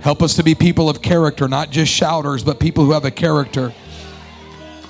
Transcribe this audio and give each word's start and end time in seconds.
Help 0.00 0.22
us 0.22 0.34
to 0.34 0.42
be 0.42 0.54
people 0.54 0.90
of 0.90 1.00
character, 1.00 1.48
not 1.48 1.70
just 1.70 1.90
shouters, 1.90 2.44
but 2.44 2.60
people 2.60 2.84
who 2.84 2.92
have 2.92 3.06
a 3.06 3.10
character. 3.10 3.72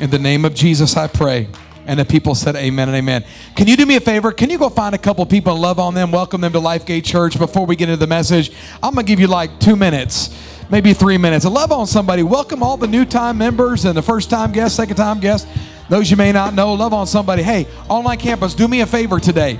In 0.00 0.10
the 0.10 0.18
name 0.18 0.44
of 0.44 0.54
Jesus, 0.54 0.96
I 0.96 1.06
pray. 1.06 1.48
And 1.88 1.98
the 1.98 2.04
people 2.04 2.34
said, 2.34 2.54
Amen 2.54 2.88
and 2.88 2.96
amen. 2.98 3.24
Can 3.56 3.66
you 3.66 3.74
do 3.74 3.86
me 3.86 3.96
a 3.96 4.00
favor? 4.00 4.30
Can 4.30 4.50
you 4.50 4.58
go 4.58 4.68
find 4.68 4.94
a 4.94 4.98
couple 4.98 5.24
people 5.24 5.54
and 5.54 5.62
love 5.62 5.78
on 5.78 5.94
them, 5.94 6.12
welcome 6.12 6.42
them 6.42 6.52
to 6.52 6.60
Lifegate 6.60 7.02
Church 7.02 7.38
before 7.38 7.64
we 7.64 7.76
get 7.76 7.88
into 7.88 7.98
the 7.98 8.06
message? 8.06 8.52
I'm 8.82 8.92
going 8.92 9.06
to 9.06 9.10
give 9.10 9.18
you 9.18 9.26
like 9.26 9.58
two 9.58 9.74
minutes, 9.74 10.28
maybe 10.68 10.92
three 10.92 11.16
minutes. 11.16 11.46
Love 11.46 11.72
on 11.72 11.86
somebody. 11.86 12.22
Welcome 12.22 12.62
all 12.62 12.76
the 12.76 12.86
new 12.86 13.06
time 13.06 13.38
members 13.38 13.86
and 13.86 13.96
the 13.96 14.02
first 14.02 14.28
time 14.28 14.52
guests, 14.52 14.76
second 14.76 14.96
time 14.96 15.18
guests, 15.18 15.50
those 15.88 16.10
you 16.10 16.18
may 16.18 16.30
not 16.30 16.52
know. 16.52 16.74
Love 16.74 16.92
on 16.92 17.06
somebody. 17.06 17.42
Hey, 17.42 17.66
online 17.88 18.18
campus, 18.18 18.54
do 18.54 18.68
me 18.68 18.82
a 18.82 18.86
favor 18.86 19.18
today. 19.18 19.58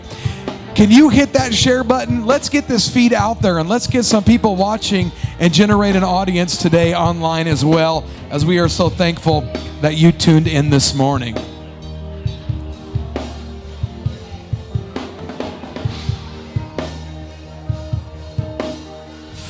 Can 0.75 0.91
you 0.91 1.09
hit 1.09 1.33
that 1.33 1.55
share 1.55 1.83
button? 1.83 2.27
Let's 2.27 2.51
get 2.51 2.69
this 2.69 2.93
feed 2.93 3.15
out 3.15 3.41
there 3.41 3.59
and 3.59 3.71
let's 3.71 3.87
get 3.87 4.05
some 4.05 4.23
people 4.23 4.55
watching 4.55 5.13
and 5.41 5.51
generate 5.51 5.97
an 5.97 6.05
audience 6.05 6.59
today 6.59 6.95
online 6.95 7.47
as 7.47 7.65
well, 7.65 8.05
as 8.29 8.45
we 8.45 8.59
are 8.59 8.69
so 8.69 8.91
thankful 8.91 9.41
that 9.81 9.97
you 9.97 10.13
tuned 10.13 10.47
in 10.47 10.69
this 10.69 10.95
morning. 10.95 11.35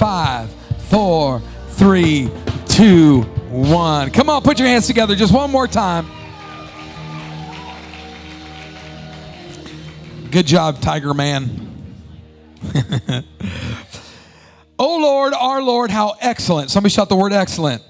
Five, 0.08 0.50
four, 0.88 1.42
three, 1.72 2.30
two, 2.64 3.20
one. 3.50 4.10
Come 4.10 4.30
on, 4.30 4.40
put 4.40 4.58
your 4.58 4.66
hands 4.66 4.86
together 4.86 5.14
just 5.14 5.34
one 5.34 5.50
more 5.50 5.66
time. 5.66 6.06
Good 10.30 10.46
job, 10.46 10.80
Tiger 10.80 11.12
Man. 11.12 11.94
oh 14.78 14.98
Lord, 14.98 15.34
our 15.34 15.60
Lord, 15.60 15.90
how 15.90 16.16
excellent. 16.22 16.70
Somebody 16.70 16.94
shout 16.94 17.10
the 17.10 17.16
word 17.16 17.34
excellent. 17.34 17.82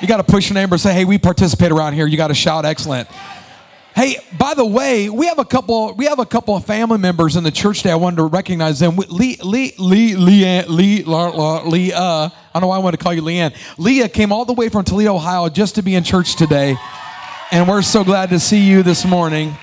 You 0.00 0.08
got 0.08 0.16
to 0.16 0.24
push 0.24 0.48
your 0.48 0.54
neighbor 0.54 0.76
and 0.76 0.80
say, 0.80 0.94
hey, 0.94 1.04
we 1.04 1.18
participate 1.18 1.72
around 1.72 1.92
here. 1.92 2.06
You 2.06 2.16
got 2.16 2.28
to 2.28 2.34
shout 2.34 2.64
excellent. 2.64 3.06
Hey, 3.94 4.16
by 4.36 4.54
the 4.54 4.64
way, 4.64 5.08
we 5.08 5.26
have 5.26 5.38
a 5.38 5.44
couple. 5.44 5.94
We 5.94 6.06
have 6.06 6.18
a 6.18 6.26
couple 6.26 6.56
of 6.56 6.66
family 6.66 6.98
members 6.98 7.36
in 7.36 7.44
the 7.44 7.52
church 7.52 7.78
today. 7.78 7.92
I 7.92 7.94
wanted 7.94 8.16
to 8.16 8.24
recognize 8.24 8.80
them. 8.80 8.96
Lee, 8.96 9.36
Lee, 9.40 9.72
Lee, 9.78 10.16
Lee, 10.16 10.64
Lee, 10.64 11.04
Lee. 11.04 11.92
Uh, 11.92 12.00
I 12.02 12.30
don't 12.54 12.62
know 12.62 12.66
why 12.66 12.74
I 12.74 12.80
want 12.80 12.98
to 12.98 13.02
call 13.02 13.14
you 13.14 13.22
Leanne. 13.22 13.54
Leah 13.78 14.08
came 14.08 14.32
all 14.32 14.44
the 14.44 14.52
way 14.52 14.68
from 14.68 14.84
Toledo, 14.84 15.14
Ohio, 15.14 15.48
just 15.48 15.76
to 15.76 15.82
be 15.82 15.94
in 15.94 16.02
church 16.02 16.34
today, 16.34 16.74
and 17.52 17.68
we're 17.68 17.82
so 17.82 18.02
glad 18.02 18.30
to 18.30 18.40
see 18.40 18.68
you 18.68 18.82
this 18.82 19.04
morning. 19.04 19.54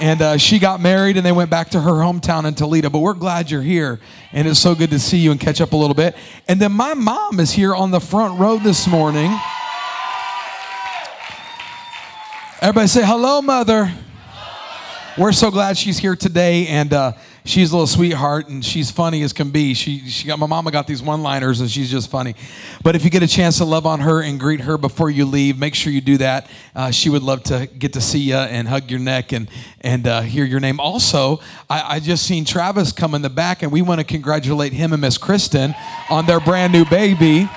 And 0.00 0.22
uh, 0.22 0.38
she 0.38 0.58
got 0.58 0.80
married, 0.80 1.18
and 1.18 1.26
they 1.26 1.32
went 1.32 1.50
back 1.50 1.68
to 1.70 1.80
her 1.82 1.90
hometown 1.90 2.46
in 2.46 2.54
Toledo. 2.54 2.88
But 2.88 3.00
we're 3.00 3.12
glad 3.12 3.50
you're 3.50 3.60
here, 3.60 4.00
and 4.32 4.48
it's 4.48 4.60
so 4.60 4.74
good 4.74 4.90
to 4.90 4.98
see 4.98 5.18
you 5.18 5.30
and 5.30 5.38
catch 5.38 5.60
up 5.60 5.72
a 5.72 5.76
little 5.76 5.94
bit. 5.94 6.16
And 6.46 6.58
then 6.58 6.72
my 6.72 6.94
mom 6.94 7.38
is 7.38 7.50
here 7.50 7.74
on 7.74 7.90
the 7.90 8.00
front 8.00 8.40
row 8.40 8.56
this 8.56 8.88
morning. 8.88 9.30
Everybody 12.60 12.88
say, 12.88 13.04
hello, 13.04 13.40
mother. 13.40 13.88
We're 15.16 15.30
so 15.30 15.48
glad 15.48 15.78
she's 15.78 15.96
here 15.96 16.16
today, 16.16 16.66
and 16.66 16.92
uh, 16.92 17.12
she's 17.44 17.70
a 17.70 17.74
little 17.76 17.86
sweetheart, 17.86 18.48
and 18.48 18.64
she's 18.64 18.90
funny 18.90 19.22
as 19.22 19.32
can 19.32 19.50
be. 19.50 19.74
She, 19.74 20.00
she 20.08 20.26
got 20.26 20.40
my 20.40 20.46
mama 20.46 20.72
got 20.72 20.88
these 20.88 21.00
one-liners, 21.00 21.60
and 21.60 21.70
she's 21.70 21.88
just 21.88 22.10
funny. 22.10 22.34
But 22.82 22.96
if 22.96 23.04
you 23.04 23.10
get 23.10 23.22
a 23.22 23.28
chance 23.28 23.58
to 23.58 23.64
love 23.64 23.86
on 23.86 24.00
her 24.00 24.22
and 24.22 24.40
greet 24.40 24.62
her 24.62 24.76
before 24.76 25.08
you 25.08 25.24
leave, 25.24 25.56
make 25.56 25.76
sure 25.76 25.92
you 25.92 26.00
do 26.00 26.16
that. 26.16 26.50
Uh, 26.74 26.90
she 26.90 27.10
would 27.10 27.22
love 27.22 27.44
to 27.44 27.68
get 27.78 27.92
to 27.92 28.00
see 28.00 28.18
you 28.18 28.34
and 28.34 28.66
hug 28.66 28.90
your 28.90 29.00
neck 29.00 29.30
and 29.30 29.48
and 29.82 30.08
uh, 30.08 30.22
hear 30.22 30.44
your 30.44 30.58
name. 30.58 30.80
Also, 30.80 31.38
I, 31.70 31.94
I 31.94 32.00
just 32.00 32.26
seen 32.26 32.44
Travis 32.44 32.90
come 32.90 33.14
in 33.14 33.22
the 33.22 33.30
back, 33.30 33.62
and 33.62 33.70
we 33.70 33.82
want 33.82 34.00
to 34.00 34.04
congratulate 34.04 34.72
him 34.72 34.92
and 34.92 35.00
Miss 35.00 35.16
Kristen 35.16 35.76
on 36.10 36.26
their 36.26 36.40
brand 36.40 36.72
new 36.72 36.84
baby. 36.84 37.48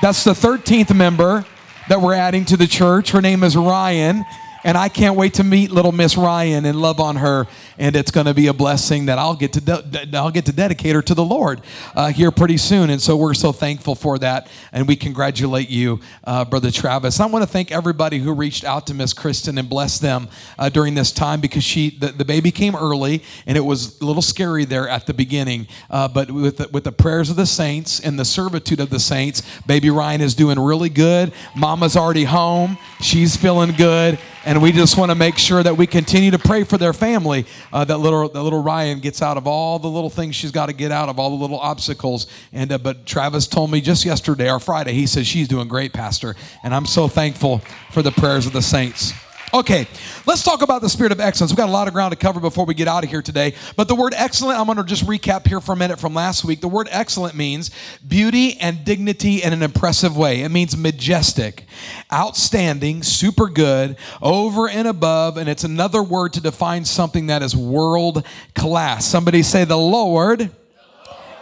That's 0.00 0.24
the 0.24 0.32
13th 0.32 0.92
member 0.92 1.46
that 1.88 2.00
we're 2.00 2.14
adding 2.14 2.44
to 2.46 2.56
the 2.56 2.66
church. 2.66 3.10
Her 3.10 3.20
name 3.20 3.42
is 3.42 3.56
Ryan. 3.56 4.24
And 4.64 4.78
I 4.78 4.88
can't 4.88 5.16
wait 5.16 5.34
to 5.34 5.44
meet 5.44 5.72
little 5.72 5.90
Miss 5.90 6.16
Ryan 6.16 6.64
and 6.64 6.80
love 6.80 7.00
on 7.00 7.16
her. 7.16 7.46
And 7.78 7.96
it's 7.96 8.12
going 8.12 8.26
to 8.26 8.34
be 8.34 8.46
a 8.46 8.52
blessing 8.52 9.06
that 9.06 9.18
I'll 9.18 9.34
get 9.34 9.54
to 9.54 9.60
de- 9.60 10.08
I'll 10.16 10.30
get 10.30 10.46
to 10.46 10.52
dedicate 10.52 10.94
her 10.94 11.02
to 11.02 11.14
the 11.14 11.24
Lord 11.24 11.62
uh, 11.96 12.12
here 12.12 12.30
pretty 12.30 12.56
soon. 12.56 12.90
And 12.90 13.02
so 13.02 13.16
we're 13.16 13.34
so 13.34 13.50
thankful 13.50 13.94
for 13.94 14.18
that. 14.20 14.48
And 14.72 14.86
we 14.86 14.94
congratulate 14.94 15.68
you, 15.68 16.00
uh, 16.24 16.44
Brother 16.44 16.70
Travis. 16.70 17.18
I 17.18 17.26
want 17.26 17.42
to 17.42 17.50
thank 17.50 17.72
everybody 17.72 18.18
who 18.18 18.32
reached 18.32 18.64
out 18.64 18.86
to 18.86 18.94
Miss 18.94 19.12
Kristen 19.12 19.58
and 19.58 19.68
bless 19.68 19.98
them 19.98 20.28
uh, 20.58 20.68
during 20.68 20.94
this 20.94 21.10
time 21.10 21.40
because 21.40 21.64
she 21.64 21.90
the, 21.90 22.08
the, 22.08 22.24
baby 22.24 22.50
came 22.52 22.76
early 22.76 23.22
and 23.46 23.58
it 23.58 23.60
was 23.60 24.00
a 24.00 24.04
little 24.04 24.22
scary 24.22 24.64
there 24.64 24.88
at 24.88 25.06
the 25.06 25.14
beginning. 25.14 25.66
Uh, 25.90 26.06
but 26.06 26.30
with 26.30 26.58
the, 26.58 26.68
with 26.68 26.84
the 26.84 26.92
prayers 26.92 27.30
of 27.30 27.36
the 27.36 27.46
saints 27.46 28.00
and 28.00 28.18
the 28.18 28.24
servitude 28.24 28.80
of 28.80 28.90
the 28.90 29.00
saints, 29.00 29.42
baby 29.66 29.90
Ryan 29.90 30.20
is 30.20 30.34
doing 30.34 30.58
really 30.58 30.88
good. 30.88 31.32
Mama's 31.56 31.96
already 31.96 32.24
home. 32.24 32.78
She's 33.00 33.36
feeling 33.36 33.72
good. 33.72 34.18
And 34.44 34.60
we 34.60 34.72
just 34.72 34.98
want 34.98 35.10
to 35.10 35.14
make 35.14 35.38
sure 35.38 35.62
that 35.62 35.76
we 35.76 35.86
continue 35.86 36.32
to 36.32 36.38
pray 36.38 36.64
for 36.64 36.76
their 36.76 36.92
family. 36.92 37.46
Uh, 37.72 37.84
that 37.84 37.98
little 37.98 38.28
that 38.28 38.42
little 38.42 38.62
Ryan 38.62 38.98
gets 38.98 39.22
out 39.22 39.36
of 39.36 39.46
all 39.46 39.78
the 39.78 39.88
little 39.88 40.10
things 40.10 40.34
she's 40.34 40.50
got 40.50 40.66
to 40.66 40.72
get 40.72 40.90
out 40.90 41.08
of, 41.08 41.18
all 41.20 41.30
the 41.30 41.36
little 41.36 41.60
obstacles. 41.60 42.26
And 42.52 42.72
uh, 42.72 42.78
but 42.78 43.06
Travis 43.06 43.46
told 43.46 43.70
me 43.70 43.80
just 43.80 44.04
yesterday 44.04 44.50
or 44.50 44.58
Friday, 44.58 44.94
he 44.94 45.06
says 45.06 45.26
she's 45.26 45.46
doing 45.46 45.68
great, 45.68 45.92
Pastor. 45.92 46.34
And 46.64 46.74
I'm 46.74 46.86
so 46.86 47.06
thankful 47.06 47.58
for 47.92 48.02
the 48.02 48.10
prayers 48.10 48.46
of 48.46 48.52
the 48.52 48.62
saints. 48.62 49.12
Okay, 49.54 49.86
let's 50.24 50.42
talk 50.42 50.62
about 50.62 50.80
the 50.80 50.88
spirit 50.88 51.12
of 51.12 51.20
excellence. 51.20 51.52
We've 51.52 51.58
got 51.58 51.68
a 51.68 51.72
lot 51.72 51.86
of 51.86 51.92
ground 51.92 52.12
to 52.12 52.16
cover 52.16 52.40
before 52.40 52.64
we 52.64 52.72
get 52.72 52.88
out 52.88 53.04
of 53.04 53.10
here 53.10 53.20
today. 53.20 53.54
But 53.76 53.86
the 53.86 53.94
word 53.94 54.14
excellent, 54.16 54.58
I'm 54.58 54.64
going 54.64 54.78
to 54.78 54.84
just 54.84 55.04
recap 55.04 55.46
here 55.46 55.60
for 55.60 55.72
a 55.72 55.76
minute 55.76 56.00
from 56.00 56.14
last 56.14 56.42
week. 56.42 56.62
The 56.62 56.68
word 56.68 56.88
excellent 56.90 57.34
means 57.34 57.70
beauty 58.08 58.58
and 58.58 58.82
dignity 58.82 59.42
in 59.42 59.52
an 59.52 59.62
impressive 59.62 60.16
way. 60.16 60.40
It 60.40 60.48
means 60.48 60.74
majestic, 60.74 61.66
outstanding, 62.10 63.02
super 63.02 63.46
good, 63.46 63.98
over 64.22 64.70
and 64.70 64.88
above. 64.88 65.36
And 65.36 65.50
it's 65.50 65.64
another 65.64 66.02
word 66.02 66.32
to 66.32 66.40
define 66.40 66.86
something 66.86 67.26
that 67.26 67.42
is 67.42 67.54
world 67.54 68.24
class. 68.54 69.04
Somebody 69.04 69.42
say, 69.42 69.66
The 69.66 69.76
Lord 69.76 70.50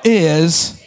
is 0.03 0.80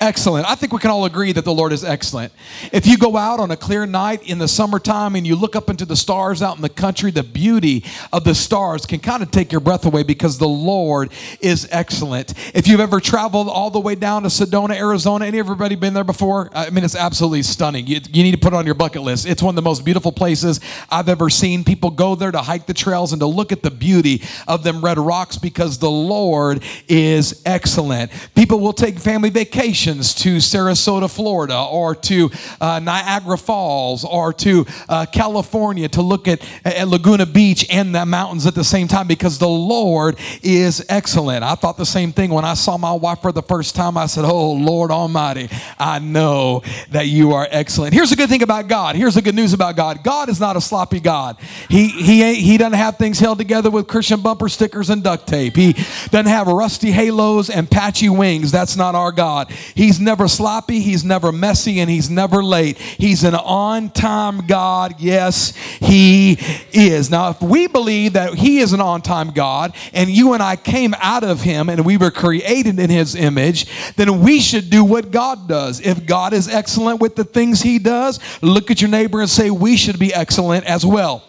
excellent. 0.00 0.48
I 0.48 0.54
think 0.54 0.72
we 0.72 0.78
can 0.78 0.90
all 0.90 1.04
agree 1.04 1.32
that 1.32 1.44
the 1.44 1.52
Lord 1.52 1.72
is 1.72 1.84
excellent. 1.84 2.32
If 2.72 2.86
you 2.86 2.98
go 2.98 3.16
out 3.16 3.40
on 3.40 3.50
a 3.50 3.56
clear 3.56 3.86
night 3.86 4.22
in 4.28 4.38
the 4.38 4.48
summertime 4.48 5.16
and 5.16 5.26
you 5.26 5.36
look 5.36 5.56
up 5.56 5.70
into 5.70 5.84
the 5.84 5.96
stars 5.96 6.42
out 6.42 6.56
in 6.56 6.62
the 6.62 6.68
country, 6.68 7.10
the 7.10 7.22
beauty 7.22 7.84
of 8.12 8.24
the 8.24 8.34
stars 8.34 8.86
can 8.86 9.00
kind 9.00 9.22
of 9.22 9.30
take 9.30 9.50
your 9.50 9.60
breath 9.60 9.86
away 9.86 10.02
because 10.02 10.38
the 10.38 10.48
Lord 10.48 11.12
is 11.40 11.68
excellent. 11.70 12.34
If 12.54 12.68
you've 12.68 12.80
ever 12.80 13.00
traveled 13.00 13.48
all 13.48 13.70
the 13.70 13.80
way 13.80 13.94
down 13.94 14.22
to 14.22 14.28
Sedona, 14.28 14.76
Arizona, 14.76 15.26
any 15.26 15.38
everybody 15.38 15.74
been 15.74 15.94
there 15.94 16.04
before? 16.04 16.50
I 16.52 16.70
mean, 16.70 16.84
it's 16.84 16.96
absolutely 16.96 17.42
stunning. 17.42 17.86
You, 17.86 18.00
you 18.12 18.22
need 18.22 18.32
to 18.32 18.38
put 18.38 18.52
it 18.52 18.56
on 18.56 18.66
your 18.66 18.74
bucket 18.74 19.02
list. 19.02 19.26
It's 19.26 19.42
one 19.42 19.52
of 19.52 19.56
the 19.56 19.62
most 19.62 19.84
beautiful 19.84 20.12
places 20.12 20.60
I've 20.90 21.08
ever 21.08 21.30
seen. 21.30 21.64
People 21.64 21.90
go 21.90 22.14
there 22.14 22.30
to 22.30 22.42
hike 22.42 22.66
the 22.66 22.74
trails 22.74 23.12
and 23.12 23.20
to 23.20 23.26
look 23.26 23.52
at 23.52 23.62
the 23.62 23.70
beauty 23.70 24.22
of 24.46 24.62
them 24.62 24.84
red 24.84 24.98
rocks 24.98 25.36
because 25.36 25.78
the 25.78 25.90
Lord 25.90 26.62
is 26.88 27.42
excellent. 27.44 28.10
People 28.34 28.60
will 28.60 28.72
take 28.72 28.98
family 28.98 29.30
vacations 29.30 29.87
to 29.88 30.36
Sarasota, 30.36 31.10
Florida, 31.10 31.58
or 31.58 31.94
to 31.94 32.30
uh, 32.60 32.78
Niagara 32.78 33.38
Falls, 33.38 34.04
or 34.04 34.32
to 34.34 34.66
uh, 34.88 35.06
California 35.06 35.88
to 35.88 36.02
look 36.02 36.28
at, 36.28 36.46
at 36.64 36.88
Laguna 36.88 37.26
Beach 37.26 37.66
and 37.70 37.94
the 37.94 38.04
mountains 38.04 38.46
at 38.46 38.54
the 38.54 38.64
same 38.64 38.88
time 38.88 39.06
because 39.06 39.38
the 39.38 39.48
Lord 39.48 40.18
is 40.42 40.84
excellent. 40.88 41.42
I 41.42 41.54
thought 41.54 41.76
the 41.76 41.86
same 41.86 42.12
thing 42.12 42.30
when 42.30 42.44
I 42.44 42.54
saw 42.54 42.76
my 42.76 42.92
wife 42.92 43.22
for 43.22 43.32
the 43.32 43.42
first 43.42 43.74
time. 43.74 43.96
I 43.96 44.06
said, 44.06 44.24
Oh, 44.24 44.52
Lord 44.52 44.90
Almighty, 44.90 45.48
I 45.78 45.98
know 45.98 46.62
that 46.90 47.06
you 47.06 47.32
are 47.32 47.48
excellent. 47.50 47.94
Here's 47.94 48.12
a 48.12 48.16
good 48.16 48.28
thing 48.28 48.42
about 48.42 48.68
God. 48.68 48.96
Here's 48.96 49.14
the 49.14 49.22
good 49.22 49.34
news 49.34 49.52
about 49.52 49.76
God 49.76 50.02
God 50.02 50.28
is 50.28 50.40
not 50.40 50.56
a 50.56 50.60
sloppy 50.60 51.00
God. 51.00 51.38
He, 51.68 51.88
he, 51.88 52.34
he 52.34 52.58
doesn't 52.58 52.74
have 52.74 52.96
things 52.96 53.18
held 53.18 53.38
together 53.38 53.70
with 53.70 53.86
Christian 53.86 54.20
bumper 54.20 54.48
stickers 54.48 54.90
and 54.90 55.02
duct 55.02 55.26
tape. 55.26 55.56
He 55.56 55.72
doesn't 56.10 56.26
have 56.26 56.46
rusty 56.46 56.90
halos 56.90 57.50
and 57.50 57.70
patchy 57.70 58.08
wings. 58.08 58.50
That's 58.50 58.76
not 58.76 58.94
our 58.94 59.12
God. 59.12 59.52
He's 59.78 60.00
never 60.00 60.26
sloppy, 60.26 60.80
he's 60.80 61.04
never 61.04 61.30
messy, 61.30 61.78
and 61.78 61.88
he's 61.88 62.10
never 62.10 62.42
late. 62.42 62.78
He's 62.78 63.22
an 63.22 63.36
on 63.36 63.90
time 63.90 64.44
God. 64.44 64.96
Yes, 64.98 65.54
he 65.54 66.36
is. 66.72 67.12
Now, 67.12 67.30
if 67.30 67.40
we 67.40 67.68
believe 67.68 68.14
that 68.14 68.34
he 68.34 68.58
is 68.58 68.72
an 68.72 68.80
on 68.80 69.02
time 69.02 69.30
God 69.30 69.76
and 69.92 70.10
you 70.10 70.32
and 70.32 70.42
I 70.42 70.56
came 70.56 70.96
out 70.98 71.22
of 71.22 71.42
him 71.42 71.68
and 71.68 71.86
we 71.86 71.96
were 71.96 72.10
created 72.10 72.80
in 72.80 72.90
his 72.90 73.14
image, 73.14 73.94
then 73.94 74.20
we 74.20 74.40
should 74.40 74.68
do 74.68 74.82
what 74.82 75.12
God 75.12 75.46
does. 75.46 75.80
If 75.80 76.04
God 76.04 76.32
is 76.32 76.48
excellent 76.48 77.00
with 77.00 77.14
the 77.14 77.22
things 77.22 77.62
he 77.62 77.78
does, 77.78 78.18
look 78.42 78.72
at 78.72 78.80
your 78.80 78.90
neighbor 78.90 79.20
and 79.20 79.30
say, 79.30 79.48
We 79.48 79.76
should 79.76 80.00
be 80.00 80.12
excellent 80.12 80.64
as 80.64 80.84
well. 80.84 81.22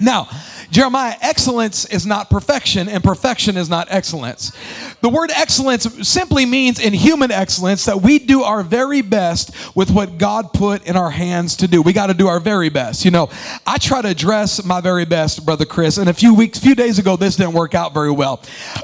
Now, 0.00 0.28
Jeremiah, 0.70 1.16
excellence 1.20 1.84
is 1.86 2.06
not 2.06 2.30
perfection, 2.30 2.88
and 2.88 3.02
perfection 3.02 3.56
is 3.56 3.68
not 3.68 3.88
excellence. 3.90 4.52
The 5.00 5.08
word 5.08 5.30
excellence 5.34 5.84
simply 6.06 6.46
means 6.46 6.78
in 6.78 6.92
human 6.92 7.32
excellence 7.32 7.86
that 7.86 8.02
we 8.02 8.18
do 8.20 8.42
our 8.42 8.62
very 8.62 9.02
best 9.02 9.52
with 9.74 9.90
what 9.90 10.18
God 10.18 10.52
put 10.52 10.86
in 10.86 10.96
our 10.96 11.10
hands 11.10 11.56
to 11.56 11.68
do. 11.68 11.82
We 11.82 11.92
got 11.92 12.06
to 12.06 12.14
do 12.14 12.28
our 12.28 12.38
very 12.38 12.68
best. 12.68 13.04
You 13.04 13.10
know, 13.10 13.30
I 13.66 13.78
try 13.78 14.02
to 14.02 14.14
dress 14.14 14.64
my 14.64 14.80
very 14.80 15.04
best, 15.04 15.44
Brother 15.44 15.64
Chris, 15.64 15.98
and 15.98 16.08
a 16.08 16.14
few 16.14 16.34
weeks, 16.34 16.58
few 16.58 16.76
days 16.76 16.98
ago, 16.98 17.16
this 17.16 17.36
didn't 17.36 17.54
work 17.54 17.74
out 17.74 17.92
very 17.92 18.12
well. 18.12 18.40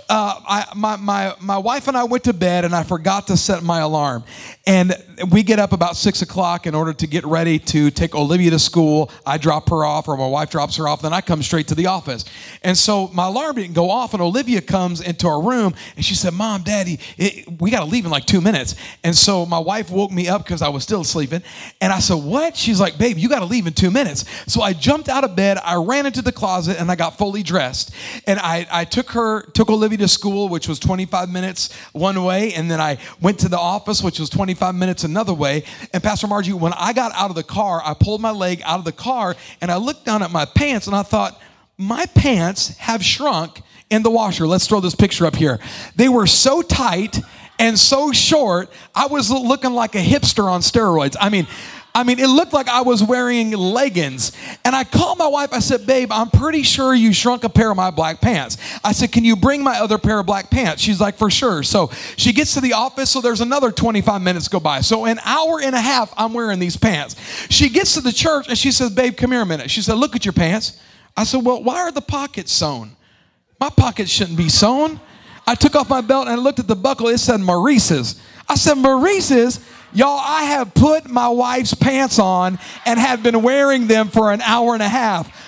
Uh, 0.08 0.40
I, 0.44 0.64
my, 0.74 0.96
my, 0.96 1.34
my 1.40 1.58
wife 1.58 1.86
and 1.86 1.96
I 1.96 2.04
went 2.04 2.24
to 2.24 2.32
bed, 2.32 2.64
and 2.64 2.74
I 2.74 2.82
forgot 2.82 3.28
to 3.28 3.36
set 3.36 3.62
my 3.62 3.78
alarm. 3.80 4.24
And 4.66 4.92
we 5.30 5.44
get 5.44 5.60
up 5.60 5.72
about 5.72 5.96
six 5.96 6.22
o'clock 6.22 6.66
in 6.66 6.74
order 6.74 6.92
to 6.94 7.06
get 7.06 7.24
ready 7.24 7.60
to 7.60 7.92
take 7.92 8.14
Olivia 8.16 8.50
to 8.50 8.58
school. 8.58 9.10
I 9.24 9.38
drop 9.38 9.68
her 9.70 9.84
off, 9.84 10.08
or 10.08 10.16
my 10.16 10.26
wife 10.26 10.50
drops 10.50 10.76
her 10.76 10.88
off, 10.88 11.02
then 11.02 11.12
I 11.12 11.20
come 11.20 11.42
straight 11.42 11.68
to 11.68 11.75
the 11.76 11.86
office. 11.86 12.24
And 12.62 12.76
so 12.76 13.08
my 13.08 13.26
alarm 13.26 13.56
didn't 13.56 13.74
go 13.74 13.90
off, 13.90 14.14
and 14.14 14.22
Olivia 14.22 14.60
comes 14.60 15.00
into 15.00 15.28
our 15.28 15.40
room, 15.40 15.74
and 15.96 16.04
she 16.04 16.14
said, 16.14 16.32
Mom, 16.34 16.62
Daddy, 16.62 16.98
it, 17.16 17.60
we 17.60 17.70
got 17.70 17.80
to 17.80 17.86
leave 17.86 18.04
in 18.04 18.10
like 18.10 18.24
two 18.24 18.40
minutes. 18.40 18.74
And 19.04 19.16
so 19.16 19.46
my 19.46 19.58
wife 19.58 19.90
woke 19.90 20.10
me 20.10 20.28
up 20.28 20.44
because 20.44 20.62
I 20.62 20.68
was 20.68 20.82
still 20.82 21.04
sleeping. 21.04 21.42
And 21.80 21.92
I 21.92 21.98
said, 21.98 22.14
What? 22.14 22.56
She's 22.56 22.80
like, 22.80 22.98
Babe, 22.98 23.18
you 23.18 23.28
got 23.28 23.40
to 23.40 23.44
leave 23.44 23.66
in 23.66 23.72
two 23.72 23.90
minutes. 23.90 24.24
So 24.46 24.62
I 24.62 24.72
jumped 24.72 25.08
out 25.08 25.24
of 25.24 25.36
bed, 25.36 25.58
I 25.58 25.76
ran 25.76 26.06
into 26.06 26.22
the 26.22 26.32
closet, 26.32 26.80
and 26.80 26.90
I 26.90 26.96
got 26.96 27.18
fully 27.18 27.42
dressed. 27.42 27.94
And 28.26 28.38
I, 28.40 28.66
I 28.70 28.84
took 28.84 29.10
her, 29.10 29.42
took 29.52 29.70
Olivia 29.70 29.98
to 29.98 30.08
school, 30.08 30.48
which 30.48 30.68
was 30.68 30.78
25 30.78 31.28
minutes 31.28 31.72
one 31.92 32.22
way. 32.24 32.54
And 32.54 32.70
then 32.70 32.80
I 32.80 32.98
went 33.20 33.38
to 33.40 33.48
the 33.48 33.58
office, 33.58 34.02
which 34.02 34.18
was 34.18 34.30
25 34.30 34.74
minutes 34.74 35.04
another 35.04 35.34
way. 35.34 35.64
And 35.92 36.02
Pastor 36.02 36.26
Margie, 36.26 36.52
when 36.52 36.72
I 36.74 36.92
got 36.92 37.12
out 37.14 37.30
of 37.30 37.36
the 37.36 37.42
car, 37.42 37.80
I 37.84 37.94
pulled 37.94 38.20
my 38.20 38.30
leg 38.30 38.62
out 38.64 38.78
of 38.78 38.84
the 38.84 38.92
car 38.92 39.36
and 39.60 39.70
I 39.70 39.76
looked 39.76 40.04
down 40.04 40.22
at 40.22 40.30
my 40.30 40.44
pants 40.44 40.86
and 40.86 40.96
I 40.96 41.02
thought, 41.02 41.40
my 41.78 42.06
pants 42.06 42.76
have 42.78 43.04
shrunk 43.04 43.62
in 43.90 44.02
the 44.02 44.10
washer. 44.10 44.46
Let's 44.46 44.66
throw 44.66 44.80
this 44.80 44.94
picture 44.94 45.26
up 45.26 45.36
here. 45.36 45.58
They 45.94 46.08
were 46.08 46.26
so 46.26 46.62
tight 46.62 47.20
and 47.58 47.78
so 47.78 48.12
short, 48.12 48.70
I 48.94 49.06
was 49.06 49.30
looking 49.30 49.72
like 49.72 49.94
a 49.94 50.02
hipster 50.02 50.44
on 50.44 50.60
steroids. 50.60 51.16
I 51.18 51.30
mean, 51.30 51.46
I 51.94 52.02
mean, 52.02 52.18
it 52.18 52.28
looked 52.28 52.52
like 52.52 52.68
I 52.68 52.82
was 52.82 53.02
wearing 53.02 53.52
leggings. 53.52 54.32
And 54.66 54.76
I 54.76 54.84
called 54.84 55.16
my 55.16 55.26
wife. 55.26 55.54
I 55.54 55.60
said, 55.60 55.86
Babe, 55.86 56.12
I'm 56.12 56.28
pretty 56.28 56.62
sure 56.62 56.94
you 56.94 57.14
shrunk 57.14 57.44
a 57.44 57.48
pair 57.48 57.70
of 57.70 57.76
my 57.78 57.90
black 57.90 58.20
pants. 58.20 58.58
I 58.84 58.92
said, 58.92 59.12
Can 59.12 59.24
you 59.24 59.34
bring 59.34 59.64
my 59.64 59.78
other 59.78 59.96
pair 59.96 60.18
of 60.18 60.26
black 60.26 60.50
pants? 60.50 60.82
She's 60.82 61.00
like, 61.00 61.16
For 61.16 61.30
sure. 61.30 61.62
So 61.62 61.90
she 62.18 62.34
gets 62.34 62.52
to 62.52 62.60
the 62.60 62.74
office. 62.74 63.10
So 63.10 63.22
there's 63.22 63.40
another 63.40 63.70
25 63.70 64.20
minutes 64.20 64.48
go 64.48 64.60
by. 64.60 64.82
So 64.82 65.06
an 65.06 65.18
hour 65.24 65.58
and 65.62 65.74
a 65.74 65.80
half, 65.80 66.12
I'm 66.18 66.34
wearing 66.34 66.58
these 66.58 66.76
pants. 66.76 67.16
She 67.48 67.70
gets 67.70 67.94
to 67.94 68.02
the 68.02 68.12
church 68.12 68.46
and 68.48 68.58
she 68.58 68.72
says, 68.72 68.90
Babe, 68.90 69.16
come 69.16 69.32
here 69.32 69.40
a 69.40 69.46
minute. 69.46 69.70
She 69.70 69.80
said, 69.80 69.94
Look 69.94 70.14
at 70.14 70.26
your 70.26 70.34
pants. 70.34 70.78
I 71.16 71.24
said, 71.24 71.44
Well, 71.44 71.62
why 71.62 71.80
are 71.80 71.92
the 71.92 72.00
pockets 72.00 72.52
sewn? 72.52 72.96
My 73.58 73.70
pockets 73.70 74.10
shouldn't 74.10 74.36
be 74.36 74.48
sewn. 74.48 75.00
I 75.46 75.54
took 75.54 75.76
off 75.76 75.88
my 75.88 76.00
belt 76.00 76.26
and 76.26 76.38
I 76.38 76.42
looked 76.42 76.58
at 76.58 76.66
the 76.66 76.76
buckle. 76.76 77.08
It 77.08 77.18
said 77.18 77.40
Maurice's. 77.40 78.20
I 78.48 78.56
said, 78.56 78.74
Maurice's? 78.74 79.60
Y'all, 79.92 80.18
I 80.20 80.42
have 80.42 80.74
put 80.74 81.08
my 81.08 81.28
wife's 81.28 81.72
pants 81.72 82.18
on 82.18 82.58
and 82.84 82.98
have 82.98 83.22
been 83.22 83.42
wearing 83.42 83.86
them 83.86 84.08
for 84.08 84.32
an 84.32 84.40
hour 84.42 84.74
and 84.74 84.82
a 84.82 84.88
half. 84.88 85.45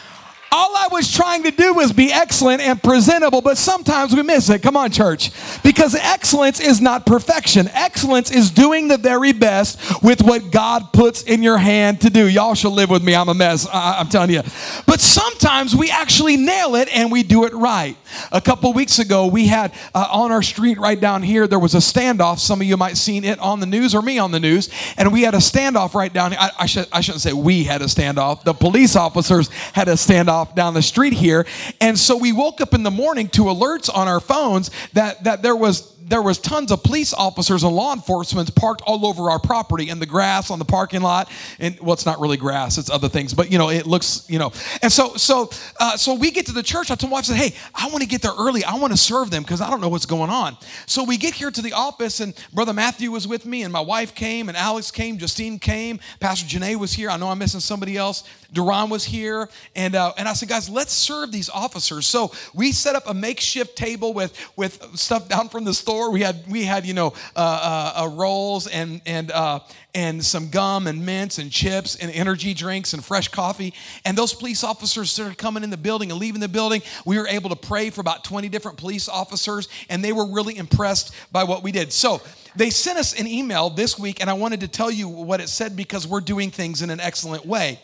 All 0.51 0.75
I 0.77 0.89
was 0.91 1.13
trying 1.13 1.43
to 1.43 1.51
do 1.51 1.75
was 1.75 1.93
be 1.93 2.11
excellent 2.11 2.63
and 2.63 2.83
presentable, 2.83 3.43
but 3.43 3.59
sometimes 3.59 4.15
we 4.15 4.23
miss 4.23 4.49
it. 4.49 4.63
Come 4.63 4.79
on, 4.79 4.91
church. 4.91 5.31
Because 5.63 5.95
excellence 5.95 6.59
is 6.59 6.81
not 6.81 7.05
perfection. 7.05 7.69
Excellence 7.75 8.31
is 8.31 8.51
doing 8.51 8.89
the 8.89 8.97
very 8.97 9.33
best 9.33 10.03
with 10.03 10.23
what 10.23 10.51
God 10.51 10.93
puts 10.95 11.23
in 11.23 11.43
your 11.43 11.59
hand 11.59 12.01
to 12.01 12.11
do. 12.11 12.27
Y'all 12.27 12.55
should 12.55 12.73
live 12.73 12.89
with 12.89 13.03
me. 13.03 13.15
I'm 13.15 13.29
a 13.29 13.35
mess. 13.35 13.67
I- 13.71 14.01
am 14.01 14.09
telling 14.09 14.31
you. 14.31 14.43
But 14.87 15.01
sometimes 15.01 15.77
we 15.77 15.91
actually 15.91 16.39
nail 16.39 16.77
it 16.77 16.89
and 16.97 17.13
we 17.13 17.23
do 17.23 17.45
it 17.45 17.53
right. 17.53 17.97
A 18.33 18.41
couple 18.41 18.73
weeks 18.73 18.99
ago, 18.99 19.27
we 19.27 19.49
had 19.49 19.75
uh, 19.95 20.09
on 20.11 20.33
our 20.33 20.43
street 20.43 20.79
right 20.79 20.99
down 20.99 21.23
here, 21.23 21.47
there 21.47 21.59
was 21.59 21.75
a 21.75 21.79
standoff. 21.79 22.39
Some 22.39 22.63
of 22.63 22.67
you 22.67 22.77
might 22.79 22.91
have 22.91 22.99
seen 22.99 23.25
it 23.25 23.39
on 23.39 23.61
the 23.61 23.67
news 23.67 23.95
or 23.95 24.01
me 24.01 24.19
on 24.19 24.31
the 24.31 24.41
news. 24.41 24.71
And 24.97 25.13
we 25.13 25.23
had 25.23 25.35
a 25.35 25.39
standoff 25.39 25.95
right 25.95 26.13
down 26.13 26.33
here. 26.33 26.41
I, 26.41 26.51
I, 26.59 26.87
I 26.93 27.01
shouldn't 27.01 27.21
say 27.21 27.35
we 27.35 27.65
had 27.65 27.83
a 27.83 27.87
standoff. 27.87 28.45
The 28.45 28.55
police 28.55 28.97
officers 28.97 29.49
had 29.75 29.89
a 29.89 29.93
standoff 29.93 30.38
off 30.39 30.55
down 30.55 30.75
the 30.75 30.83
street 30.83 31.13
here. 31.13 31.47
And 31.81 31.99
so 31.99 32.17
we 32.17 32.33
woke 32.33 32.61
up 32.61 32.75
in 32.75 32.83
the 32.83 32.91
morning 32.91 33.29
to 33.31 33.43
alerts 33.43 33.95
on 33.95 34.09
our 34.09 34.21
phones 34.21 34.71
that, 34.93 35.25
that 35.25 35.43
there 35.43 35.57
was 35.57 35.99
there 36.09 36.23
was 36.23 36.39
tons 36.39 36.73
of 36.73 36.83
police 36.83 37.13
officers 37.13 37.63
and 37.63 37.75
law 37.75 37.93
enforcement 37.93 38.55
parked 38.55 38.83
all 38.87 39.07
over 39.07 39.31
our 39.31 39.39
property 39.39 39.91
in 39.91 39.99
the 39.99 40.07
grass 40.07 40.51
on 40.51 40.59
the 40.59 40.65
parking 40.65 41.03
lot. 41.03 41.31
And 41.59 41.79
well 41.81 41.93
it's 41.93 42.07
not 42.07 42.21
really 42.21 42.37
grass 42.37 42.79
it's 42.79 42.91
other 42.91 43.09
things 43.09 43.35
but 43.35 43.53
you 43.53 43.59
know 43.59 43.71
it 43.71 43.87
looks 43.87 44.25
you 44.29 44.39
know. 44.39 44.53
And 44.83 44.91
so 44.91 45.15
so 45.17 45.51
uh, 45.79 45.97
so 45.97 46.15
we 46.15 46.31
get 46.31 46.47
to 46.47 46.53
the 46.53 46.63
church. 46.63 46.91
I 46.91 46.95
told 46.95 47.11
my 47.11 47.17
wife 47.17 47.25
I 47.31 47.35
said 47.35 47.37
hey 47.37 47.57
i 47.75 47.89
want 47.89 48.03
to 48.03 48.09
get 48.09 48.23
there 48.23 48.33
early. 48.39 48.65
I 48.65 48.75
want 48.77 48.93
to 48.93 48.97
serve 48.97 49.31
them 49.31 49.43
because 49.43 49.61
i 49.61 49.71
don't 49.71 49.81
know 49.81 49.89
what's 49.89 50.07
going 50.07 50.31
on. 50.31 50.57
So 50.87 51.05
we 51.05 51.17
get 51.17 51.35
here 51.35 51.51
to 51.51 51.63
the 51.63 51.73
office 51.73 52.21
and 52.21 52.35
brother 52.53 52.73
matthew 52.73 53.11
was 53.11 53.29
with 53.29 53.45
me 53.45 53.63
and 53.63 53.73
my 53.73 53.81
wife 53.81 54.15
came 54.15 54.49
and 54.49 54.57
alex 54.57 54.91
came 54.91 55.19
justine 55.19 55.59
came 55.59 56.01
pastor 56.21 56.47
janae 56.47 56.77
was 56.77 56.93
here. 56.93 57.11
I 57.11 57.17
know 57.17 57.29
i'm 57.29 57.39
missing 57.39 57.61
somebody 57.61 57.97
else 57.97 58.25
duran 58.53 58.89
was 58.91 59.05
here 59.05 59.49
and 59.77 59.95
uh, 59.95 60.13
and 60.17 60.29
i 60.29 60.33
said 60.33 60.49
guys 60.49 60.69
let's 60.69 60.93
serve 60.93 61.31
these 61.33 61.51
officers 61.51 62.07
so 62.07 62.33
we 62.55 62.73
set 62.73 62.97
up 62.97 63.07
a 63.07 63.15
makeshift 63.15 63.77
table 63.77 64.13
with 64.13 64.33
with 64.57 64.97
stuff 64.99 65.29
down 65.29 65.49
from 65.49 65.65
the 65.65 65.75
store. 65.75 66.11
We 66.11 66.23
had 66.23 66.37
we 66.49 66.65
had 66.65 66.87
you 66.87 66.95
know 66.95 67.09
uh, 67.37 67.39
uh, 67.39 68.03
uh, 68.03 68.09
rolls 68.09 68.67
and 68.67 69.01
and 69.07 69.31
uh, 69.31 69.61
and 69.95 70.25
some 70.25 70.49
gum 70.49 70.87
and 70.87 71.05
mints 71.05 71.39
and 71.39 71.51
chips 71.51 71.97
and 71.97 72.11
energy 72.11 72.55
drinks 72.55 72.93
and 72.95 73.05
fresh 73.05 73.29
coffee. 73.29 73.75
And 74.05 74.17
those 74.17 74.35
police 74.35 74.65
officers 74.65 75.11
started 75.11 75.39
coming 75.39 75.63
in 75.63 75.71
the 75.71 75.77
building 75.77 76.11
and 76.11 76.21
leaving 76.21 76.41
the 76.41 76.49
building. 76.49 76.83
We 77.05 77.19
were 77.19 77.29
able 77.29 77.51
to 77.51 77.57
pray 77.57 77.91
for 77.91 78.01
about 78.01 78.25
20 78.25 78.49
different 78.49 78.79
police 78.79 79.09
officers, 79.09 79.69
and 79.89 80.03
they 80.03 80.13
were 80.13 80.27
really 80.27 80.57
impressed 80.57 81.15
by 81.33 81.45
what 81.45 81.63
we 81.63 81.73
did. 81.73 81.93
So 81.93 82.21
they 82.57 82.71
sent 82.71 82.99
us 82.99 83.19
an 83.19 83.27
email 83.27 83.71
this 83.71 83.99
week, 83.99 84.21
and 84.21 84.29
I 84.29 84.33
wanted 84.33 84.61
to 84.61 84.69
tell 84.69 84.91
you 84.91 85.09
what 85.09 85.41
it 85.41 85.49
said 85.49 85.77
because 85.77 86.07
we're 86.07 86.21
doing 86.21 86.51
things 86.51 86.83
in 86.83 86.91
an 86.91 87.01
excellent 87.01 87.47
way. 87.47 87.81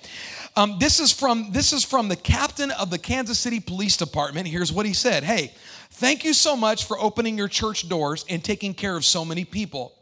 Um, 0.57 0.77
this 0.79 1.01
is 1.01 1.13
from 1.13 1.51
this 1.51 1.73
is 1.73 1.85
from 1.85 2.09
the 2.09 2.17
captain 2.17 2.71
of 2.71 2.91
the 2.91 2.99
Kansas 2.99 3.39
City 3.39 3.59
Police 3.59 3.97
Department. 3.97 4.47
Here's 4.47 4.73
what 4.73 4.87
he 4.87 4.93
said: 4.93 5.25
Hey, 5.25 5.53
Thank 5.97 6.25
you 6.25 6.33
so 6.35 6.57
much 6.57 6.87
for 6.87 6.99
opening 6.99 7.39
your 7.39 7.47
church 7.47 7.89
doors 7.89 8.25
and 8.29 8.43
taking 8.43 8.75
care 8.75 8.97
of 8.97 9.05
so 9.05 9.25
many 9.25 9.45
people. 9.45 9.94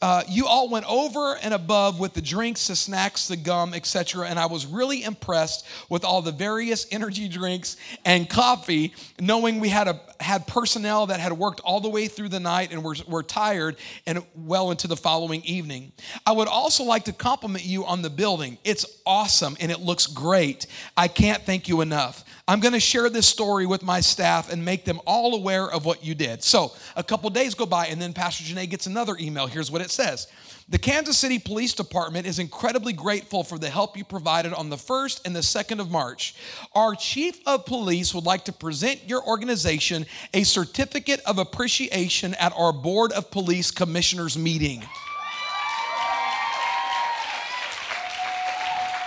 Uh, 0.00 0.22
you 0.28 0.46
all 0.46 0.68
went 0.68 0.86
over 0.88 1.36
and 1.42 1.52
above 1.52 1.98
with 1.98 2.14
the 2.14 2.22
drinks, 2.22 2.68
the 2.68 2.76
snacks, 2.76 3.26
the 3.26 3.36
gum, 3.36 3.74
etc. 3.74 4.28
And 4.28 4.38
I 4.38 4.46
was 4.46 4.64
really 4.64 5.02
impressed 5.02 5.66
with 5.88 6.04
all 6.04 6.22
the 6.22 6.30
various 6.30 6.86
energy 6.92 7.28
drinks 7.28 7.76
and 8.04 8.28
coffee, 8.28 8.94
knowing 9.20 9.58
we 9.58 9.68
had 9.68 9.88
a 9.88 10.00
had 10.20 10.46
personnel 10.46 11.06
that 11.06 11.20
had 11.20 11.32
worked 11.32 11.60
all 11.60 11.80
the 11.80 11.88
way 11.88 12.08
through 12.08 12.28
the 12.28 12.40
night 12.40 12.72
and 12.72 12.82
were, 12.82 12.96
were 13.06 13.22
tired 13.22 13.76
and 14.06 14.24
well 14.34 14.70
into 14.70 14.86
the 14.86 14.96
following 14.96 15.42
evening. 15.44 15.92
I 16.26 16.32
would 16.32 16.48
also 16.48 16.84
like 16.84 17.04
to 17.04 17.12
compliment 17.12 17.64
you 17.64 17.84
on 17.84 18.02
the 18.02 18.10
building. 18.10 18.58
It's 18.64 18.84
awesome 19.06 19.56
and 19.60 19.70
it 19.70 19.80
looks 19.80 20.06
great. 20.06 20.66
I 20.96 21.08
can't 21.08 21.42
thank 21.42 21.68
you 21.68 21.80
enough. 21.80 22.24
I'm 22.48 22.60
going 22.60 22.72
to 22.72 22.80
share 22.80 23.10
this 23.10 23.26
story 23.26 23.66
with 23.66 23.82
my 23.82 24.00
staff 24.00 24.50
and 24.50 24.64
make 24.64 24.86
them 24.86 25.02
all 25.06 25.34
aware 25.34 25.70
of 25.70 25.84
what 25.84 26.02
you 26.02 26.14
did. 26.14 26.42
So, 26.42 26.72
a 26.96 27.02
couple 27.04 27.28
days 27.28 27.54
go 27.54 27.66
by, 27.66 27.88
and 27.88 28.00
then 28.00 28.14
Pastor 28.14 28.42
Janae 28.42 28.70
gets 28.70 28.86
another 28.86 29.16
email. 29.20 29.46
Here's 29.46 29.70
what 29.70 29.82
it 29.82 29.90
says 29.90 30.28
The 30.66 30.78
Kansas 30.78 31.18
City 31.18 31.38
Police 31.38 31.74
Department 31.74 32.26
is 32.26 32.38
incredibly 32.38 32.94
grateful 32.94 33.44
for 33.44 33.58
the 33.58 33.68
help 33.68 33.98
you 33.98 34.04
provided 34.04 34.54
on 34.54 34.70
the 34.70 34.76
1st 34.76 35.26
and 35.26 35.36
the 35.36 35.40
2nd 35.40 35.78
of 35.78 35.90
March. 35.90 36.34
Our 36.74 36.94
chief 36.94 37.38
of 37.46 37.66
police 37.66 38.14
would 38.14 38.24
like 38.24 38.46
to 38.46 38.52
present 38.52 39.06
your 39.06 39.22
organization 39.26 40.06
a 40.32 40.42
certificate 40.44 41.20
of 41.26 41.36
appreciation 41.36 42.32
at 42.36 42.54
our 42.56 42.72
Board 42.72 43.12
of 43.12 43.30
Police 43.30 43.70
Commissioners 43.70 44.38
meeting. 44.38 44.82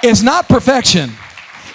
It's 0.03 0.21
not 0.21 0.47
perfection. 0.47 1.11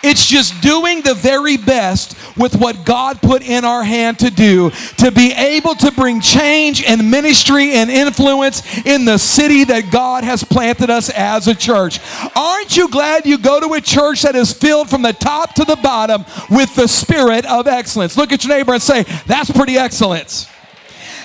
It's 0.03 0.27
just 0.27 0.61
doing 0.61 1.03
the 1.03 1.15
very 1.15 1.57
best 1.57 2.17
with 2.37 2.57
what 2.57 2.85
God 2.85 3.21
put 3.21 3.43
in 3.43 3.65
our 3.65 3.83
hand 3.83 4.19
to 4.21 4.31
do 4.31 4.71
to 4.99 5.11
be 5.11 5.33
able 5.33 5.75
to 5.77 5.91
bring 5.93 6.21
change 6.21 6.83
and 6.85 7.11
ministry 7.11 7.73
and 7.73 7.91
influence 7.91 8.63
in 8.87 9.05
the 9.05 9.19
city 9.19 9.65
that 9.65 9.91
God 9.91 10.25
has 10.25 10.45
planted 10.45 10.91
us 10.91 11.11
as 11.11 11.49
a 11.49 11.55
church. 11.55 12.01
Aren't 12.35 12.77
you 12.77 12.89
glad 12.89 13.27
you 13.27 13.39
go 13.39 13.61
to 13.61 13.75
a 13.75 13.81
church 13.81 14.23
that 14.23 14.35
is 14.35 14.53
filled 14.53 14.89
from 14.91 15.03
the 15.03 15.13
top 15.13 15.55
to 15.55 15.65
the 15.65 15.77
bottom 15.77 16.25
with 16.51 16.75
the 16.75 16.87
spirit 16.87 17.45
of 17.47 17.67
excellence? 17.67 18.17
Look 18.17 18.33
at 18.33 18.45
your 18.45 18.57
neighbor 18.57 18.75
and 18.75 18.83
say, 18.83 19.05
That's 19.27 19.51
pretty 19.51 19.77
excellence. 19.77 20.49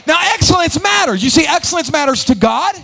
Now, 0.07 0.19
excellence 0.33 0.81
matters. 0.81 1.23
You 1.23 1.29
see, 1.29 1.45
excellence 1.45 1.91
matters 1.91 2.25
to 2.25 2.35
God. 2.35 2.75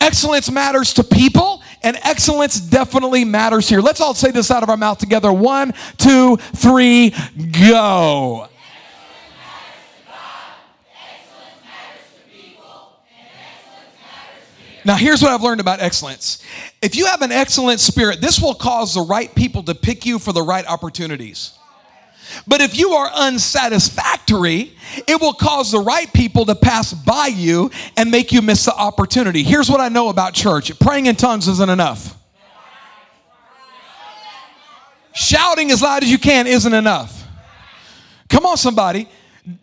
Excellence 0.00 0.50
matters 0.50 0.92
to 0.94 1.04
people, 1.04 1.62
and 1.82 1.96
excellence 2.02 2.60
definitely 2.60 3.24
matters 3.24 3.68
here. 3.68 3.80
Let's 3.80 4.00
all 4.00 4.14
say 4.14 4.30
this 4.30 4.50
out 4.50 4.62
of 4.62 4.68
our 4.68 4.76
mouth 4.76 4.98
together. 4.98 5.32
One, 5.32 5.72
two, 5.96 6.36
three, 6.36 7.14
go. 7.60 8.48
Now, 14.84 14.96
here's 14.96 15.22
what 15.22 15.30
I've 15.30 15.42
learned 15.42 15.60
about 15.60 15.80
excellence. 15.80 16.42
If 16.82 16.96
you 16.96 17.06
have 17.06 17.22
an 17.22 17.30
excellent 17.30 17.78
spirit, 17.78 18.20
this 18.20 18.40
will 18.40 18.54
cause 18.54 18.94
the 18.94 19.02
right 19.02 19.32
people 19.32 19.62
to 19.64 19.74
pick 19.74 20.04
you 20.04 20.18
for 20.18 20.32
the 20.32 20.42
right 20.42 20.66
opportunities. 20.66 21.52
But 22.46 22.60
if 22.60 22.76
you 22.76 22.90
are 22.92 23.10
unsatisfactory, 23.14 24.72
it 25.06 25.20
will 25.20 25.32
cause 25.32 25.72
the 25.72 25.80
right 25.80 26.12
people 26.12 26.44
to 26.46 26.54
pass 26.54 26.92
by 26.92 27.26
you 27.26 27.70
and 27.96 28.10
make 28.10 28.32
you 28.32 28.42
miss 28.42 28.64
the 28.64 28.74
opportunity. 28.74 29.42
Here's 29.42 29.70
what 29.70 29.80
I 29.80 29.88
know 29.88 30.08
about 30.08 30.34
church 30.34 30.78
praying 30.78 31.06
in 31.06 31.16
tongues 31.16 31.48
isn't 31.48 31.70
enough, 31.70 32.16
shouting 35.14 35.70
as 35.70 35.82
loud 35.82 36.02
as 36.02 36.10
you 36.10 36.18
can 36.18 36.46
isn't 36.46 36.74
enough. 36.74 37.26
Come 38.28 38.46
on, 38.46 38.56
somebody 38.56 39.08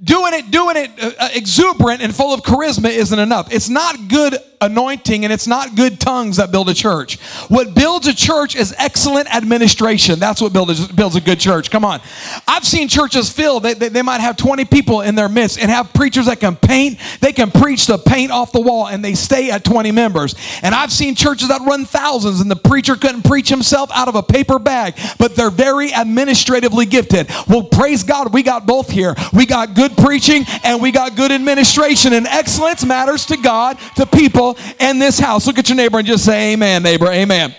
doing 0.03 0.33
it 0.33 0.51
doing 0.51 0.75
it 0.75 0.91
uh, 1.01 1.11
uh, 1.17 1.29
exuberant 1.33 2.01
and 2.01 2.13
full 2.13 2.33
of 2.33 2.41
charisma 2.41 2.89
isn't 2.89 3.19
enough 3.19 3.51
it's 3.53 3.69
not 3.69 4.09
good 4.09 4.35
anointing 4.61 5.23
and 5.23 5.33
it's 5.33 5.47
not 5.47 5.75
good 5.75 5.99
tongues 5.99 6.37
that 6.37 6.51
build 6.51 6.69
a 6.69 6.73
church. 6.73 7.19
What 7.47 7.73
builds 7.73 8.07
a 8.07 8.13
church 8.13 8.55
is 8.55 8.73
excellent 8.77 9.33
administration. 9.33 10.19
That's 10.19 10.41
what 10.41 10.53
builds, 10.53 10.87
builds 10.89 11.15
a 11.15 11.21
good 11.21 11.39
church. 11.39 11.71
Come 11.71 11.85
on. 11.85 12.01
I've 12.47 12.65
seen 12.65 12.87
churches 12.87 13.29
filled 13.29 13.63
they, 13.63 13.73
they, 13.73 13.89
they 13.89 14.01
might 14.01 14.21
have 14.21 14.37
20 14.37 14.65
people 14.65 15.01
in 15.01 15.15
their 15.15 15.29
midst 15.29 15.59
and 15.59 15.71
have 15.71 15.93
preachers 15.93 16.25
that 16.25 16.39
can 16.39 16.55
paint 16.55 16.99
they 17.21 17.31
can 17.31 17.51
preach 17.51 17.87
the 17.87 17.97
paint 17.97 18.31
off 18.31 18.51
the 18.51 18.61
wall 18.61 18.87
and 18.87 19.03
they 19.03 19.13
stay 19.13 19.51
at 19.51 19.63
20 19.63 19.91
members. 19.91 20.35
And 20.61 20.75
i've 20.75 20.91
seen 20.91 21.15
churches 21.15 21.47
that 21.49 21.61
run 21.61 21.85
thousands 21.85 22.41
and 22.41 22.51
the 22.51 22.55
preacher 22.55 22.95
couldn't 22.95 23.23
preach 23.23 23.49
himself 23.49 23.89
out 23.93 24.07
of 24.07 24.15
a 24.15 24.23
paper 24.23 24.59
bag 24.59 24.95
but 25.17 25.35
they're 25.35 25.49
very 25.49 25.93
administratively 25.93 26.85
gifted. 26.85 27.29
Well 27.47 27.63
praise 27.63 28.03
god 28.03 28.33
we 28.33 28.43
got 28.43 28.65
both 28.65 28.89
here. 28.89 29.15
We 29.33 29.45
got 29.45 29.73
good 29.73 29.95
preaching 29.97 30.43
and 30.63 30.81
we 30.81 30.91
got 30.91 31.15
good 31.15 31.31
administration. 31.31 32.13
And 32.13 32.27
excellence 32.27 32.85
matters 32.85 33.25
to 33.27 33.37
God, 33.37 33.77
to 33.95 34.05
people, 34.05 34.48
and 34.79 35.01
this 35.01 35.19
house. 35.19 35.47
Look 35.47 35.59
at 35.59 35.69
your 35.69 35.75
neighbor 35.75 35.99
and 35.99 36.07
just 36.07 36.25
say, 36.25 36.53
Amen, 36.53 36.83
neighbor. 36.83 37.07
Amen. 37.07 37.55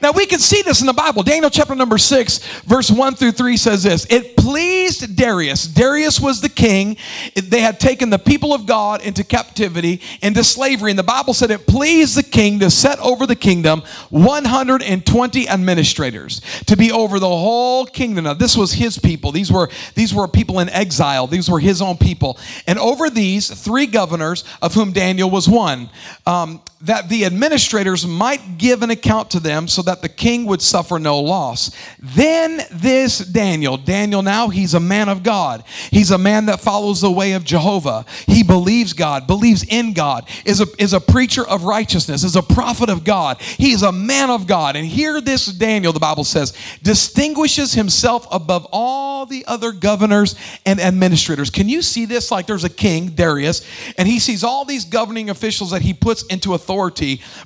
Now 0.00 0.12
we 0.12 0.26
can 0.26 0.38
see 0.38 0.62
this 0.62 0.80
in 0.80 0.86
the 0.86 0.92
Bible. 0.92 1.22
Daniel 1.22 1.50
chapter 1.50 1.74
number 1.74 1.98
6, 1.98 2.62
verse 2.62 2.90
1 2.90 3.14
through 3.14 3.32
3 3.32 3.56
says 3.56 3.82
this 3.82 4.06
It 4.10 4.36
pleased 4.36 5.16
Darius. 5.16 5.66
Darius 5.66 6.20
was 6.20 6.40
the 6.40 6.48
king. 6.48 6.96
They 7.34 7.60
had 7.60 7.80
taken 7.80 8.10
the 8.10 8.18
people 8.18 8.54
of 8.54 8.66
God 8.66 9.02
into 9.02 9.24
captivity, 9.24 10.00
into 10.20 10.44
slavery. 10.44 10.90
And 10.90 10.98
the 10.98 11.04
Bible 11.04 11.34
said 11.34 11.50
it 11.50 11.66
pleased 11.66 12.16
the 12.16 12.22
king 12.22 12.58
to 12.60 12.70
set 12.70 12.98
over 12.98 13.26
the 13.26 13.36
kingdom 13.36 13.82
120 14.10 15.48
administrators 15.48 16.40
to 16.66 16.76
be 16.76 16.92
over 16.92 17.18
the 17.18 17.26
whole 17.26 17.86
kingdom. 17.86 18.24
Now, 18.24 18.34
this 18.34 18.56
was 18.56 18.72
his 18.72 18.98
people. 18.98 19.32
These 19.32 19.52
were, 19.52 19.68
these 19.94 20.14
were 20.14 20.28
people 20.28 20.60
in 20.60 20.68
exile, 20.68 21.26
these 21.26 21.50
were 21.50 21.60
his 21.60 21.80
own 21.82 21.96
people. 21.96 22.38
And 22.66 22.78
over 22.78 23.10
these, 23.10 23.48
three 23.48 23.86
governors, 23.86 24.44
of 24.60 24.74
whom 24.74 24.92
Daniel 24.92 25.30
was 25.30 25.48
one, 25.48 25.90
um, 26.26 26.62
that 26.82 27.08
the 27.08 27.24
administrators 27.24 28.06
might 28.06 28.58
give 28.58 28.82
an 28.82 28.90
account 28.90 29.30
to 29.30 29.40
them 29.40 29.68
so 29.68 29.82
that 29.82 30.02
the 30.02 30.08
king 30.08 30.46
would 30.46 30.60
suffer 30.60 30.98
no 30.98 31.20
loss. 31.20 31.70
Then 32.00 32.60
this 32.72 33.18
Daniel, 33.18 33.76
Daniel 33.76 34.20
now, 34.22 34.48
he's 34.48 34.74
a 34.74 34.80
man 34.80 35.08
of 35.08 35.22
God. 35.22 35.62
He's 35.90 36.10
a 36.10 36.18
man 36.18 36.46
that 36.46 36.60
follows 36.60 37.00
the 37.00 37.10
way 37.10 37.32
of 37.32 37.44
Jehovah. 37.44 38.04
He 38.26 38.42
believes 38.42 38.92
God, 38.92 39.28
believes 39.28 39.64
in 39.64 39.92
God, 39.92 40.28
is 40.44 40.60
a, 40.60 40.66
is 40.78 40.92
a 40.92 41.00
preacher 41.00 41.46
of 41.46 41.62
righteousness, 41.62 42.24
is 42.24 42.34
a 42.34 42.42
prophet 42.42 42.90
of 42.90 43.04
God. 43.04 43.40
He's 43.40 43.82
a 43.82 43.92
man 43.92 44.30
of 44.30 44.48
God. 44.48 44.74
And 44.74 44.84
here 44.84 45.20
this 45.20 45.46
Daniel, 45.46 45.92
the 45.92 46.00
Bible 46.00 46.24
says, 46.24 46.52
distinguishes 46.82 47.72
himself 47.72 48.26
above 48.32 48.66
all 48.72 49.24
the 49.26 49.44
other 49.46 49.70
governors 49.70 50.34
and 50.66 50.80
administrators. 50.80 51.48
Can 51.48 51.68
you 51.68 51.80
see 51.80 52.06
this? 52.06 52.32
Like 52.32 52.48
there's 52.48 52.64
a 52.64 52.68
king, 52.68 53.10
Darius, 53.10 53.64
and 53.96 54.08
he 54.08 54.18
sees 54.18 54.42
all 54.42 54.64
these 54.64 54.84
governing 54.84 55.30
officials 55.30 55.70
that 55.70 55.82
he 55.82 55.94
puts 55.94 56.24
into 56.24 56.54
authority, 56.54 56.71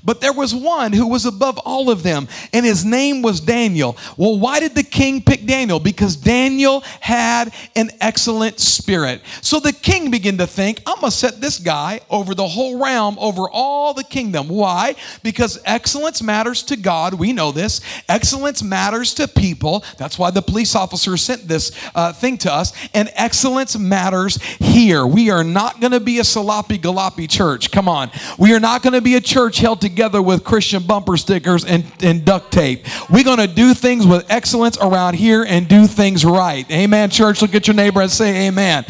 but 0.05 0.21
there 0.21 0.33
was 0.33 0.55
one 0.55 0.93
who 0.93 1.07
was 1.07 1.27
above 1.27 1.59
all 1.59 1.91
of 1.91 2.03
them, 2.03 2.29
and 2.53 2.65
his 2.65 2.85
name 2.85 3.23
was 3.23 3.41
Daniel. 3.41 3.97
Well, 4.17 4.39
why 4.39 4.61
did 4.61 4.75
the 4.75 4.83
king 4.83 5.23
pick 5.23 5.47
Daniel? 5.47 5.81
Because 5.81 6.17
Daniel 6.17 6.81
had 7.01 7.53
an 7.75 7.91
excellent 8.01 8.61
spirit. 8.61 9.23
So 9.43 9.61
the 9.61 9.73
king 9.73 10.11
began 10.11 10.39
to 10.39 10.47
think, 10.47 10.81
I'm 10.87 11.01
going 11.01 11.11
to 11.11 11.17
set 11.17 11.41
this 11.41 11.59
guy 11.59 12.01
over 12.09 12.35
the 12.35 12.47
whole 12.47 12.83
realm, 12.83 13.19
over 13.19 13.51
all 13.51 13.95
the 13.95 14.05
kingdom. 14.05 14.49
Why? 14.49 14.95
Because 15.23 15.61
excellence 15.65 16.23
matters 16.23 16.63
to 16.65 16.77
God. 16.77 17.15
We 17.15 17.33
know 17.33 17.53
this. 17.53 17.81
Excellence 18.09 18.63
matters 18.63 19.15
to 19.15 19.27
people. 19.29 19.85
That's 19.99 20.19
why 20.19 20.31
the 20.31 20.43
police 20.43 20.75
officer 20.75 21.17
sent 21.17 21.49
this 21.49 21.73
uh, 21.95 22.13
thing 22.13 22.39
to 22.39 22.53
us. 22.53 22.73
And 22.95 23.11
excellence 23.15 23.77
matters 23.77 24.41
here. 24.43 25.07
We 25.07 25.31
are 25.31 25.45
not 25.45 25.81
going 25.81 25.93
to 25.93 26.01
be 26.01 26.19
a 26.19 26.25
sloppy 26.25 26.79
galoppy 26.79 27.29
church. 27.29 27.71
Come 27.71 27.89
on. 27.89 28.11
We 28.39 28.55
are 28.55 28.61
not 28.61 28.83
going 28.83 28.93
to 28.93 29.01
be 29.01 29.16
a 29.17 29.21
church 29.21 29.59
held 29.59 29.81
together 29.81 30.23
with 30.23 30.45
Christian 30.45 30.83
bumper 30.83 31.17
stickers 31.17 31.65
and, 31.65 31.85
and 32.03 32.25
duct 32.25 32.53
tape. 32.53 32.87
We're 33.11 33.25
going 33.25 33.39
to 33.39 33.47
do 33.47 33.75
things 33.75 34.07
with 34.07 34.31
excellence 34.31 34.79
around 34.79 35.15
here 35.15 35.45
and 35.45 35.67
do 35.67 35.87
things 35.87 36.25
right. 36.25 36.71
Amen, 36.71 37.11
church. 37.11 37.43
Look 37.43 37.55
at 37.55 37.67
your 37.67 37.75
neighbor 37.75 38.01
and 38.01 38.11
say 38.11 38.47
amen. 38.47 38.85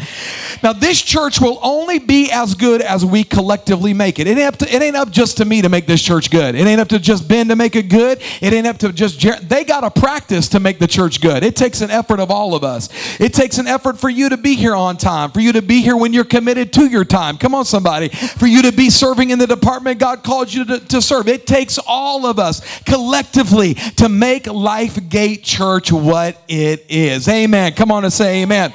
Now, 0.61 0.73
this 0.73 1.01
church 1.01 1.41
will 1.41 1.59
only 1.61 1.99
be 1.99 2.31
as 2.31 2.53
good 2.53 2.81
as 2.81 3.03
we 3.03 3.23
collectively 3.23 3.93
make 3.93 4.19
it. 4.19 4.27
It 4.27 4.37
ain't 4.37 4.47
up, 4.47 4.57
to, 4.57 4.75
it 4.75 4.81
ain't 4.81 4.95
up 4.95 5.09
just 5.09 5.37
to 5.37 5.45
me 5.45 5.61
to 5.61 5.69
make 5.69 5.87
this 5.87 6.01
church 6.01 6.29
good. 6.29 6.55
It 6.55 6.67
ain't 6.67 6.81
up 6.81 6.89
to 6.89 6.99
just 6.99 7.27
Ben 7.27 7.47
to 7.47 7.55
make 7.55 7.75
it 7.75 7.89
good. 7.89 8.21
It 8.41 8.53
ain't 8.53 8.67
up 8.67 8.77
to 8.79 8.91
just 8.91 9.19
Jer- 9.19 9.39
they 9.41 9.63
got 9.63 9.81
to 9.81 9.99
practice 9.99 10.49
to 10.49 10.59
make 10.59 10.79
the 10.79 10.87
church 10.87 11.21
good. 11.21 11.43
It 11.43 11.55
takes 11.55 11.81
an 11.81 11.89
effort 11.89 12.19
of 12.19 12.29
all 12.29 12.53
of 12.53 12.63
us. 12.63 12.89
It 13.19 13.33
takes 13.33 13.57
an 13.57 13.67
effort 13.67 13.97
for 13.97 14.09
you 14.09 14.29
to 14.29 14.37
be 14.37 14.55
here 14.55 14.75
on 14.75 14.97
time, 14.97 15.31
for 15.31 15.39
you 15.39 15.53
to 15.53 15.61
be 15.61 15.81
here 15.81 15.95
when 15.95 16.13
you're 16.13 16.25
committed 16.25 16.73
to 16.73 16.87
your 16.87 17.05
time. 17.05 17.37
Come 17.37 17.55
on, 17.55 17.65
somebody. 17.65 18.09
For 18.09 18.47
you 18.47 18.63
to 18.63 18.71
be 18.71 18.89
serving 18.89 19.29
in 19.29 19.39
the 19.39 19.47
department 19.47 19.99
God 20.17 20.23
called 20.23 20.53
you 20.53 20.65
to, 20.65 20.79
to 20.87 21.01
serve. 21.01 21.27
It 21.27 21.45
takes 21.45 21.79
all 21.85 22.25
of 22.25 22.39
us 22.39 22.61
collectively 22.83 23.75
to 23.97 24.09
make 24.09 24.45
Lifegate 24.45 25.43
Church 25.43 25.91
what 25.91 26.41
it 26.47 26.85
is. 26.89 27.27
Amen. 27.27 27.73
Come 27.73 27.91
on 27.91 28.03
and 28.03 28.13
say 28.13 28.41
amen. 28.41 28.73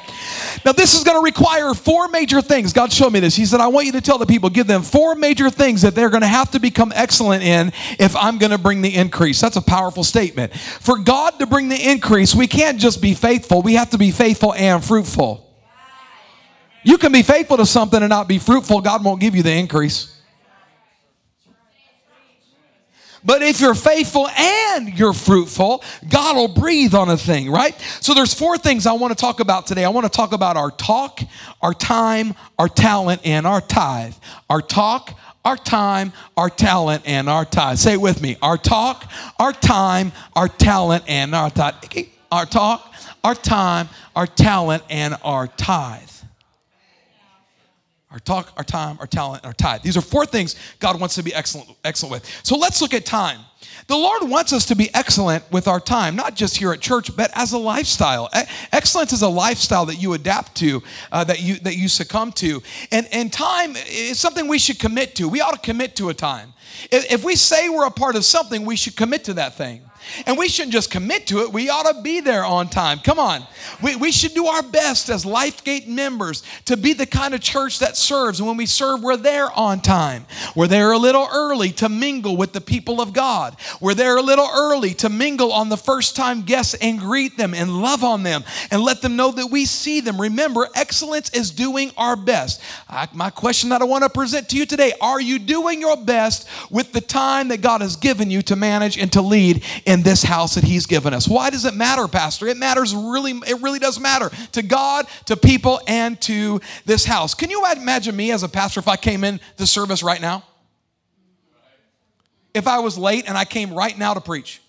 Now, 0.65 0.71
this 0.71 0.95
is 0.95 1.03
going 1.03 1.17
to 1.17 1.23
require 1.23 1.73
four 1.73 2.07
major 2.07 2.41
things. 2.41 2.73
God 2.73 2.91
showed 2.91 3.11
me 3.11 3.19
this. 3.19 3.35
He 3.35 3.45
said, 3.45 3.59
I 3.59 3.67
want 3.67 3.85
you 3.85 3.91
to 3.93 4.01
tell 4.01 4.17
the 4.17 4.25
people, 4.25 4.49
give 4.49 4.67
them 4.67 4.81
four 4.81 5.15
major 5.15 5.49
things 5.49 5.81
that 5.81 5.95
they're 5.95 6.09
going 6.09 6.21
to 6.21 6.27
have 6.27 6.51
to 6.51 6.59
become 6.59 6.91
excellent 6.95 7.43
in 7.43 7.71
if 7.99 8.15
I'm 8.15 8.37
going 8.37 8.51
to 8.51 8.57
bring 8.57 8.81
the 8.81 8.93
increase. 8.95 9.41
That's 9.41 9.57
a 9.57 9.61
powerful 9.61 10.03
statement. 10.03 10.53
For 10.53 10.97
God 10.97 11.39
to 11.39 11.45
bring 11.45 11.69
the 11.69 11.91
increase, 11.91 12.33
we 12.33 12.47
can't 12.47 12.79
just 12.79 13.01
be 13.01 13.13
faithful, 13.13 13.61
we 13.61 13.75
have 13.75 13.89
to 13.91 13.97
be 13.97 14.11
faithful 14.11 14.53
and 14.53 14.83
fruitful. 14.83 15.41
You 16.85 16.97
can 16.97 17.13
be 17.13 17.23
faithful 17.23 17.57
to 17.57 17.65
something 17.65 18.01
and 18.01 18.09
not 18.09 18.27
be 18.27 18.39
fruitful, 18.39 18.81
God 18.81 19.03
won't 19.03 19.21
give 19.21 19.35
you 19.35 19.43
the 19.43 19.53
increase. 19.53 20.12
But 23.25 23.41
if 23.41 23.61
you're 23.61 23.75
faithful 23.75 24.27
and 24.27 24.97
you're 24.97 25.13
fruitful, 25.13 25.83
God 26.09 26.35
will 26.35 26.47
breathe 26.47 26.93
on 26.93 27.09
a 27.09 27.17
thing, 27.17 27.49
right? 27.49 27.79
So 28.01 28.13
there's 28.13 28.33
four 28.33 28.57
things 28.57 28.85
I 28.85 28.93
want 28.93 29.11
to 29.11 29.19
talk 29.19 29.39
about 29.39 29.65
today. 29.65 29.85
I 29.85 29.89
want 29.89 30.05
to 30.05 30.11
talk 30.11 30.33
about 30.33 30.57
our 30.57 30.71
talk, 30.71 31.19
our 31.61 31.73
time, 31.73 32.35
our 32.59 32.67
talent, 32.67 33.21
and 33.25 33.47
our 33.47 33.61
tithe. 33.61 34.15
Our 34.49 34.61
talk, 34.61 35.17
our 35.45 35.57
time, 35.57 36.11
our 36.35 36.49
talent, 36.49 37.03
and 37.05 37.29
our 37.29 37.45
tithe. 37.45 37.77
Say 37.77 37.93
it 37.93 38.01
with 38.01 38.21
me. 38.21 38.37
Our 38.41 38.57
talk, 38.57 39.09
our 39.39 39.53
time, 39.53 40.11
our 40.35 40.47
talent, 40.47 41.05
and 41.07 41.33
our 41.33 41.49
tithe. 41.49 41.75
Our 42.31 42.45
talk, 42.45 42.93
our 43.23 43.35
time, 43.35 43.89
our 44.15 44.27
talent, 44.27 44.83
and 44.89 45.15
our 45.23 45.47
tithe 45.47 46.12
our 48.13 48.19
talk, 48.19 48.53
our 48.57 48.63
time, 48.63 48.97
our 48.99 49.07
talent, 49.07 49.43
our 49.43 49.53
tithe. 49.53 49.81
These 49.81 49.97
are 49.97 50.01
four 50.01 50.25
things 50.25 50.55
God 50.79 50.99
wants 50.99 51.15
to 51.15 51.23
be 51.23 51.33
excellent, 51.33 51.69
excellent 51.83 52.11
with. 52.11 52.39
So 52.43 52.55
let's 52.55 52.79
look 52.79 52.93
at 52.93 53.05
time. 53.05 53.39
The 53.87 53.95
Lord 53.95 54.29
wants 54.29 54.53
us 54.53 54.65
to 54.67 54.75
be 54.75 54.93
excellent 54.93 55.51
with 55.51 55.67
our 55.67 55.79
time, 55.79 56.15
not 56.15 56.35
just 56.35 56.55
here 56.55 56.71
at 56.71 56.79
church, 56.79 57.15
but 57.15 57.31
as 57.33 57.53
a 57.53 57.57
lifestyle. 57.57 58.29
Excellence 58.71 59.13
is 59.13 59.23
a 59.23 59.27
lifestyle 59.27 59.85
that 59.87 59.95
you 59.95 60.13
adapt 60.13 60.55
to, 60.57 60.83
uh, 61.11 61.23
that 61.23 61.41
you 61.41 61.55
that 61.59 61.75
you 61.75 61.87
succumb 61.87 62.31
to, 62.33 62.61
and 62.91 63.07
and 63.11 63.33
time 63.33 63.75
is 63.75 64.19
something 64.19 64.47
we 64.47 64.59
should 64.59 64.79
commit 64.79 65.15
to. 65.15 65.27
We 65.27 65.41
ought 65.41 65.53
to 65.53 65.59
commit 65.59 65.95
to 65.97 66.09
a 66.09 66.13
time. 66.13 66.53
If, 66.91 67.11
if 67.11 67.23
we 67.23 67.35
say 67.35 67.69
we're 67.69 67.87
a 67.87 67.91
part 67.91 68.15
of 68.15 68.25
something, 68.25 68.63
we 68.65 68.75
should 68.75 68.95
commit 68.95 69.23
to 69.25 69.33
that 69.35 69.55
thing. 69.55 69.81
And 70.25 70.37
we 70.37 70.47
shouldn't 70.47 70.73
just 70.73 70.91
commit 70.91 71.27
to 71.27 71.39
it, 71.39 71.51
we 71.51 71.69
ought 71.69 71.91
to 71.91 72.01
be 72.01 72.19
there 72.19 72.45
on 72.45 72.69
time. 72.69 72.99
Come 72.99 73.19
on. 73.19 73.45
We, 73.81 73.95
we 73.95 74.11
should 74.11 74.33
do 74.33 74.47
our 74.47 74.63
best 74.63 75.09
as 75.09 75.25
LifeGate 75.25 75.87
members 75.87 76.43
to 76.65 76.77
be 76.77 76.93
the 76.93 77.05
kind 77.05 77.33
of 77.33 77.41
church 77.41 77.79
that 77.79 77.97
serves. 77.97 78.39
And 78.39 78.47
when 78.47 78.57
we 78.57 78.65
serve, 78.65 79.01
we're 79.01 79.17
there 79.17 79.51
on 79.51 79.81
time. 79.81 80.25
We're 80.55 80.67
there 80.67 80.91
a 80.91 80.97
little 80.97 81.27
early 81.33 81.71
to 81.73 81.89
mingle 81.89 82.37
with 82.37 82.53
the 82.53 82.61
people 82.61 83.01
of 83.01 83.13
God. 83.13 83.55
We're 83.81 83.93
there 83.93 84.17
a 84.17 84.21
little 84.21 84.47
early 84.53 84.93
to 84.95 85.09
mingle 85.09 85.51
on 85.51 85.69
the 85.69 85.77
first 85.77 86.15
time 86.15 86.41
guests 86.41 86.75
and 86.75 86.99
greet 86.99 87.37
them 87.37 87.53
and 87.53 87.81
love 87.81 88.03
on 88.03 88.23
them 88.23 88.43
and 88.71 88.81
let 88.81 89.01
them 89.01 89.15
know 89.15 89.31
that 89.31 89.47
we 89.47 89.65
see 89.65 89.99
them. 89.99 90.19
Remember, 90.19 90.67
excellence 90.75 91.29
is 91.31 91.51
doing 91.51 91.91
our 91.97 92.15
best. 92.15 92.61
I, 92.89 93.07
my 93.13 93.29
question 93.29 93.69
that 93.69 93.81
I 93.81 93.85
want 93.85 94.03
to 94.03 94.09
present 94.09 94.49
to 94.49 94.57
you 94.57 94.65
today 94.65 94.93
are 95.01 95.21
you 95.21 95.39
doing 95.39 95.81
your 95.81 95.97
best 95.97 96.47
with 96.69 96.91
the 96.91 97.01
time 97.01 97.49
that 97.49 97.61
God 97.61 97.81
has 97.81 97.95
given 97.95 98.29
you 98.29 98.41
to 98.43 98.55
manage 98.55 98.97
and 98.97 99.11
to 99.13 99.21
lead 99.21 99.63
in 99.93 100.01
this 100.01 100.23
house 100.23 100.55
that 100.55 100.63
He's 100.63 100.87
given 100.87 101.13
us. 101.13 101.27
Why 101.27 101.51
does 101.51 101.65
it 101.65 101.75
matter, 101.75 102.07
Pastor? 102.07 102.47
It 102.47 102.57
matters 102.57 102.95
really, 102.95 103.31
it 103.47 103.61
really 103.61 103.77
does 103.77 103.99
matter 103.99 104.31
to 104.53 104.63
God, 104.63 105.05
to 105.25 105.37
people, 105.37 105.79
and 105.87 106.19
to 106.21 106.59
this 106.85 107.05
house. 107.05 107.35
Can 107.35 107.51
you 107.51 107.63
imagine 107.77 108.15
me 108.15 108.31
as 108.31 108.41
a 108.41 108.49
pastor 108.49 108.79
if 108.79 108.87
I 108.87 108.95
came 108.95 109.23
in 109.23 109.39
the 109.57 109.67
service 109.67 110.01
right 110.01 110.19
now? 110.19 110.43
If 112.55 112.67
I 112.67 112.79
was 112.79 112.97
late 112.97 113.25
and 113.27 113.37
I 113.37 113.45
came 113.45 113.73
right 113.73 113.95
now 113.95 114.15
to 114.15 114.21
preach 114.21 114.61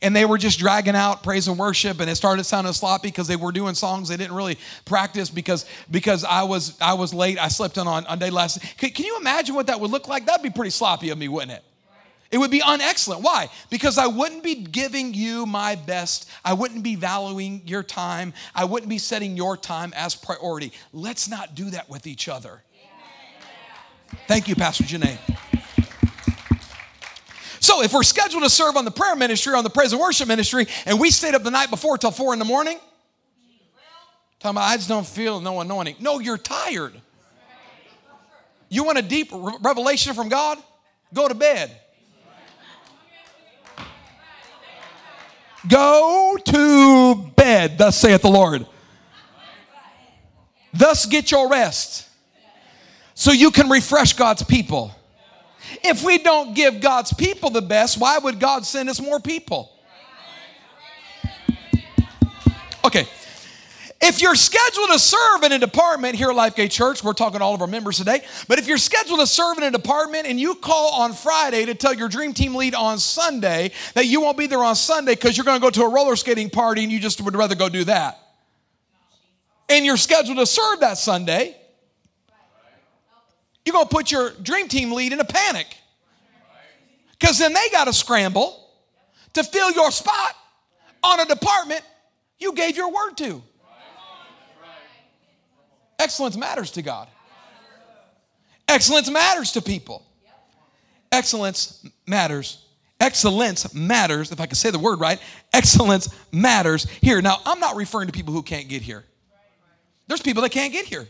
and 0.00 0.14
they 0.14 0.24
were 0.24 0.38
just 0.38 0.60
dragging 0.60 0.94
out 0.94 1.24
praise 1.24 1.48
and 1.48 1.58
worship 1.58 1.98
and 2.00 2.08
it 2.08 2.14
started 2.14 2.44
sounding 2.44 2.72
sloppy 2.72 3.08
because 3.08 3.26
they 3.26 3.36
were 3.36 3.52
doing 3.52 3.74
songs 3.74 4.08
they 4.08 4.16
didn't 4.16 4.34
really 4.34 4.56
practice 4.86 5.28
because 5.28 5.66
because 5.90 6.24
i 6.24 6.42
was 6.42 6.76
i 6.80 6.94
was 6.94 7.12
late 7.12 7.38
i 7.38 7.48
slept 7.48 7.76
in 7.76 7.86
on, 7.86 8.06
on 8.06 8.18
day 8.18 8.30
last 8.30 8.60
can, 8.78 8.90
can 8.90 9.04
you 9.04 9.18
imagine 9.18 9.54
what 9.54 9.66
that 9.66 9.78
would 9.78 9.90
look 9.90 10.08
like 10.08 10.24
that'd 10.24 10.42
be 10.42 10.48
pretty 10.48 10.70
sloppy 10.70 11.10
of 11.10 11.18
me 11.18 11.28
wouldn't 11.28 11.52
it 11.52 11.62
it 12.30 12.38
would 12.38 12.50
be 12.50 12.60
unexcellent. 12.60 13.22
Why? 13.22 13.48
Because 13.70 13.98
I 13.98 14.06
wouldn't 14.06 14.44
be 14.44 14.54
giving 14.54 15.14
you 15.14 15.46
my 15.46 15.74
best. 15.74 16.30
I 16.44 16.52
wouldn't 16.52 16.84
be 16.84 16.94
valuing 16.94 17.62
your 17.66 17.82
time. 17.82 18.32
I 18.54 18.64
wouldn't 18.64 18.88
be 18.88 18.98
setting 18.98 19.36
your 19.36 19.56
time 19.56 19.92
as 19.96 20.14
priority. 20.14 20.72
Let's 20.92 21.28
not 21.28 21.56
do 21.56 21.70
that 21.70 21.90
with 21.90 22.06
each 22.06 22.28
other. 22.28 22.62
Thank 24.28 24.46
you, 24.46 24.54
Pastor 24.54 24.84
Janae. 24.84 25.18
So, 27.58 27.82
if 27.82 27.92
we're 27.92 28.02
scheduled 28.02 28.42
to 28.42 28.50
serve 28.50 28.76
on 28.76 28.84
the 28.84 28.90
prayer 28.90 29.14
ministry, 29.14 29.52
on 29.54 29.64
the 29.64 29.70
praise 29.70 29.92
and 29.92 30.00
worship 30.00 30.26
ministry, 30.26 30.66
and 30.86 30.98
we 30.98 31.10
stayed 31.10 31.34
up 31.34 31.42
the 31.42 31.50
night 31.50 31.68
before 31.68 31.98
till 31.98 32.10
four 32.10 32.32
in 32.32 32.38
the 32.38 32.44
morning, 32.44 32.78
talking 34.38 34.56
about 34.56 34.70
I 34.70 34.76
just 34.76 34.88
don't 34.88 35.06
feel 35.06 35.40
no 35.40 35.60
anointing. 35.60 35.96
No, 36.00 36.20
you're 36.20 36.38
tired. 36.38 36.94
You 38.68 38.84
want 38.84 38.98
a 38.98 39.02
deep 39.02 39.30
revelation 39.32 40.14
from 40.14 40.28
God? 40.28 40.58
Go 41.12 41.28
to 41.28 41.34
bed. 41.34 41.79
Go 45.68 46.38
to 46.44 47.14
bed, 47.36 47.78
thus 47.78 47.98
saith 47.98 48.22
the 48.22 48.30
Lord. 48.30 48.66
Thus 50.72 51.06
get 51.06 51.30
your 51.30 51.48
rest 51.48 52.08
so 53.14 53.32
you 53.32 53.50
can 53.50 53.68
refresh 53.68 54.14
God's 54.14 54.42
people. 54.42 54.94
If 55.84 56.02
we 56.02 56.18
don't 56.18 56.54
give 56.54 56.80
God's 56.80 57.12
people 57.12 57.50
the 57.50 57.62
best, 57.62 57.98
why 57.98 58.18
would 58.18 58.40
God 58.40 58.64
send 58.64 58.88
us 58.88 59.00
more 59.00 59.20
people? 59.20 59.70
Okay, 62.84 63.06
if 64.00 64.22
you're 64.22 64.34
scheduled 64.34 64.90
to 64.90 64.98
serve 64.98 65.42
in 65.42 65.52
a 65.52 65.58
department 65.58 66.14
here 66.14 66.30
at 66.30 66.36
Lifegate 66.36 66.70
Church, 66.70 67.04
we're 67.04 67.12
talking 67.12 67.40
to 67.40 67.44
all 67.44 67.54
of 67.54 67.60
our 67.60 67.66
members 67.66 67.98
today, 67.98 68.22
but 68.48 68.58
if 68.58 68.66
you're 68.66 68.78
scheduled 68.78 69.20
to 69.20 69.26
serve 69.26 69.58
in 69.58 69.64
a 69.64 69.70
department 69.70 70.26
and 70.26 70.40
you 70.40 70.54
call 70.54 70.94
on 70.94 71.12
Friday 71.12 71.66
to 71.66 71.74
tell 71.74 71.92
your 71.92 72.08
dream 72.08 72.32
team 72.32 72.54
lead 72.54 72.74
on 72.74 72.98
Sunday 72.98 73.72
that 73.94 74.06
you 74.06 74.22
won't 74.22 74.38
be 74.38 74.46
there 74.46 74.64
on 74.64 74.74
Sunday 74.74 75.14
because 75.14 75.36
you're 75.36 75.44
going 75.44 75.60
to 75.60 75.62
go 75.62 75.70
to 75.70 75.82
a 75.82 75.88
roller 75.88 76.16
skating 76.16 76.48
party 76.48 76.82
and 76.82 76.90
you 76.90 76.98
just 76.98 77.20
would 77.20 77.36
rather 77.36 77.54
go 77.54 77.68
do 77.68 77.84
that, 77.84 78.18
and 79.68 79.84
you're 79.84 79.98
scheduled 79.98 80.38
to 80.38 80.46
serve 80.46 80.80
that 80.80 80.96
Sunday, 80.96 81.54
you're 83.66 83.74
going 83.74 83.86
to 83.86 83.94
put 83.94 84.10
your 84.10 84.30
dream 84.42 84.66
team 84.68 84.92
lead 84.92 85.12
in 85.12 85.20
a 85.20 85.24
panic 85.24 85.66
because 87.18 87.38
then 87.38 87.52
they 87.52 87.68
got 87.70 87.84
to 87.84 87.92
scramble 87.92 88.66
to 89.34 89.44
fill 89.44 89.70
your 89.72 89.90
spot 89.90 90.34
on 91.04 91.20
a 91.20 91.26
department 91.26 91.82
you 92.38 92.54
gave 92.54 92.76
your 92.76 92.90
word 92.90 93.16
to. 93.18 93.42
Excellence 96.00 96.36
matters 96.36 96.70
to 96.72 96.82
God. 96.82 97.08
Excellence 98.66 99.10
matters 99.10 99.52
to 99.52 99.62
people. 99.62 100.06
Excellence 101.12 101.86
matters. 102.06 102.64
Excellence 103.00 103.74
matters, 103.74 104.30
if 104.32 104.40
I 104.40 104.46
can 104.46 104.54
say 104.54 104.70
the 104.70 104.78
word 104.78 105.00
right, 105.00 105.18
excellence 105.52 106.14
matters 106.32 106.88
here. 107.00 107.20
Now, 107.22 107.38
I'm 107.46 107.58
not 107.58 107.76
referring 107.76 108.06
to 108.08 108.12
people 108.12 108.32
who 108.32 108.42
can't 108.42 108.68
get 108.68 108.82
here. 108.82 109.04
There's 110.06 110.20
people 110.20 110.42
that 110.42 110.50
can't 110.50 110.72
get 110.72 110.86
here. 110.86 111.08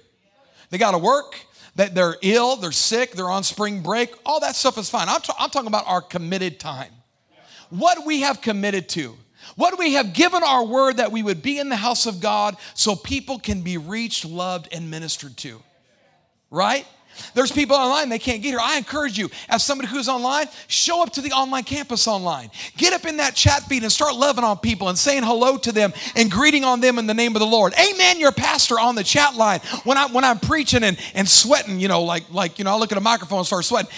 They 0.70 0.79
got 0.79 0.92
to 0.92 0.98
work, 0.98 1.35
that 1.76 1.94
they're 1.94 2.16
ill, 2.22 2.57
they're 2.57 2.72
sick, 2.72 3.12
they're 3.12 3.31
on 3.31 3.42
spring 3.42 3.83
break. 3.83 4.12
All 4.24 4.40
that 4.40 4.55
stuff 4.55 4.79
is 4.79 4.88
fine. 4.88 5.09
I'm, 5.09 5.20
t- 5.20 5.33
I'm 5.38 5.50
talking 5.50 5.68
about 5.68 5.87
our 5.87 6.00
committed 6.00 6.61
time. 6.61 6.92
What 7.70 8.07
we 8.07 8.20
have 8.20 8.40
committed 8.40 8.88
to. 8.90 9.16
What 9.61 9.79
we 9.79 9.92
have 9.92 10.14
given 10.14 10.42
our 10.42 10.64
word 10.64 10.96
that 10.96 11.12
we 11.12 11.23
would 11.23 11.42
be 11.42 11.59
in 11.59 11.68
the 11.68 11.77
house 11.77 12.07
of 12.07 12.18
God 12.18 12.57
so 12.73 12.96
people 12.96 13.38
can 13.38 13.61
be 13.61 13.77
reached, 13.77 14.25
loved, 14.25 14.68
and 14.73 14.90
ministered 14.90 15.37
to. 15.37 15.62
Right? 16.51 16.87
There's 17.35 17.52
people 17.52 17.76
online, 17.76 18.09
they 18.09 18.18
can't 18.18 18.42
get 18.42 18.50
here. 18.50 18.59
I 18.61 18.76
encourage 18.78 19.18
you, 19.18 19.30
as 19.48 19.62
somebody 19.62 19.88
who's 19.88 20.09
online, 20.09 20.46
show 20.66 21.02
up 21.02 21.12
to 21.14 21.20
the 21.20 21.33
online 21.33 21.64
campus 21.64 22.06
online. 22.06 22.50
Get 22.76 22.92
up 22.92 23.04
in 23.06 23.18
that 23.18 23.35
chat 23.35 23.62
feed 23.64 23.83
and 23.83 23.92
start 23.92 24.14
loving 24.14 24.44
on 24.44 24.59
people 24.59 24.88
and 24.88 24.98
saying 24.98 25.22
hello 25.22 25.56
to 25.59 25.72
them 25.72 25.92
and 26.16 26.30
greeting 26.30 26.64
on 26.64 26.80
them 26.80 26.98
in 26.98 27.06
the 27.06 27.14
name 27.14 27.35
of 27.37 27.40
the 27.40 27.46
Lord. 27.46 27.72
Amen, 27.74 28.20
your 28.20 28.33
pastor 28.33 28.78
on 28.78 28.94
the 28.94 29.04
chat 29.04 29.35
line. 29.35 29.61
When, 29.85 29.98
I, 29.98 30.06
when 30.06 30.24
I'm 30.24 30.38
preaching 30.38 30.85
and, 30.85 30.98
and 31.14 31.28
sweating, 31.28 31.80
you 31.80 31.88
know, 31.88 32.02
like, 32.02 32.30
like, 32.33 32.59
you 32.59 32.64
know, 32.64 32.72
I 32.72 32.78
look 32.78 32.92
at 32.92 32.98
a 32.98 33.02
microphone 33.02 33.38
and 33.38 33.46
start 33.46 33.64
sweating 33.64 33.90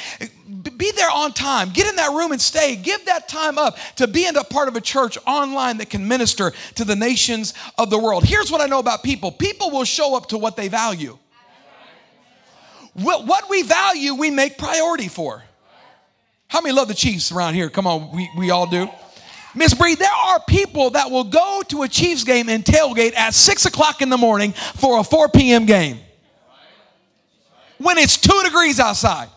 be 0.62 0.92
there 0.92 1.10
on 1.10 1.32
time. 1.32 1.70
Get 1.70 1.86
in 1.88 1.96
that 1.96 2.10
room 2.10 2.32
and 2.32 2.40
stay. 2.40 2.76
Give 2.76 3.04
that 3.06 3.28
time 3.28 3.58
up 3.58 3.76
to 3.96 4.06
be 4.06 4.26
in 4.26 4.36
a 4.36 4.44
part 4.44 4.68
of 4.68 4.76
a 4.76 4.80
church 4.80 5.18
online 5.26 5.78
that 5.78 5.90
can 5.90 6.06
minister 6.06 6.52
to 6.74 6.84
the 6.84 6.96
nations 6.96 7.54
of 7.78 7.90
the 7.90 7.98
world. 7.98 8.24
Here's 8.24 8.50
what 8.50 8.60
I 8.60 8.66
know 8.66 8.78
about 8.78 9.02
people 9.02 9.32
people 9.32 9.70
will 9.70 9.84
show 9.84 10.16
up 10.16 10.28
to 10.28 10.38
what 10.38 10.56
they 10.56 10.68
value. 10.68 11.18
What 12.94 13.48
we 13.48 13.62
value, 13.62 14.14
we 14.14 14.30
make 14.30 14.58
priority 14.58 15.08
for. 15.08 15.42
How 16.48 16.60
many 16.60 16.74
love 16.74 16.88
the 16.88 16.94
Chiefs 16.94 17.32
around 17.32 17.54
here? 17.54 17.70
Come 17.70 17.86
on, 17.86 18.14
we, 18.14 18.30
we 18.36 18.50
all 18.50 18.66
do. 18.66 18.88
Miss 19.54 19.74
Bree, 19.74 19.94
there 19.94 20.10
are 20.10 20.40
people 20.46 20.90
that 20.90 21.10
will 21.10 21.24
go 21.24 21.62
to 21.68 21.82
a 21.82 21.88
Chiefs 21.88 22.24
game 22.24 22.48
and 22.48 22.64
tailgate 22.64 23.14
at 23.16 23.34
6 23.34 23.66
o'clock 23.66 24.02
in 24.02 24.08
the 24.08 24.18
morning 24.18 24.52
for 24.52 24.98
a 24.98 25.04
4 25.04 25.28
p.m. 25.28 25.66
game 25.66 25.98
when 27.78 27.98
it's 27.98 28.16
two 28.16 28.40
degrees 28.44 28.80
outside. 28.80 29.28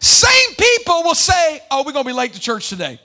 Same 0.00 0.54
people 0.56 1.02
will 1.02 1.14
say, 1.14 1.60
Oh, 1.70 1.82
we're 1.84 1.92
going 1.92 2.04
to 2.04 2.08
be 2.08 2.14
late 2.14 2.32
to 2.34 2.40
church 2.40 2.68
today. 2.68 2.98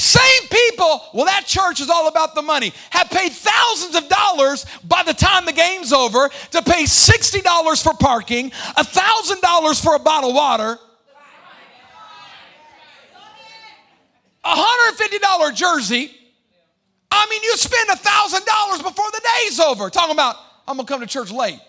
Same 0.00 0.48
people, 0.48 1.02
well, 1.12 1.26
that 1.26 1.44
church 1.44 1.78
is 1.78 1.90
all 1.90 2.08
about 2.08 2.34
the 2.34 2.40
money, 2.40 2.72
have 2.88 3.10
paid 3.10 3.32
thousands 3.32 3.94
of 3.94 4.08
dollars 4.08 4.64
by 4.82 5.02
the 5.02 5.12
time 5.12 5.44
the 5.44 5.52
game's 5.52 5.92
over 5.92 6.30
to 6.52 6.62
pay 6.62 6.84
$60 6.84 7.82
for 7.82 7.92
parking, 7.92 8.48
$1,000 8.48 9.84
for 9.84 9.96
a 9.96 9.98
bottle 9.98 10.30
of 10.30 10.36
water, 10.36 10.78
a 14.42 14.48
$150 14.48 15.54
jersey. 15.54 16.10
I 17.10 17.26
mean, 17.28 17.42
you 17.42 17.54
spend 17.58 17.90
$1,000 17.90 18.82
before 18.82 19.10
the 19.12 19.20
day's 19.42 19.60
over 19.60 19.90
talking 19.90 20.14
about, 20.14 20.36
I'm 20.66 20.76
going 20.76 20.86
to 20.86 20.90
come 20.94 21.00
to 21.02 21.06
church 21.06 21.30
late. 21.30 21.60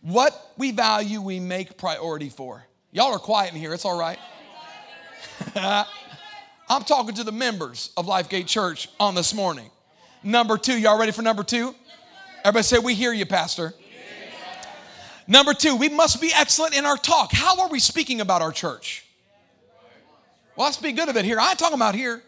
What 0.00 0.52
we 0.56 0.70
value, 0.70 1.20
we 1.20 1.40
make 1.40 1.76
priority 1.76 2.28
for. 2.28 2.64
Y'all 2.92 3.12
are 3.12 3.18
quiet 3.18 3.52
in 3.52 3.58
here. 3.58 3.74
It's 3.74 3.84
all 3.84 3.98
right. 3.98 4.20
I'm 6.68 6.82
talking 6.82 7.14
to 7.16 7.24
the 7.24 7.32
members 7.32 7.90
of 7.96 8.06
Lifegate 8.06 8.46
Church 8.46 8.88
on 8.98 9.14
this 9.14 9.34
morning. 9.34 9.70
Number 10.22 10.56
two, 10.56 10.78
y'all 10.78 10.98
ready 10.98 11.12
for 11.12 11.22
number 11.22 11.44
two? 11.44 11.74
Everybody 12.44 12.62
say, 12.62 12.78
We 12.78 12.94
hear 12.94 13.12
you, 13.12 13.26
Pastor. 13.26 13.74
Number 15.26 15.54
two, 15.54 15.76
we 15.76 15.88
must 15.88 16.20
be 16.20 16.32
excellent 16.34 16.76
in 16.76 16.84
our 16.84 16.96
talk. 16.96 17.32
How 17.32 17.62
are 17.62 17.68
we 17.68 17.78
speaking 17.78 18.20
about 18.20 18.42
our 18.42 18.52
church? 18.52 19.04
Well, 20.56 20.66
let's 20.66 20.76
be 20.76 20.92
good 20.92 21.08
of 21.08 21.16
it 21.16 21.24
here. 21.24 21.40
I 21.40 21.50
ain't 21.50 21.58
talking 21.58 21.74
about 21.74 21.94
here. 21.94 22.22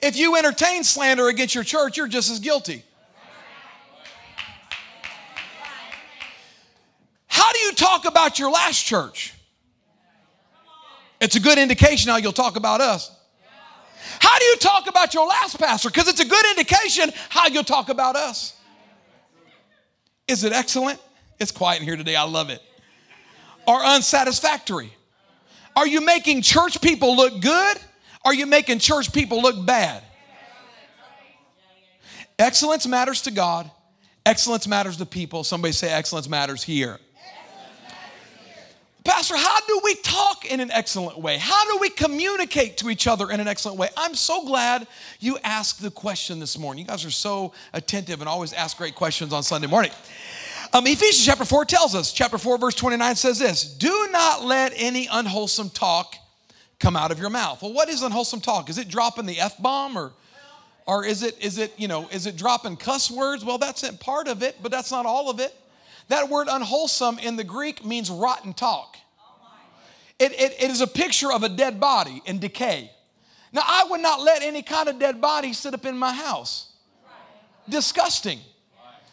If 0.00 0.16
you 0.16 0.36
entertain 0.36 0.84
slander 0.84 1.28
against 1.28 1.54
your 1.54 1.64
church, 1.64 1.96
you're 1.96 2.08
just 2.08 2.30
as 2.30 2.38
guilty. 2.38 2.84
How 7.26 7.52
do 7.52 7.58
you 7.60 7.72
talk 7.72 8.04
about 8.04 8.38
your 8.38 8.50
last 8.50 8.84
church? 8.84 9.34
It's 11.20 11.34
a 11.34 11.40
good 11.40 11.58
indication 11.58 12.10
how 12.10 12.18
you'll 12.18 12.32
talk 12.32 12.56
about 12.56 12.80
us. 12.80 13.17
How 14.20 14.38
do 14.38 14.44
you 14.44 14.56
talk 14.56 14.88
about 14.88 15.14
your 15.14 15.26
last 15.26 15.58
pastor? 15.58 15.88
Because 15.90 16.08
it's 16.08 16.20
a 16.20 16.24
good 16.24 16.46
indication 16.50 17.10
how 17.28 17.48
you'll 17.48 17.64
talk 17.64 17.88
about 17.88 18.16
us. 18.16 18.54
Is 20.26 20.44
it 20.44 20.52
excellent? 20.52 21.00
It's 21.38 21.52
quiet 21.52 21.80
in 21.80 21.86
here 21.86 21.96
today. 21.96 22.16
I 22.16 22.24
love 22.24 22.50
it. 22.50 22.62
Or 23.66 23.82
unsatisfactory? 23.84 24.92
Are 25.76 25.86
you 25.86 26.00
making 26.00 26.42
church 26.42 26.80
people 26.80 27.16
look 27.16 27.40
good? 27.40 27.76
Are 28.24 28.34
you 28.34 28.46
making 28.46 28.80
church 28.80 29.12
people 29.12 29.40
look 29.40 29.64
bad? 29.64 30.02
Excellence 32.38 32.86
matters 32.86 33.22
to 33.22 33.30
God. 33.30 33.70
Excellence 34.26 34.66
matters 34.66 34.96
to 34.98 35.06
people. 35.06 35.44
Somebody 35.44 35.72
say 35.72 35.90
excellence 35.90 36.28
matters 36.28 36.62
here. 36.62 36.98
Pastor, 39.08 39.38
how 39.38 39.58
do 39.60 39.80
we 39.82 39.94
talk 39.94 40.44
in 40.44 40.60
an 40.60 40.70
excellent 40.70 41.18
way? 41.18 41.38
How 41.38 41.64
do 41.64 41.78
we 41.80 41.88
communicate 41.88 42.76
to 42.76 42.90
each 42.90 43.06
other 43.06 43.30
in 43.30 43.40
an 43.40 43.48
excellent 43.48 43.78
way? 43.78 43.88
I'm 43.96 44.14
so 44.14 44.44
glad 44.44 44.86
you 45.18 45.38
asked 45.42 45.80
the 45.80 45.90
question 45.90 46.38
this 46.40 46.58
morning. 46.58 46.84
You 46.84 46.88
guys 46.88 47.06
are 47.06 47.10
so 47.10 47.54
attentive 47.72 48.20
and 48.20 48.28
always 48.28 48.52
ask 48.52 48.76
great 48.76 48.94
questions 48.94 49.32
on 49.32 49.42
Sunday 49.42 49.66
morning. 49.66 49.92
Um, 50.74 50.86
Ephesians 50.86 51.24
chapter 51.24 51.46
4 51.46 51.64
tells 51.64 51.94
us, 51.94 52.12
chapter 52.12 52.36
4, 52.36 52.58
verse 52.58 52.74
29 52.74 53.16
says 53.16 53.38
this 53.38 53.64
Do 53.64 54.08
not 54.12 54.44
let 54.44 54.74
any 54.76 55.08
unwholesome 55.10 55.70
talk 55.70 56.14
come 56.78 56.94
out 56.94 57.10
of 57.10 57.18
your 57.18 57.30
mouth. 57.30 57.62
Well, 57.62 57.72
what 57.72 57.88
is 57.88 58.02
unwholesome 58.02 58.42
talk? 58.42 58.68
Is 58.68 58.76
it 58.76 58.88
dropping 58.88 59.24
the 59.24 59.40
F 59.40 59.56
bomb 59.56 59.96
or 59.96 60.12
or 60.86 61.06
is 61.06 61.22
it 61.22 61.42
is 61.42 61.56
it, 61.56 61.72
you 61.78 61.88
know, 61.88 62.08
is 62.12 62.26
it 62.26 62.36
dropping 62.36 62.76
cuss 62.76 63.10
words? 63.10 63.42
Well, 63.42 63.56
that's 63.56 63.88
part 64.00 64.28
of 64.28 64.42
it, 64.42 64.56
but 64.62 64.70
that's 64.70 64.90
not 64.90 65.06
all 65.06 65.30
of 65.30 65.40
it. 65.40 65.54
That 66.08 66.28
word 66.28 66.48
unwholesome 66.50 67.18
in 67.18 67.36
the 67.36 67.44
Greek 67.44 67.84
means 67.84 68.10
rotten 68.10 68.54
talk. 68.54 68.96
It, 70.18 70.32
it, 70.32 70.56
it 70.60 70.70
is 70.70 70.80
a 70.80 70.86
picture 70.86 71.32
of 71.32 71.42
a 71.42 71.48
dead 71.48 71.78
body 71.78 72.22
in 72.26 72.38
decay. 72.38 72.90
Now, 73.52 73.62
I 73.64 73.86
would 73.88 74.00
not 74.00 74.20
let 74.20 74.42
any 74.42 74.62
kind 74.62 74.88
of 74.88 74.98
dead 74.98 75.20
body 75.20 75.52
sit 75.52 75.74
up 75.74 75.86
in 75.86 75.96
my 75.96 76.12
house. 76.12 76.72
Disgusting. 77.68 78.40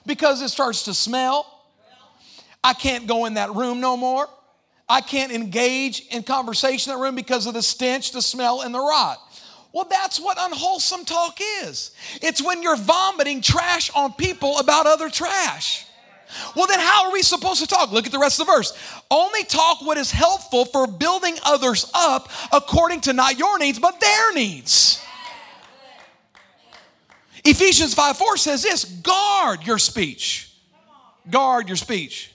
Because 0.06 0.42
it 0.42 0.50
starts 0.50 0.84
to 0.84 0.94
smell. 0.94 1.52
I 2.64 2.74
can't 2.74 3.08
go 3.08 3.26
in 3.26 3.36
that 3.36 3.54
room 3.54 3.80
no 3.80 3.96
more. 3.96 4.28
I 4.88 5.02
can't 5.02 5.32
engage 5.32 6.06
in 6.12 6.24
conversation 6.24 6.92
in 6.92 6.98
that 6.98 7.04
room 7.04 7.16
because 7.16 7.46
of 7.46 7.54
the 7.54 7.62
stench, 7.62 8.12
the 8.12 8.22
smell, 8.22 8.62
and 8.62 8.74
the 8.74 8.80
rot. 8.80 9.18
Well, 9.72 9.88
that's 9.90 10.20
what 10.20 10.38
unwholesome 10.40 11.06
talk 11.06 11.40
is. 11.64 11.92
It's 12.22 12.42
when 12.42 12.64
you're 12.64 12.78
vomiting 12.78 13.42
trash 13.42 13.92
on 13.94 14.14
people 14.14 14.58
about 14.60 14.88
other 14.88 15.10
trash. 15.10 15.86
Well, 16.56 16.68
then 16.68 16.80
how 16.80 17.06
are 17.06 17.14
we 17.14 17.22
supposed 17.22 17.62
to 17.62 17.68
talk? 17.68 17.92
Look 17.92 18.06
at 18.06 18.12
the 18.12 18.20
rest 18.20 18.40
of 18.40 18.48
the 18.48 18.54
verse. 18.54 18.74
Only 19.10 19.44
talk 19.44 19.82
what 19.82 19.98
is 19.98 20.12
helpful 20.12 20.66
for 20.66 20.88
building 20.88 21.38
others 21.44 21.90
up 21.94 22.30
according 22.52 23.02
to 23.02 23.14
not 23.14 23.38
your 23.38 23.58
needs, 23.60 23.80
but 23.80 24.00
their 24.00 24.34
needs. 24.34 25.02
Ephesians 27.44 27.94
5 27.94 28.18
4 28.18 28.38
says 28.38 28.64
this 28.64 28.86
guard 28.86 29.66
your 29.66 29.78
speech. 29.78 30.52
Guard 31.30 31.68
your 31.68 31.78
speech. 31.78 32.35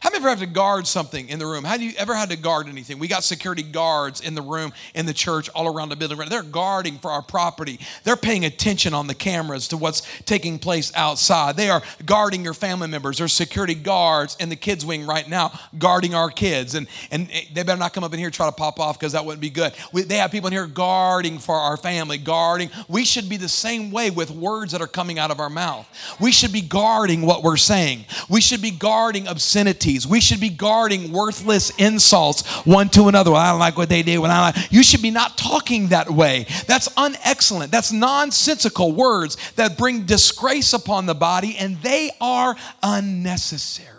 How 0.00 0.10
many 0.10 0.20
ever 0.20 0.28
have 0.28 0.40
to 0.40 0.46
guard 0.46 0.86
something 0.86 1.28
in 1.30 1.38
the 1.38 1.46
room? 1.46 1.64
Have 1.64 1.80
you 1.80 1.92
ever 1.96 2.14
had 2.14 2.28
to 2.28 2.36
guard 2.36 2.68
anything? 2.68 2.98
We 2.98 3.08
got 3.08 3.24
security 3.24 3.62
guards 3.62 4.20
in 4.20 4.34
the 4.34 4.42
room, 4.42 4.72
in 4.94 5.06
the 5.06 5.14
church, 5.14 5.48
all 5.50 5.66
around 5.66 5.88
the 5.88 5.96
building. 5.96 6.18
They're 6.28 6.42
guarding 6.42 6.98
for 6.98 7.10
our 7.10 7.22
property. 7.22 7.80
They're 8.04 8.16
paying 8.16 8.44
attention 8.44 8.92
on 8.92 9.06
the 9.06 9.14
cameras 9.14 9.68
to 9.68 9.78
what's 9.78 10.02
taking 10.24 10.58
place 10.58 10.92
outside. 10.94 11.56
They 11.56 11.70
are 11.70 11.82
guarding 12.04 12.44
your 12.44 12.52
family 12.54 12.88
members. 12.88 13.18
There's 13.18 13.32
security 13.32 13.74
guards 13.74 14.36
in 14.38 14.50
the 14.50 14.56
kids' 14.56 14.84
wing 14.84 15.06
right 15.06 15.28
now 15.28 15.58
guarding 15.78 16.14
our 16.14 16.30
kids. 16.30 16.74
And, 16.74 16.86
and 17.10 17.28
they 17.52 17.62
better 17.62 17.78
not 17.78 17.94
come 17.94 18.04
up 18.04 18.12
in 18.12 18.18
here 18.18 18.28
and 18.28 18.34
try 18.34 18.46
to 18.46 18.52
pop 18.52 18.78
off 18.78 18.98
because 18.98 19.12
that 19.12 19.24
wouldn't 19.24 19.40
be 19.40 19.50
good. 19.50 19.72
We, 19.92 20.02
they 20.02 20.16
have 20.16 20.30
people 20.30 20.48
in 20.48 20.52
here 20.52 20.66
guarding 20.66 21.38
for 21.38 21.54
our 21.54 21.78
family, 21.78 22.18
guarding. 22.18 22.70
We 22.88 23.04
should 23.04 23.28
be 23.28 23.38
the 23.38 23.48
same 23.48 23.90
way 23.90 24.10
with 24.10 24.30
words 24.30 24.72
that 24.72 24.82
are 24.82 24.86
coming 24.86 25.18
out 25.18 25.30
of 25.30 25.40
our 25.40 25.50
mouth. 25.50 25.88
We 26.20 26.30
should 26.30 26.52
be 26.52 26.60
guarding 26.60 27.22
what 27.22 27.42
we're 27.42 27.56
saying. 27.56 28.04
We 28.28 28.42
should 28.42 28.60
be 28.60 28.70
guarding 28.70 29.26
obscenity 29.26 29.89
we 30.06 30.20
should 30.20 30.40
be 30.40 30.48
guarding 30.48 31.12
worthless 31.12 31.70
insults 31.70 32.46
one 32.64 32.88
to 32.90 33.08
another. 33.08 33.30
Well, 33.32 33.40
I 33.40 33.50
don't 33.50 33.58
like 33.58 33.76
what 33.76 33.88
they 33.88 34.02
did. 34.02 34.18
When 34.18 34.30
I 34.30 34.50
like. 34.50 34.72
You 34.72 34.82
should 34.82 35.02
be 35.02 35.10
not 35.10 35.36
talking 35.36 35.88
that 35.88 36.10
way. 36.10 36.46
That's 36.66 36.88
unexcellent. 36.90 37.70
That's 37.70 37.92
nonsensical 37.92 38.92
words 38.92 39.36
that 39.52 39.76
bring 39.76 40.06
disgrace 40.06 40.72
upon 40.72 41.06
the 41.06 41.14
body, 41.14 41.56
and 41.58 41.76
they 41.82 42.10
are 42.20 42.56
unnecessary. 42.82 43.96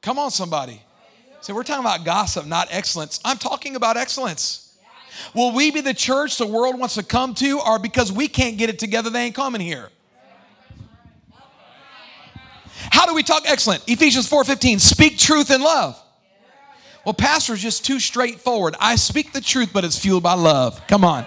Come 0.00 0.18
on, 0.18 0.30
somebody. 0.30 0.82
So 1.40 1.54
we're 1.54 1.62
talking 1.62 1.84
about 1.84 2.04
gossip, 2.04 2.46
not 2.46 2.68
excellence. 2.70 3.20
I'm 3.24 3.38
talking 3.38 3.76
about 3.76 3.96
excellence. 3.96 4.76
Will 5.34 5.52
we 5.52 5.70
be 5.70 5.80
the 5.80 5.94
church 5.94 6.38
the 6.38 6.46
world 6.46 6.78
wants 6.78 6.94
to 6.96 7.02
come 7.02 7.34
to, 7.34 7.60
or 7.60 7.78
because 7.78 8.10
we 8.10 8.28
can't 8.28 8.58
get 8.58 8.70
it 8.70 8.78
together, 8.78 9.10
they 9.10 9.24
ain't 9.24 9.34
coming 9.34 9.60
here? 9.60 9.90
How 12.90 13.06
do 13.06 13.14
we 13.14 13.22
talk 13.22 13.44
excellent? 13.46 13.82
Ephesians 13.86 14.28
4:15, 14.28 14.80
speak 14.80 15.18
truth 15.18 15.50
in 15.50 15.62
love. 15.62 16.00
Well, 17.04 17.14
pastor 17.14 17.54
is 17.54 17.60
just 17.60 17.84
too 17.84 17.98
straightforward. 17.98 18.76
I 18.78 18.94
speak 18.96 19.32
the 19.32 19.40
truth, 19.40 19.70
but 19.72 19.84
it's 19.84 19.98
fueled 19.98 20.22
by 20.22 20.34
love. 20.34 20.80
Come 20.86 21.04
on. 21.04 21.26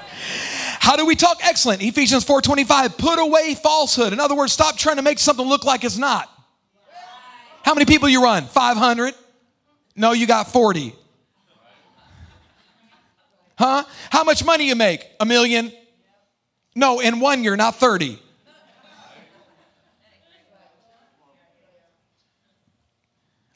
How 0.79 0.95
do 0.95 1.05
we 1.05 1.15
talk 1.15 1.39
excellent? 1.41 1.81
Ephesians 1.81 2.23
4:25, 2.23 2.97
put 2.97 3.19
away 3.19 3.55
falsehood. 3.55 4.13
In 4.13 4.19
other 4.19 4.35
words, 4.35 4.53
stop 4.53 4.77
trying 4.77 4.95
to 4.97 5.01
make 5.01 5.19
something 5.19 5.45
look 5.45 5.65
like 5.65 5.83
it's 5.83 5.97
not. 5.97 6.29
How 7.63 7.73
many 7.73 7.85
people 7.85 8.07
you 8.07 8.23
run? 8.23 8.45
500? 8.45 9.15
No, 9.95 10.11
you 10.11 10.27
got 10.27 10.51
40. 10.51 10.95
Huh? 13.57 13.83
How 14.11 14.23
much 14.23 14.43
money 14.43 14.67
you 14.67 14.75
make? 14.75 15.05
A 15.19 15.25
million? 15.25 15.71
No, 16.75 16.99
in 16.99 17.19
one 17.19 17.43
year, 17.43 17.55
not 17.55 17.77
30. 17.77 18.19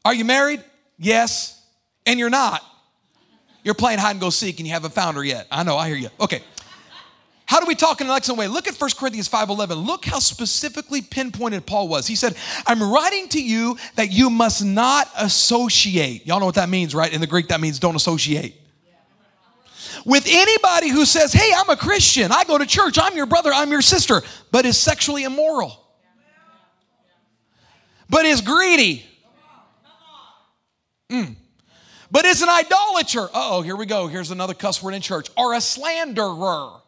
Are 0.09 0.13
you 0.15 0.25
married? 0.25 0.63
Yes. 0.97 1.61
And 2.07 2.17
you're 2.17 2.31
not. 2.31 2.63
You're 3.63 3.75
playing 3.75 3.99
hide 3.99 4.09
and 4.09 4.19
go 4.19 4.31
seek 4.31 4.57
and 4.57 4.65
you 4.65 4.73
haven't 4.73 4.95
found 4.95 5.15
her 5.17 5.23
yet. 5.23 5.45
I 5.51 5.61
know, 5.61 5.77
I 5.77 5.87
hear 5.87 5.97
you. 5.97 6.09
Okay. 6.19 6.41
How 7.45 7.59
do 7.59 7.67
we 7.67 7.75
talk 7.75 8.01
in 8.01 8.07
an 8.07 8.13
excellent 8.13 8.39
way? 8.39 8.47
Look 8.47 8.67
at 8.67 8.73
1 8.73 8.89
Corinthians 8.97 9.29
5:11. 9.29 9.85
Look 9.85 10.05
how 10.05 10.17
specifically 10.17 11.03
pinpointed 11.03 11.67
Paul 11.67 11.87
was. 11.87 12.07
He 12.07 12.15
said, 12.15 12.35
"I'm 12.65 12.81
writing 12.81 13.29
to 13.29 13.39
you 13.39 13.77
that 13.97 14.11
you 14.11 14.31
must 14.31 14.63
not 14.65 15.11
associate." 15.15 16.25
Y'all 16.25 16.39
know 16.39 16.47
what 16.47 16.55
that 16.55 16.69
means, 16.69 16.95
right? 16.95 17.13
In 17.13 17.21
the 17.21 17.27
Greek 17.27 17.49
that 17.49 17.61
means 17.61 17.77
don't 17.77 17.95
associate. 17.95 18.59
With 20.05 20.25
anybody 20.27 20.89
who 20.89 21.05
says, 21.05 21.31
"Hey, 21.31 21.51
I'm 21.55 21.69
a 21.69 21.77
Christian. 21.77 22.31
I 22.31 22.45
go 22.45 22.57
to 22.57 22.65
church. 22.65 22.97
I'm 22.97 23.15
your 23.15 23.27
brother, 23.27 23.53
I'm 23.53 23.69
your 23.69 23.83
sister," 23.83 24.23
but 24.49 24.65
is 24.65 24.75
sexually 24.75 25.23
immoral. 25.23 25.85
But 28.09 28.25
is 28.25 28.41
greedy 28.41 29.05
Mm. 31.09 31.35
But 32.11 32.25
is 32.25 32.41
an 32.41 32.49
idolater. 32.49 33.29
oh, 33.33 33.61
here 33.61 33.75
we 33.75 33.85
go. 33.85 34.07
Here's 34.07 34.31
another 34.31 34.53
cuss 34.53 34.81
word 34.81 34.93
in 34.93 35.01
church. 35.01 35.29
Or 35.37 35.53
a 35.53 35.61
slanderer. 35.61 36.81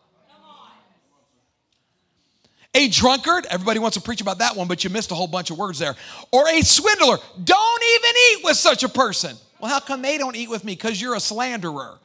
A 2.74 2.88
drunkard, 2.88 3.46
everybody 3.50 3.80
wants 3.80 3.98
to 3.98 4.02
preach 4.02 4.22
about 4.22 4.38
that 4.38 4.56
one, 4.56 4.70
but 4.70 4.84
you 4.84 4.90
missed 4.90 5.12
a 5.12 5.16
whole 5.16 5.28
bunch 5.28 5.52
of 5.52 5.58
words 5.58 5.78
there. 5.78 5.94
Or 6.32 6.48
a 6.48 6.62
swindler, 6.62 7.18
don't 7.44 7.84
even 7.96 8.16
eat 8.32 8.46
with 8.46 8.56
such 8.56 8.84
a 8.84 8.90
person. 8.90 9.36
Well, 9.60 9.70
how 9.70 9.82
come 9.82 10.02
they 10.02 10.18
don't 10.18 10.38
eat 10.38 10.50
with 10.50 10.64
me? 10.64 10.74
Because 10.74 11.02
you're 11.02 11.16
a 11.16 11.20
slanderer. 11.20 12.00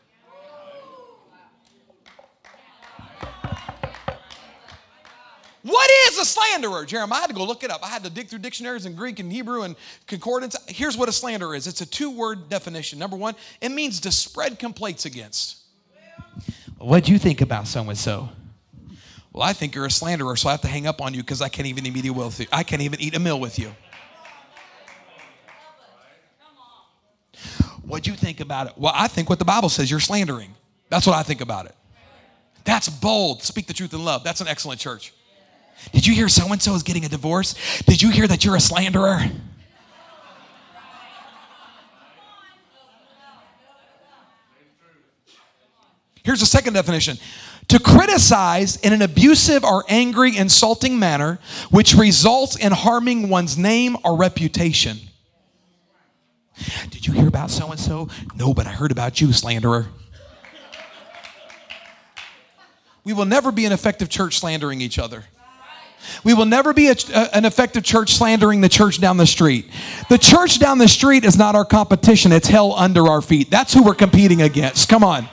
What 5.66 5.90
is 6.06 6.18
a 6.18 6.24
slanderer? 6.24 6.84
Jeremiah, 6.84 7.18
I 7.18 7.20
had 7.22 7.30
to 7.30 7.34
go 7.34 7.44
look 7.44 7.64
it 7.64 7.72
up. 7.72 7.84
I 7.84 7.88
had 7.88 8.04
to 8.04 8.10
dig 8.10 8.28
through 8.28 8.38
dictionaries 8.38 8.86
in 8.86 8.94
Greek 8.94 9.18
and 9.18 9.32
Hebrew 9.32 9.62
and 9.62 9.74
concordance. 10.06 10.54
Here's 10.68 10.96
what 10.96 11.08
a 11.08 11.12
slanderer 11.12 11.56
is 11.56 11.66
it's 11.66 11.80
a 11.80 11.86
two 11.86 12.08
word 12.08 12.48
definition. 12.48 13.00
Number 13.00 13.16
one, 13.16 13.34
it 13.60 13.70
means 13.70 13.98
to 14.02 14.12
spread 14.12 14.60
complaints 14.60 15.06
against. 15.06 15.56
What 16.78 17.02
do 17.02 17.12
you 17.12 17.18
think 17.18 17.40
about 17.40 17.66
so 17.66 17.82
and 17.82 17.98
so? 17.98 18.28
Well, 19.32 19.42
I 19.42 19.54
think 19.54 19.74
you're 19.74 19.86
a 19.86 19.90
slanderer, 19.90 20.36
so 20.36 20.48
I 20.48 20.52
have 20.52 20.60
to 20.60 20.68
hang 20.68 20.86
up 20.86 21.02
on 21.02 21.14
you 21.14 21.22
because 21.22 21.42
I 21.42 21.48
can't 21.48 21.66
even 21.66 21.84
eat 21.84 21.96
a 21.96 22.02
meal 22.02 22.14
with 22.14 22.38
you. 22.38 22.46
I 22.52 22.62
can't 22.62 22.82
even 22.82 23.00
eat 23.00 23.16
a 23.16 23.20
meal 23.20 23.40
with 23.40 23.58
you. 23.58 23.74
What 27.82 28.04
do 28.04 28.12
you 28.12 28.16
think 28.16 28.38
about 28.38 28.68
it? 28.68 28.74
Well, 28.76 28.92
I 28.94 29.08
think 29.08 29.28
what 29.28 29.40
the 29.40 29.44
Bible 29.44 29.68
says 29.68 29.90
you're 29.90 29.98
slandering. 29.98 30.54
That's 30.90 31.08
what 31.08 31.16
I 31.16 31.24
think 31.24 31.40
about 31.40 31.66
it. 31.66 31.74
That's 32.62 32.88
bold. 32.88 33.42
Speak 33.42 33.66
the 33.66 33.74
truth 33.74 33.92
in 33.94 34.04
love. 34.04 34.22
That's 34.22 34.40
an 34.40 34.46
excellent 34.46 34.78
church. 34.78 35.12
Did 35.92 36.06
you 36.06 36.14
hear 36.14 36.28
so 36.28 36.50
and 36.52 36.60
so 36.60 36.74
is 36.74 36.82
getting 36.82 37.04
a 37.04 37.08
divorce? 37.08 37.54
Did 37.86 38.02
you 38.02 38.10
hear 38.10 38.26
that 38.26 38.44
you're 38.44 38.56
a 38.56 38.60
slanderer? 38.60 39.30
Here's 46.24 46.40
the 46.40 46.46
second 46.46 46.72
definition 46.72 47.18
to 47.68 47.78
criticize 47.78 48.76
in 48.76 48.92
an 48.92 49.02
abusive 49.02 49.64
or 49.64 49.84
angry, 49.88 50.36
insulting 50.36 50.98
manner, 50.98 51.38
which 51.70 51.94
results 51.94 52.56
in 52.56 52.72
harming 52.72 53.28
one's 53.28 53.56
name 53.56 53.96
or 54.04 54.16
reputation. 54.16 54.98
Did 56.90 57.06
you 57.06 57.12
hear 57.12 57.28
about 57.28 57.50
so 57.50 57.70
and 57.70 57.78
so? 57.78 58.08
No, 58.34 58.54
but 58.54 58.66
I 58.66 58.70
heard 58.70 58.92
about 58.92 59.20
you, 59.20 59.32
slanderer. 59.32 59.86
We 63.04 63.12
will 63.12 63.24
never 63.24 63.52
be 63.52 63.64
an 63.64 63.72
effective 63.72 64.08
church 64.08 64.38
slandering 64.38 64.80
each 64.80 64.98
other. 64.98 65.24
We 66.24 66.34
will 66.34 66.46
never 66.46 66.72
be 66.72 66.88
a, 66.88 66.96
a, 67.14 67.36
an 67.36 67.44
effective 67.44 67.84
church 67.84 68.14
slandering 68.14 68.60
the 68.60 68.68
church 68.68 69.00
down 69.00 69.16
the 69.16 69.26
street. 69.26 69.68
The 70.08 70.18
church 70.18 70.58
down 70.58 70.78
the 70.78 70.88
street 70.88 71.24
is 71.24 71.36
not 71.36 71.54
our 71.54 71.64
competition, 71.64 72.32
it's 72.32 72.48
hell 72.48 72.72
under 72.74 73.08
our 73.08 73.22
feet. 73.22 73.50
That's 73.50 73.72
who 73.72 73.82
we're 73.82 73.94
competing 73.94 74.42
against. 74.42 74.88
Come 74.88 75.04
on. 75.04 75.28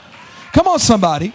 Come 0.52 0.68
on, 0.68 0.78
somebody. 0.78 1.32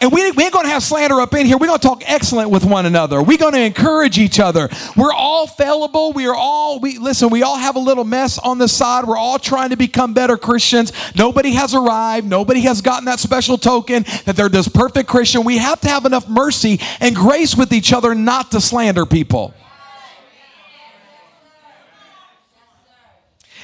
And 0.00 0.10
we, 0.10 0.30
we 0.30 0.44
ain't 0.44 0.52
going 0.52 0.64
to 0.64 0.72
have 0.72 0.82
slander 0.82 1.20
up 1.20 1.34
in 1.34 1.44
here. 1.44 1.58
We're 1.58 1.66
going 1.66 1.78
to 1.78 1.86
talk 1.86 2.02
excellent 2.06 2.48
with 2.48 2.64
one 2.64 2.86
another. 2.86 3.22
We're 3.22 3.36
going 3.36 3.52
to 3.52 3.60
encourage 3.60 4.18
each 4.18 4.40
other. 4.40 4.70
We're 4.96 5.12
all 5.12 5.46
fallible. 5.46 6.14
We 6.14 6.26
are 6.26 6.34
all, 6.34 6.80
we 6.80 6.96
listen, 6.96 7.28
we 7.28 7.42
all 7.42 7.58
have 7.58 7.76
a 7.76 7.80
little 7.80 8.04
mess 8.04 8.38
on 8.38 8.56
the 8.56 8.66
side. 8.66 9.04
We're 9.06 9.18
all 9.18 9.38
trying 9.38 9.70
to 9.70 9.76
become 9.76 10.14
better 10.14 10.38
Christians. 10.38 10.92
Nobody 11.14 11.52
has 11.52 11.74
arrived. 11.74 12.26
Nobody 12.26 12.62
has 12.62 12.80
gotten 12.80 13.04
that 13.04 13.20
special 13.20 13.58
token 13.58 14.04
that 14.24 14.36
they're 14.36 14.48
this 14.48 14.68
perfect 14.68 15.06
Christian. 15.06 15.44
We 15.44 15.58
have 15.58 15.82
to 15.82 15.88
have 15.88 16.06
enough 16.06 16.26
mercy 16.26 16.80
and 17.00 17.14
grace 17.14 17.54
with 17.54 17.70
each 17.74 17.92
other 17.92 18.14
not 18.14 18.52
to 18.52 18.60
slander 18.62 19.04
people. 19.04 19.52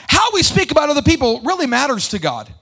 How 0.06 0.30
we 0.34 0.42
speak 0.42 0.70
about 0.70 0.90
other 0.90 1.02
people 1.02 1.40
really 1.40 1.66
matters 1.66 2.08
to 2.08 2.18
God. 2.18 2.52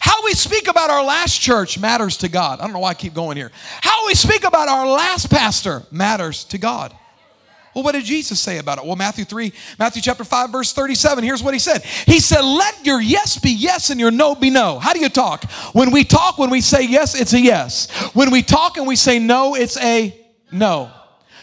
How 0.00 0.22
we 0.24 0.32
speak 0.32 0.68
about 0.68 0.90
our 0.90 1.04
last 1.04 1.40
church 1.40 1.78
matters 1.78 2.16
to 2.18 2.28
God. 2.28 2.60
I 2.60 2.64
don't 2.64 2.72
know 2.72 2.80
why 2.80 2.90
I 2.90 2.94
keep 2.94 3.14
going 3.14 3.36
here. 3.36 3.50
How 3.80 4.06
we 4.06 4.14
speak 4.14 4.44
about 4.44 4.68
our 4.68 4.86
last 4.86 5.30
pastor 5.30 5.82
matters 5.90 6.44
to 6.44 6.58
God. 6.58 6.94
Well, 7.74 7.82
what 7.82 7.92
did 7.92 8.04
Jesus 8.04 8.38
say 8.38 8.58
about 8.58 8.78
it? 8.78 8.84
Well, 8.84 8.94
Matthew 8.94 9.24
3, 9.24 9.52
Matthew 9.80 10.00
chapter 10.00 10.22
5, 10.22 10.50
verse 10.50 10.72
37, 10.72 11.24
here's 11.24 11.42
what 11.42 11.54
he 11.54 11.58
said. 11.58 11.82
He 11.82 12.20
said, 12.20 12.42
Let 12.42 12.86
your 12.86 13.00
yes 13.00 13.36
be 13.38 13.50
yes 13.50 13.90
and 13.90 13.98
your 13.98 14.12
no 14.12 14.36
be 14.36 14.48
no. 14.48 14.78
How 14.78 14.92
do 14.92 15.00
you 15.00 15.08
talk? 15.08 15.44
When 15.72 15.90
we 15.90 16.04
talk, 16.04 16.38
when 16.38 16.50
we 16.50 16.60
say 16.60 16.86
yes, 16.86 17.20
it's 17.20 17.32
a 17.32 17.40
yes. 17.40 17.90
When 18.14 18.30
we 18.30 18.42
talk 18.42 18.76
and 18.76 18.86
we 18.86 18.94
say 18.94 19.18
no, 19.18 19.56
it's 19.56 19.76
a 19.78 20.16
no. 20.52 20.92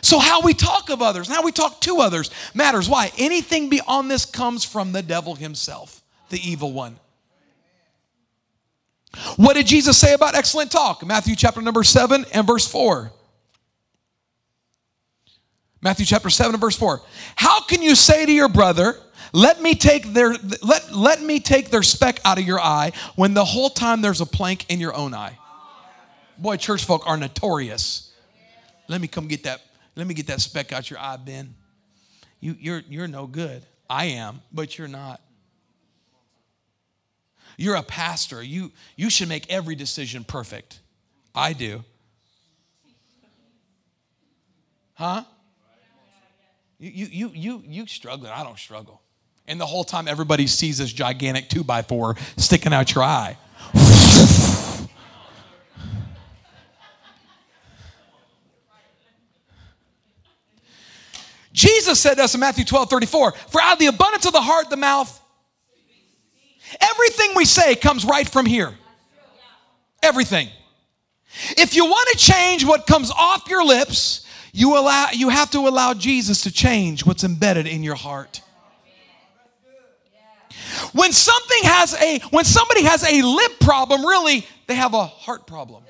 So, 0.01 0.19
how 0.19 0.41
we 0.41 0.53
talk 0.53 0.89
of 0.89 1.01
others, 1.01 1.27
how 1.27 1.43
we 1.43 1.51
talk 1.51 1.81
to 1.81 1.99
others 1.99 2.31
matters. 2.53 2.87
Why? 2.87 3.11
Anything 3.17 3.69
beyond 3.69 4.09
this 4.09 4.25
comes 4.25 4.63
from 4.63 4.93
the 4.93 5.03
devil 5.03 5.35
himself, 5.35 6.01
the 6.29 6.39
evil 6.39 6.71
one. 6.71 6.97
What 9.35 9.55
did 9.55 9.67
Jesus 9.67 9.97
say 9.97 10.13
about 10.13 10.35
excellent 10.35 10.71
talk? 10.71 11.05
Matthew 11.05 11.35
chapter 11.35 11.61
number 11.61 11.83
7 11.83 12.25
and 12.33 12.47
verse 12.47 12.67
4. 12.67 13.11
Matthew 15.81 16.05
chapter 16.05 16.29
7 16.29 16.53
and 16.53 16.61
verse 16.61 16.77
4. 16.77 17.01
How 17.35 17.61
can 17.61 17.81
you 17.81 17.95
say 17.95 18.25
to 18.25 18.31
your 18.31 18.49
brother, 18.49 18.97
let 19.33 19.61
me 19.61 19.75
take 19.75 20.13
their 20.13 20.35
let, 20.61 20.93
let 20.93 21.21
me 21.21 21.39
take 21.39 21.69
their 21.69 21.83
speck 21.83 22.19
out 22.23 22.37
of 22.37 22.45
your 22.45 22.59
eye 22.59 22.91
when 23.15 23.33
the 23.33 23.45
whole 23.45 23.69
time 23.69 24.01
there's 24.01 24.21
a 24.21 24.25
plank 24.25 24.69
in 24.69 24.79
your 24.79 24.93
own 24.93 25.13
eye? 25.13 25.37
Boy, 26.37 26.57
church 26.57 26.85
folk 26.85 27.03
are 27.07 27.17
notorious. 27.17 28.11
Let 28.87 29.01
me 29.01 29.07
come 29.07 29.27
get 29.27 29.43
that, 29.43 29.61
let 29.95 30.07
me 30.07 30.13
get 30.13 30.27
that 30.27 30.41
speck 30.41 30.71
out 30.71 30.89
your 30.89 30.99
eye, 30.99 31.17
Ben. 31.17 31.55
You, 32.39 32.55
you're, 32.59 32.81
you're 32.89 33.07
no 33.07 33.27
good. 33.27 33.63
I 33.89 34.05
am, 34.05 34.41
but 34.51 34.77
you're 34.77 34.87
not. 34.87 35.21
You're 37.61 37.75
a 37.75 37.83
pastor. 37.83 38.41
You, 38.41 38.71
you 38.95 39.11
should 39.11 39.29
make 39.29 39.45
every 39.47 39.75
decision 39.75 40.23
perfect. 40.23 40.79
I 41.35 41.53
do. 41.53 41.83
Huh? 44.95 45.25
You, 46.79 47.05
you, 47.05 47.31
you, 47.35 47.63
you 47.67 47.85
struggle. 47.85 48.27
I 48.33 48.43
don't 48.43 48.57
struggle. 48.57 48.99
And 49.47 49.61
the 49.61 49.67
whole 49.67 49.83
time 49.83 50.07
everybody 50.07 50.47
sees 50.47 50.79
this 50.79 50.91
gigantic 50.91 51.49
two 51.49 51.63
by 51.63 51.83
four 51.83 52.15
sticking 52.35 52.73
out 52.73 52.95
your 52.95 53.03
eye. 53.03 53.37
Jesus 61.53 61.99
said 61.99 62.15
to 62.15 62.23
us 62.23 62.33
in 62.33 62.39
Matthew 62.39 62.65
12 62.65 62.89
34, 62.89 63.31
For 63.33 63.61
out 63.61 63.73
of 63.73 63.79
the 63.79 63.85
abundance 63.85 64.25
of 64.25 64.33
the 64.33 64.41
heart, 64.41 64.71
the 64.71 64.77
mouth 64.77 65.20
Everything 66.79 67.31
we 67.35 67.45
say 67.45 67.75
comes 67.75 68.05
right 68.05 68.27
from 68.27 68.45
here. 68.45 68.73
Everything. 70.03 70.49
If 71.57 71.75
you 71.75 71.85
want 71.85 72.09
to 72.11 72.17
change 72.17 72.65
what 72.65 72.87
comes 72.87 73.11
off 73.11 73.47
your 73.49 73.65
lips, 73.65 74.25
you 74.53 74.77
allow 74.77 75.07
you 75.13 75.29
have 75.29 75.49
to 75.51 75.59
allow 75.59 75.93
Jesus 75.93 76.41
to 76.43 76.51
change 76.51 77.05
what's 77.05 77.23
embedded 77.23 77.67
in 77.67 77.83
your 77.83 77.95
heart. 77.95 78.41
When 80.93 81.11
something 81.11 81.59
has 81.63 81.93
a 82.01 82.19
when 82.31 82.45
somebody 82.45 82.83
has 82.83 83.03
a 83.03 83.21
lip 83.21 83.59
problem, 83.59 84.05
really 84.05 84.45
they 84.67 84.75
have 84.75 84.93
a 84.93 85.05
heart 85.05 85.47
problem. 85.47 85.83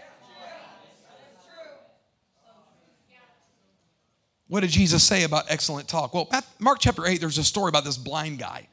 What 4.48 4.62
did 4.62 4.70
Jesus 4.70 5.02
say 5.02 5.24
about 5.24 5.46
excellent 5.48 5.88
talk? 5.88 6.14
Well, 6.14 6.30
Mark 6.60 6.80
chapter 6.82 7.06
8, 7.06 7.22
there's 7.22 7.38
a 7.38 7.44
story 7.44 7.70
about 7.70 7.86
this 7.86 7.98
blind 7.98 8.38
guy. 8.38 8.68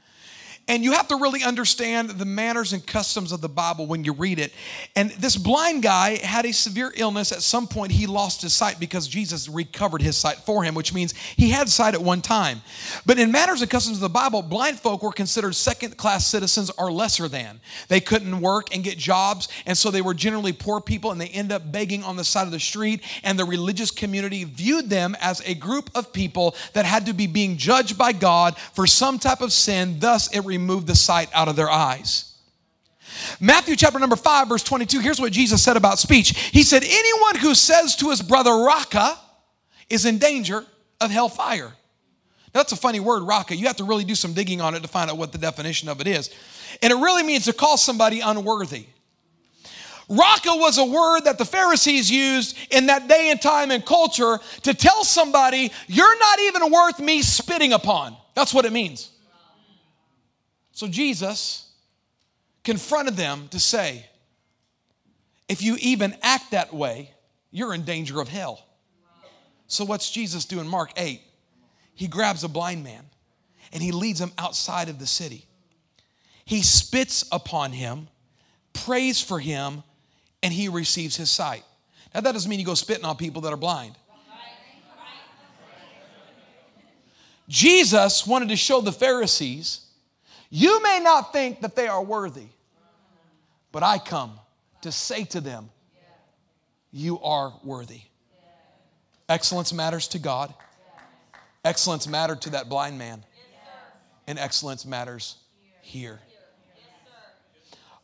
And 0.69 0.85
you 0.85 0.93
have 0.93 1.09
to 1.09 1.17
really 1.17 1.43
understand 1.43 2.11
the 2.11 2.27
manners 2.27 2.75
and 2.75 2.87
customs 2.87 3.33
of 3.33 3.41
the 3.41 3.49
Bible 3.49 3.87
when 3.87 4.05
you 4.05 4.13
read 4.13 4.39
it. 4.39 4.53
And 4.95 5.11
this 5.13 5.37
blind 5.37 5.83
guy 5.83 6.19
had 6.19 6.45
a 6.45 6.53
severe 6.53 6.93
illness. 6.95 7.33
At 7.33 7.43
some 7.43 7.67
point, 7.67 7.91
he 7.91 8.07
lost 8.07 8.43
his 8.43 8.53
sight 8.53 8.79
because 8.79 9.09
Jesus 9.09 9.49
recovered 9.49 10.03
his 10.03 10.17
sight 10.17 10.37
for 10.37 10.63
him, 10.63 10.75
which 10.75 10.93
means 10.93 11.15
he 11.37 11.49
had 11.49 11.71
sight 11.71 11.95
at 11.95 12.03
one 12.03 12.21
time. 12.21 12.61
But 13.07 13.19
in 13.19 13.33
manners 13.33 13.63
and 13.63 13.71
customs 13.71 13.97
of 13.97 14.03
the 14.03 14.09
Bible, 14.11 14.43
blind 14.43 14.79
folk 14.79 15.03
were 15.03 15.11
considered 15.11 15.55
second 15.55 15.97
class 15.97 16.27
citizens 16.27 16.71
or 16.77 16.93
lesser 16.93 17.29
than. 17.29 17.61
They 17.89 18.01
couldn't 18.01 18.41
work 18.41 18.75
and 18.75 18.85
get 18.85 18.99
jobs, 18.99 19.49
and 19.65 19.77
so 19.77 19.91
they 19.91 20.03
were 20.03 20.15
generally 20.15 20.53
poor 20.53 20.81
people 20.81 21.11
and 21.11 21.21
they 21.21 21.29
end 21.29 21.51
up 21.51 21.73
begging 21.73 22.05
on 22.05 22.17
the 22.17 22.25
side 22.25 22.47
of 22.47 22.53
the 22.53 22.61
street. 22.61 23.03
And 23.23 23.39
the 23.39 23.47
religious 23.47 23.91
community 23.91 24.45
viewed 24.45 24.91
them 24.91 25.17
as 25.21 25.41
a 25.47 25.55
group 25.55 25.91
of 25.95 26.13
people 26.13 26.55
that 26.75 26.85
had 26.85 27.07
to 27.07 27.15
be 27.15 27.27
being 27.27 27.57
judged 27.57 27.97
by 27.97 28.13
God 28.13 28.57
for 28.75 28.87
some 28.87 29.19
type 29.19 29.41
of 29.41 29.53
sin. 29.53 29.99
Thus, 29.99 30.29
it 30.35 30.45
remove 30.59 30.87
the 30.87 30.95
sight 30.95 31.31
out 31.33 31.49
of 31.49 31.57
their 31.57 31.71
eyes. 31.71 32.35
Matthew 33.41 33.77
chapter 33.77 33.99
number 33.99 34.17
5, 34.17 34.49
verse 34.49 34.63
22, 34.63 35.01
here's 35.01 35.21
what 35.21 35.33
Jesus 35.33 35.63
said 35.63 35.77
about 35.77 35.99
speech. 35.99 36.31
He 36.53 36.63
said, 36.63 36.83
Anyone 36.85 37.37
who 37.37 37.55
says 37.55 37.97
to 37.97 38.11
his 38.11 38.23
brother, 38.23 38.51
Raca, 38.65 39.19
is 39.89 40.05
in 40.05 40.19
danger 40.19 40.65
of 41.01 41.11
hellfire. 41.11 41.73
That's 42.53 42.73
a 42.73 42.77
funny 42.77 43.01
word, 43.01 43.23
Raca. 43.23 43.55
You 43.55 43.67
have 43.67 43.77
to 43.77 43.85
really 43.85 44.05
do 44.05 44.15
some 44.15 44.33
digging 44.33 44.61
on 44.61 44.75
it 44.75 44.83
to 44.83 44.89
find 44.89 45.11
out 45.11 45.17
what 45.17 45.33
the 45.33 45.39
definition 45.39 45.89
of 45.89 46.01
it 46.01 46.07
is. 46.07 46.31
And 46.83 46.93
it 46.93 46.97
really 46.97 47.23
means 47.23 47.45
to 47.45 47.53
call 47.53 47.77
somebody 47.77 48.21
unworthy. 48.21 48.87
Raca 50.09 50.57
was 50.57 50.79
a 50.79 50.85
word 50.85 51.21
that 51.23 51.37
the 51.37 51.45
Pharisees 51.45 52.11
used 52.11 52.57
in 52.71 52.87
that 52.87 53.09
day 53.09 53.31
and 53.31 53.41
time 53.41 53.71
and 53.71 53.85
culture 53.85 54.39
to 54.63 54.73
tell 54.73 55.05
somebody, 55.05 55.71
You're 55.87 56.19
not 56.19 56.41
even 56.41 56.73
worth 56.73 56.99
me 56.99 57.21
spitting 57.21 57.75
upon. 57.75 58.17
That's 58.35 58.55
what 58.55 58.65
it 58.65 58.73
means. 58.73 59.11
So 60.79 60.87
Jesus 60.87 61.73
confronted 62.63 63.17
them 63.17 63.49
to 63.49 63.59
say, 63.59 64.07
if 65.49 65.61
you 65.61 65.77
even 65.81 66.15
act 66.23 66.53
that 66.53 66.73
way, 66.73 67.11
you're 67.51 67.75
in 67.75 67.83
danger 67.83 68.21
of 68.21 68.29
hell. 68.29 68.65
So, 69.67 69.85
what's 69.85 70.09
Jesus 70.09 70.45
do 70.45 70.61
in 70.61 70.69
Mark 70.69 70.93
8? 70.97 71.21
He 71.97 72.07
grabs 72.07 72.45
a 72.45 72.49
blind 72.49 72.85
man 72.85 73.03
and 73.73 73.83
he 73.83 73.91
leads 73.91 74.21
him 74.21 74.31
outside 74.39 74.89
of 74.89 75.01
the 75.01 75.07
city. 75.09 75.47
He 76.45 76.63
spits 76.63 77.25
upon 77.33 77.73
him, 77.73 78.07
prays 78.73 79.21
for 79.21 79.41
him, 79.41 79.83
and 80.45 80.55
he 80.55 80.69
receives 80.69 81.17
his 81.17 81.29
sight. 81.29 81.65
Now, 82.15 82.21
that 82.21 82.31
doesn't 82.31 82.49
mean 82.49 82.61
you 82.61 82.65
go 82.65 82.75
spitting 82.75 83.05
on 83.05 83.17
people 83.17 83.43
that 83.43 83.53
are 83.53 83.57
blind. 83.57 83.97
Jesus 87.49 88.25
wanted 88.25 88.51
to 88.51 88.57
show 88.57 88.81
the 88.81 88.93
Pharisees 88.93 89.87
you 90.51 90.83
may 90.83 91.01
not 91.03 91.33
think 91.33 91.61
that 91.61 91.77
they 91.77 91.89
are 91.89 92.03
worthy, 92.03 92.47
but 93.73 93.83
I 93.83 93.99
come 93.99 94.39
to 94.83 94.93
say 94.93 95.25
to 95.25 95.41
them, 95.41 95.71
You 96.91 97.21
are 97.21 97.53
worthy. 97.63 98.01
Excellence 99.29 99.73
matters 99.73 100.09
to 100.09 100.19
God, 100.19 100.55
excellence 101.65 102.07
mattered 102.07 102.41
to 102.43 102.51
that 102.51 102.69
blind 102.69 102.99
man, 102.99 103.25
and 104.27 104.39
excellence 104.39 104.87
matters 104.87 105.37
here. 105.83 106.21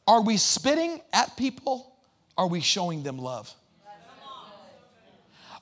Are 0.07 0.21
we 0.21 0.37
spitting 0.37 1.01
at 1.13 1.35
people? 1.37 1.95
Are 2.37 2.47
we 2.47 2.61
showing 2.61 3.03
them 3.03 3.19
love? 3.19 3.55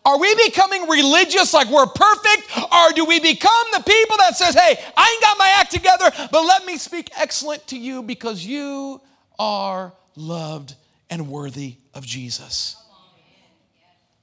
Are 0.05 0.19
we 0.19 0.35
becoming 0.47 0.89
religious 0.89 1.55
like 1.55 1.69
we're 1.69 1.87
perfect? 1.87 2.59
Or 2.73 2.93
do 2.93 3.05
we 3.05 3.21
become 3.21 3.67
the 3.73 3.83
people 3.83 4.17
that 4.19 4.37
says, 4.37 4.55
hey, 4.55 4.77
I 4.97 5.11
ain't 5.13 5.23
got 5.23 5.39
my 5.39 5.53
act 5.57 5.71
together, 5.71 6.11
but 6.33 6.43
let 6.43 6.65
me 6.65 6.77
speak 6.77 7.11
excellent 7.17 7.67
to 7.69 7.79
you 7.79 8.03
because 8.03 8.45
you 8.45 9.01
are 9.39 9.93
loved 10.17 10.75
and 11.09 11.29
worthy 11.29 11.77
of 11.95 12.05
Jesus? 12.05 12.77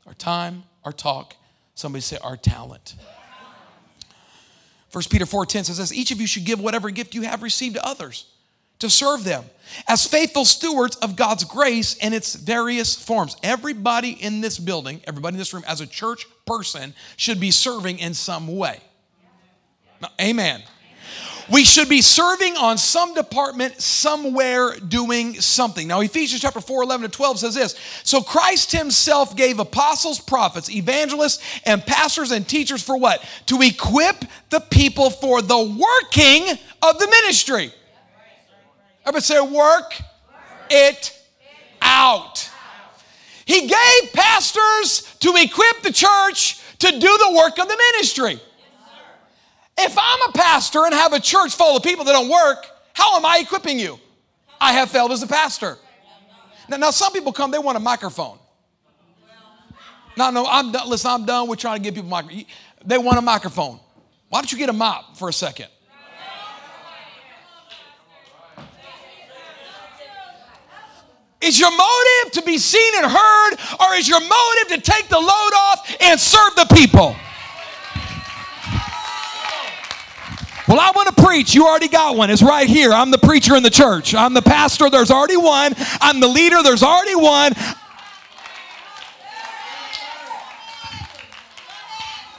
Our 0.05 0.13
time, 0.15 0.63
our 0.83 0.91
talk, 0.91 1.35
somebody 1.75 2.01
say 2.01 2.17
our 2.23 2.35
talent. 2.35 2.95
1 4.91 5.03
Peter 5.09 5.25
4:10 5.25 5.65
says 5.65 5.93
each 5.93 6.11
of 6.11 6.19
you 6.19 6.25
should 6.25 6.45
give 6.45 6.59
whatever 6.59 6.89
gift 6.89 7.13
you 7.13 7.21
have 7.21 7.43
received 7.43 7.75
to 7.75 7.85
others 7.85 8.25
to 8.79 8.89
serve 8.89 9.23
them 9.23 9.43
as 9.87 10.05
faithful 10.05 10.45
stewards 10.45 10.95
of 10.97 11.15
God's 11.15 11.43
grace 11.43 11.95
in 11.95 12.13
its 12.13 12.35
various 12.35 12.95
forms. 12.95 13.35
Everybody 13.43 14.11
in 14.11 14.41
this 14.41 14.57
building, 14.57 15.01
everybody 15.05 15.35
in 15.35 15.39
this 15.39 15.53
room, 15.53 15.63
as 15.67 15.81
a 15.81 15.87
church 15.87 16.25
person, 16.45 16.93
should 17.17 17.39
be 17.39 17.51
serving 17.51 17.99
in 17.99 18.13
some 18.13 18.47
way. 18.47 18.79
Amen. 20.19 20.63
We 21.51 21.65
should 21.65 21.89
be 21.89 22.03
serving 22.03 22.57
on 22.57 22.77
some 22.77 23.15
department 23.15 23.81
somewhere 23.81 24.75
doing 24.75 25.41
something. 25.41 25.87
Now, 25.87 26.01
Ephesians 26.01 26.41
chapter 26.41 26.61
4, 26.61 26.83
11 26.83 27.09
to 27.09 27.15
12 27.15 27.39
says 27.39 27.55
this 27.55 27.75
So 28.03 28.21
Christ 28.21 28.71
himself 28.71 29.35
gave 29.35 29.57
apostles, 29.57 30.19
prophets, 30.19 30.69
evangelists, 30.69 31.43
and 31.65 31.83
pastors 31.83 32.31
and 32.31 32.47
teachers 32.47 32.83
for 32.83 32.97
what? 32.97 33.27
To 33.47 33.61
equip 33.63 34.25
the 34.51 34.59
people 34.59 35.09
for 35.09 35.41
the 35.41 35.57
working 35.57 36.57
of 36.83 36.99
the 36.99 37.07
ministry 37.07 37.73
Everybody 39.01 39.23
say, 39.23 39.39
work, 39.39 39.51
work 39.53 39.93
it 40.69 41.19
out. 41.81 42.49
He 43.45 43.61
gave 43.61 44.13
pastors 44.13 45.15
to 45.19 45.33
equip 45.35 45.81
the 45.81 45.91
church 45.91 46.61
to 46.79 46.91
do 46.91 46.99
the 46.99 47.33
work 47.35 47.57
of 47.59 47.67
the 47.67 47.77
ministry. 47.93 48.39
If 49.77 49.97
I'm 49.97 50.29
a 50.29 50.31
pastor 50.33 50.85
and 50.85 50.93
have 50.93 51.13
a 51.13 51.19
church 51.19 51.55
full 51.55 51.77
of 51.77 51.83
people 51.83 52.05
that 52.05 52.11
don't 52.11 52.29
work, 52.29 52.65
how 52.93 53.17
am 53.17 53.25
I 53.25 53.39
equipping 53.39 53.79
you? 53.79 53.97
I 54.59 54.73
have 54.73 54.91
failed 54.91 55.11
as 55.11 55.23
a 55.23 55.27
pastor. 55.27 55.77
Now, 56.67 56.77
now 56.77 56.91
some 56.91 57.13
people 57.13 57.31
come, 57.31 57.49
they 57.49 57.59
want 57.59 57.77
a 57.77 57.79
microphone. 57.79 58.37
No, 60.17 60.29
no, 60.31 60.45
I'm 60.45 60.73
done. 60.73 60.89
Listen, 60.89 61.11
I'm 61.11 61.25
done 61.25 61.47
with 61.47 61.59
trying 61.59 61.77
to 61.77 61.81
give 61.81 61.95
people 61.95 62.09
microphone. 62.09 62.45
They 62.85 62.97
want 62.97 63.17
a 63.17 63.21
microphone. 63.21 63.79
Why 64.27 64.41
don't 64.41 64.51
you 64.51 64.57
get 64.57 64.69
a 64.69 64.73
mop 64.73 65.17
for 65.17 65.29
a 65.29 65.33
second? 65.33 65.67
Is 71.41 71.57
your 71.57 71.71
motive 71.71 72.33
to 72.33 72.41
be 72.41 72.57
seen 72.57 72.93
and 72.97 73.05
heard, 73.05 73.51
or 73.79 73.95
is 73.95 74.07
your 74.07 74.19
motive 74.19 74.67
to 74.69 74.81
take 74.81 75.07
the 75.07 75.19
load 75.19 75.51
off 75.55 75.95
and 76.01 76.19
serve 76.19 76.55
the 76.55 76.67
people? 76.75 77.15
Well, 80.67 80.79
I 80.79 80.91
want 80.93 81.15
to 81.15 81.23
preach. 81.23 81.55
You 81.55 81.65
already 81.65 81.87
got 81.87 82.15
one. 82.15 82.29
It's 82.29 82.43
right 82.43 82.67
here. 82.67 82.91
I'm 82.91 83.09
the 83.09 83.17
preacher 83.17 83.55
in 83.55 83.63
the 83.63 83.71
church. 83.71 84.13
I'm 84.13 84.35
the 84.35 84.41
pastor. 84.41 84.89
There's 84.89 85.09
already 85.09 85.37
one. 85.37 85.73
I'm 85.99 86.19
the 86.19 86.27
leader. 86.27 86.61
There's 86.61 86.83
already 86.83 87.15
one. 87.15 87.53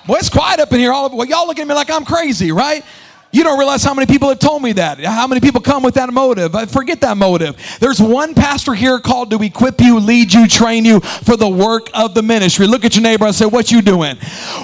Boy, 0.06 0.16
it's 0.16 0.28
quiet 0.28 0.60
up 0.60 0.72
in 0.72 0.78
here. 0.78 0.92
All 0.92 1.06
of, 1.06 1.12
well, 1.12 1.26
y'all 1.26 1.46
look 1.46 1.58
at 1.58 1.66
me 1.66 1.74
like 1.74 1.90
I'm 1.90 2.04
crazy, 2.04 2.52
right? 2.52 2.84
You 3.32 3.44
don't 3.44 3.58
realize 3.58 3.84
how 3.84 3.94
many 3.94 4.06
people 4.06 4.28
have 4.28 4.40
told 4.40 4.60
me 4.60 4.72
that. 4.72 4.98
How 4.98 5.28
many 5.28 5.40
people 5.40 5.60
come 5.60 5.84
with 5.84 5.94
that 5.94 6.12
motive? 6.12 6.52
Forget 6.70 7.00
that 7.02 7.16
motive. 7.16 7.56
There's 7.78 8.00
one 8.00 8.34
pastor 8.34 8.74
here 8.74 8.98
called 8.98 9.30
to 9.30 9.40
equip 9.40 9.80
you, 9.80 10.00
lead 10.00 10.32
you, 10.32 10.48
train 10.48 10.84
you 10.84 10.98
for 10.98 11.36
the 11.36 11.48
work 11.48 11.90
of 11.94 12.14
the 12.14 12.22
ministry. 12.22 12.66
Look 12.66 12.84
at 12.84 12.96
your 12.96 13.04
neighbor 13.04 13.26
and 13.26 13.34
say, 13.34 13.46
What 13.46 13.70
you 13.70 13.82
doing? 13.82 14.16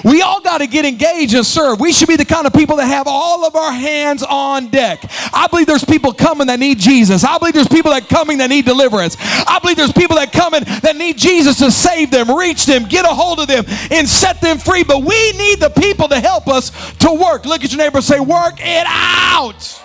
We 0.05 0.20
all 0.22 0.40
got 0.40 0.59
to 0.59 0.66
get 0.66 0.85
engaged 0.85 1.35
and 1.35 1.46
serve. 1.46 1.79
We 1.79 1.92
should 1.92 2.09
be 2.09 2.16
the 2.16 2.24
kind 2.24 2.44
of 2.44 2.52
people 2.52 2.76
that 2.79 2.87
have 2.87 3.07
all 3.07 3.44
of 3.44 3.55
our 3.55 3.72
hands 3.72 4.24
on 4.24 4.68
deck. 4.68 4.98
I 5.33 5.46
believe 5.46 5.68
there's 5.68 5.85
people 5.85 6.12
coming 6.12 6.48
that 6.48 6.59
need 6.59 6.81
Jesus. 6.81 7.22
I 7.22 7.38
believe 7.38 7.55
there's 7.55 7.68
people 7.68 7.92
that 7.92 8.09
coming 8.09 8.38
that 8.38 8.50
need 8.50 8.64
deliverance. 8.64 9.16
I 9.20 9.61
believe 9.61 9.76
there's 9.76 9.92
people 9.92 10.16
that 10.16 10.33
coming 10.33 10.64
that 10.83 10.96
need 10.96 11.18
Jesus 11.18 11.59
to 11.59 11.70
save 11.70 12.11
them, 12.11 12.37
reach 12.37 12.66
them, 12.66 12.85
get 12.88 13.05
a 13.05 13.14
hold 13.14 13.38
of 13.38 13.46
them, 13.46 13.64
and 13.92 14.09
set 14.09 14.40
them 14.40 14.59
free. 14.59 14.83
But 14.83 15.05
we 15.05 15.33
need 15.33 15.61
the 15.61 15.70
people 15.70 16.09
to 16.09 16.18
help 16.18 16.48
us 16.48 16.72
to 16.96 17.12
work. 17.12 17.44
Look 17.44 17.64
at 17.64 17.70
your 17.70 17.79
neighbor 17.79 17.98
and 17.98 18.05
say, 18.05 18.18
Work 18.18 18.56
Work 18.57 18.66
it 18.66 18.87
out. 18.88 19.83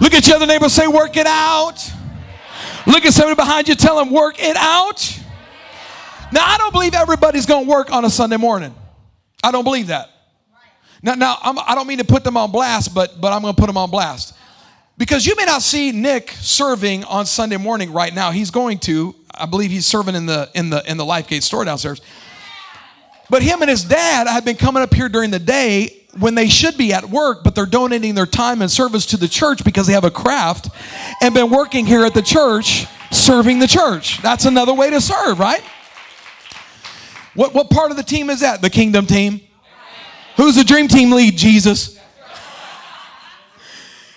Look 0.00 0.14
at 0.14 0.28
your 0.28 0.36
other 0.36 0.46
neighbor, 0.46 0.68
say, 0.68 0.86
Work 0.86 1.16
it 1.16 1.26
out. 1.26 1.92
Look 2.86 3.04
at 3.04 3.12
somebody 3.12 3.34
behind 3.34 3.66
you, 3.66 3.74
tell 3.74 3.98
them, 3.98 4.10
Work 4.10 4.36
it 4.38 4.56
out. 4.56 5.18
Now, 6.30 6.44
I 6.44 6.56
don't 6.56 6.72
believe 6.72 6.94
everybody's 6.94 7.46
going 7.46 7.64
to 7.64 7.70
work 7.70 7.90
on 7.90 8.04
a 8.04 8.10
Sunday 8.10 8.36
morning. 8.36 8.72
I 9.42 9.50
don't 9.50 9.64
believe 9.64 9.88
that. 9.88 10.08
Now, 11.02 11.14
now 11.14 11.36
I'm, 11.42 11.58
I 11.58 11.70
do 11.70 11.74
not 11.76 11.86
mean 11.88 11.98
to 11.98 12.04
put 12.04 12.22
them 12.22 12.36
on 12.36 12.52
blast, 12.52 12.94
but, 12.94 13.20
but 13.20 13.32
I'm 13.32 13.42
going 13.42 13.54
to 13.54 13.60
put 13.60 13.66
them 13.66 13.76
on 13.76 13.90
blast. 13.90 14.34
Because 14.96 15.26
you 15.26 15.34
may 15.34 15.44
not 15.44 15.62
see 15.62 15.90
Nick 15.90 16.30
serving 16.40 17.02
on 17.04 17.26
Sunday 17.26 17.56
morning 17.56 17.92
right 17.92 18.14
now. 18.14 18.30
He's 18.30 18.52
going 18.52 18.78
to. 18.80 19.16
I 19.34 19.46
believe 19.46 19.70
he's 19.72 19.86
serving 19.86 20.14
in 20.14 20.26
the 20.26 20.48
in 20.54 20.70
the 20.70 20.88
in 20.88 20.96
the 20.96 21.04
Lifegate 21.04 21.42
store 21.42 21.64
downstairs. 21.64 22.00
But 23.30 23.42
him 23.42 23.62
and 23.62 23.70
his 23.70 23.84
dad 23.84 24.28
have 24.28 24.44
been 24.44 24.56
coming 24.56 24.82
up 24.82 24.92
here 24.94 25.08
during 25.08 25.30
the 25.30 25.38
day 25.38 25.97
when 26.18 26.34
they 26.34 26.48
should 26.48 26.76
be 26.76 26.92
at 26.92 27.08
work, 27.08 27.44
but 27.44 27.54
they're 27.54 27.66
donating 27.66 28.14
their 28.14 28.26
time 28.26 28.62
and 28.62 28.70
service 28.70 29.06
to 29.06 29.16
the 29.16 29.28
church 29.28 29.64
because 29.64 29.86
they 29.86 29.92
have 29.92 30.04
a 30.04 30.10
craft 30.10 30.68
and 31.20 31.34
been 31.34 31.50
working 31.50 31.86
here 31.86 32.04
at 32.04 32.14
the 32.14 32.22
church 32.22 32.86
serving 33.10 33.58
the 33.58 33.66
church. 33.66 34.20
That's 34.22 34.44
another 34.44 34.74
way 34.74 34.90
to 34.90 35.00
serve, 35.00 35.38
right? 35.38 35.62
What, 37.34 37.54
what 37.54 37.70
part 37.70 37.90
of 37.90 37.96
the 37.96 38.02
team 38.02 38.30
is 38.30 38.40
that? 38.40 38.62
The 38.62 38.70
kingdom 38.70 39.06
team? 39.06 39.40
Who's 40.36 40.56
the 40.56 40.64
dream 40.64 40.88
team 40.88 41.12
lead? 41.12 41.36
Jesus. 41.36 41.98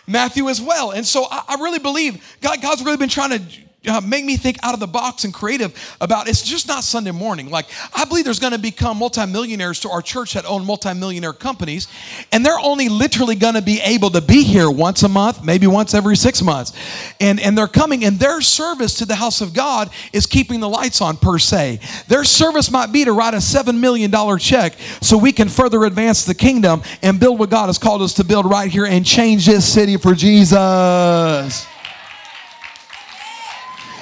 Matthew 0.08 0.50
as 0.50 0.62
well. 0.62 0.92
And 0.92 1.06
so 1.06 1.26
I, 1.30 1.44
I 1.50 1.56
really 1.56 1.80
believe 1.80 2.38
God, 2.42 2.62
God's 2.62 2.84
really 2.84 2.98
been 2.98 3.10
trying 3.10 3.32
to 3.32 3.42
uh, 3.88 4.00
make 4.02 4.24
me 4.24 4.38
think 4.38 4.58
out 4.62 4.76
of 4.76 4.80
the 4.80 4.88
box 4.88 5.24
and 5.24 5.34
creative 5.34 5.96
about 6.00 6.28
it's 6.28 6.44
just 6.44 6.68
not 6.68 6.84
Sunday 6.84 7.10
morning. 7.10 7.50
Like, 7.50 7.66
I 7.96 8.06
believe 8.06 8.26
there's 8.26 8.40
going 8.40 8.54
to 8.54 8.60
become 8.60 8.98
multimillionaires 8.98 9.80
to 9.80 9.90
our 9.90 10.04
church 10.04 10.34
that 10.34 10.46
own 10.46 10.66
multimillionaire 10.66 11.34
companies, 11.34 11.88
and 12.32 12.46
they're 12.46 12.60
only 12.60 12.90
literally 12.90 13.34
going 13.34 13.56
to 13.56 13.62
be 13.62 13.80
able 13.82 14.12
to 14.12 14.22
be 14.22 14.44
here 14.44 14.70
once 14.70 15.02
a 15.02 15.10
month, 15.10 15.44
maybe 15.44 15.66
once 15.66 15.96
every 15.96 16.16
six 16.16 16.44
months. 16.44 16.74
And, 17.20 17.40
and 17.40 17.58
they're 17.58 17.68
coming, 17.68 18.06
and 18.06 18.20
their 18.20 18.42
service 18.42 18.94
to 19.00 19.06
the 19.06 19.16
house 19.16 19.42
of 19.42 19.52
God 19.52 19.90
is 20.14 20.28
keeping 20.28 20.60
the 20.60 20.70
lights 20.70 21.02
on, 21.02 21.18
per 21.18 21.40
se. 21.40 21.80
Their 22.08 22.24
service 22.24 22.70
might 22.70 22.92
be 22.92 23.06
to 23.06 23.14
write 23.14 23.34
a 23.34 23.38
$7 23.38 23.80
million 23.80 24.12
check 24.38 24.74
so 25.02 25.18
we 25.18 25.32
can 25.32 25.50
further 25.50 25.86
advance 25.86 26.24
the 26.24 26.36
kingdom 26.36 26.84
and 27.02 27.20
build 27.20 27.40
what 27.40 27.50
God 27.50 27.66
has 27.66 27.80
called 27.80 28.04
us 28.04 28.14
to 28.14 28.24
build 28.24 28.46
right 28.46 28.70
here 28.70 28.86
and 28.86 29.04
change 29.04 29.48
this 29.48 29.72
city 29.72 29.98
for 29.98 30.14
Jesus. 30.14 31.71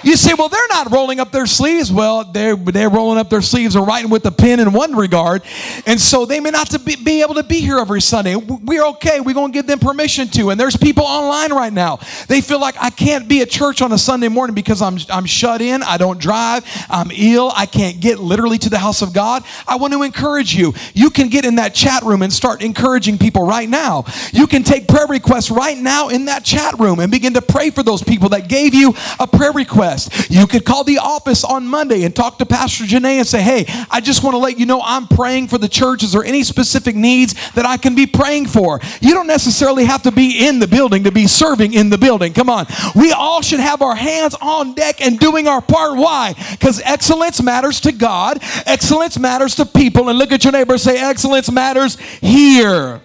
You 0.03 0.15
say, 0.15 0.33
well, 0.37 0.49
they're 0.49 0.67
not 0.69 0.91
rolling 0.91 1.19
up 1.19 1.31
their 1.31 1.45
sleeves. 1.45 1.91
Well, 1.91 2.23
they're, 2.23 2.55
they're 2.55 2.89
rolling 2.89 3.17
up 3.17 3.29
their 3.29 3.41
sleeves 3.41 3.75
or 3.75 3.85
writing 3.85 4.09
with 4.09 4.25
a 4.25 4.31
pen 4.31 4.59
in 4.59 4.71
one 4.71 4.95
regard. 4.95 5.43
And 5.85 5.99
so 5.99 6.25
they 6.25 6.39
may 6.39 6.51
not 6.51 6.73
be, 6.85 6.95
be 6.95 7.21
able 7.21 7.35
to 7.35 7.43
be 7.43 7.59
here 7.59 7.79
every 7.79 8.01
Sunday. 8.01 8.35
We're 8.35 8.85
okay. 8.87 9.19
We're 9.19 9.33
going 9.33 9.51
to 9.51 9.57
give 9.57 9.67
them 9.67 9.79
permission 9.79 10.27
to. 10.29 10.51
And 10.51 10.59
there's 10.59 10.77
people 10.77 11.03
online 11.03 11.51
right 11.51 11.73
now. 11.73 11.99
They 12.27 12.41
feel 12.41 12.59
like 12.59 12.75
I 12.79 12.89
can't 12.89 13.27
be 13.27 13.41
at 13.41 13.49
church 13.49 13.81
on 13.81 13.91
a 13.91 13.97
Sunday 13.97 14.29
morning 14.29 14.53
because 14.53 14.81
I'm, 14.81 14.97
I'm 15.09 15.25
shut 15.25 15.61
in. 15.61 15.83
I 15.83 15.97
don't 15.97 16.19
drive. 16.19 16.65
I'm 16.89 17.11
ill. 17.11 17.51
I 17.55 17.65
can't 17.65 17.99
get 17.99 18.19
literally 18.19 18.57
to 18.59 18.69
the 18.69 18.79
house 18.79 19.01
of 19.01 19.13
God. 19.13 19.43
I 19.67 19.75
want 19.75 19.93
to 19.93 20.03
encourage 20.03 20.55
you. 20.55 20.73
You 20.93 21.09
can 21.09 21.27
get 21.27 21.45
in 21.45 21.55
that 21.55 21.73
chat 21.73 22.03
room 22.03 22.21
and 22.21 22.31
start 22.31 22.61
encouraging 22.61 23.17
people 23.17 23.45
right 23.45 23.67
now. 23.67 24.05
You 24.31 24.47
can 24.47 24.63
take 24.63 24.87
prayer 24.87 25.07
requests 25.07 25.51
right 25.51 25.77
now 25.77 26.09
in 26.09 26.25
that 26.25 26.45
chat 26.45 26.79
room 26.79 26.99
and 26.99 27.11
begin 27.11 27.33
to 27.33 27.41
pray 27.41 27.69
for 27.69 27.83
those 27.83 28.03
people 28.03 28.29
that 28.29 28.47
gave 28.47 28.73
you 28.73 28.93
a 29.19 29.27
prayer 29.27 29.51
request 29.51 29.88
You 30.29 30.47
could 30.47 30.65
call 30.65 30.83
the 30.83 30.99
office 30.99 31.43
on 31.43 31.67
Monday 31.67 32.03
and 32.03 32.15
talk 32.15 32.37
to 32.39 32.45
Pastor 32.45 32.83
Janae 32.83 33.17
and 33.17 33.27
say, 33.27 33.41
hey, 33.41 33.65
I 33.89 34.01
just 34.01 34.23
want 34.23 34.33
to 34.33 34.37
let 34.37 34.59
you 34.59 34.65
know 34.65 34.81
I'm 34.83 35.07
praying 35.07 35.47
for 35.47 35.57
the 35.57 35.67
church. 35.67 36.03
Is 36.03 36.11
there 36.11 36.23
any 36.23 36.43
specific 36.43 36.95
needs 36.95 37.33
that 37.51 37.65
I 37.65 37.77
can 37.77 37.95
be 37.95 38.05
praying 38.05 38.47
for? 38.47 38.79
You 39.01 39.13
don't 39.13 39.27
necessarily 39.27 39.85
have 39.85 40.03
to 40.03 40.11
be 40.11 40.47
in 40.47 40.59
the 40.59 40.67
building 40.67 41.03
to 41.05 41.11
be 41.11 41.27
serving 41.27 41.73
in 41.73 41.89
the 41.89 41.97
building. 41.97 42.33
Come 42.33 42.49
on. 42.49 42.67
We 42.95 43.11
all 43.11 43.41
should 43.41 43.59
have 43.59 43.81
our 43.81 43.95
hands 43.95 44.35
on 44.41 44.73
deck 44.73 45.01
and 45.01 45.19
doing 45.19 45.47
our 45.47 45.61
part. 45.61 45.97
Why? 45.97 46.33
Because 46.51 46.81
excellence 46.83 47.41
matters 47.41 47.79
to 47.81 47.91
God, 47.91 48.39
excellence 48.65 49.17
matters 49.17 49.55
to 49.55 49.65
people. 49.65 50.09
And 50.09 50.17
look 50.17 50.31
at 50.31 50.43
your 50.43 50.53
neighbor 50.53 50.77
say, 50.77 50.97
excellence 50.99 51.51
matters 51.51 51.99
here. 52.21 53.01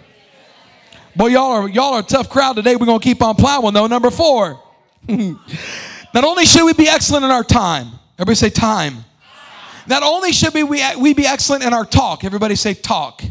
Boy, 1.16 1.28
y'all 1.28 1.52
are 1.52 1.68
y'all 1.68 1.94
are 1.94 2.00
a 2.00 2.02
tough 2.02 2.28
crowd 2.28 2.56
today. 2.56 2.74
We're 2.74 2.86
gonna 2.86 2.98
keep 2.98 3.22
on 3.22 3.36
plowing 3.36 3.74
though. 3.74 3.86
Number 3.86 4.10
four. 4.10 4.60
Not 6.14 6.22
only 6.22 6.46
should 6.46 6.64
we 6.64 6.72
be 6.72 6.88
excellent 6.88 7.24
in 7.24 7.32
our 7.32 7.42
time, 7.42 7.88
everybody 8.18 8.36
say 8.36 8.48
time. 8.48 9.04
Not 9.88 10.04
only 10.04 10.32
should 10.32 10.54
we, 10.54 10.62
we, 10.62 10.80
we 10.96 11.12
be 11.12 11.26
excellent 11.26 11.64
in 11.64 11.74
our 11.74 11.84
talk, 11.84 12.22
everybody 12.22 12.54
say 12.54 12.72
talk. 12.72 13.22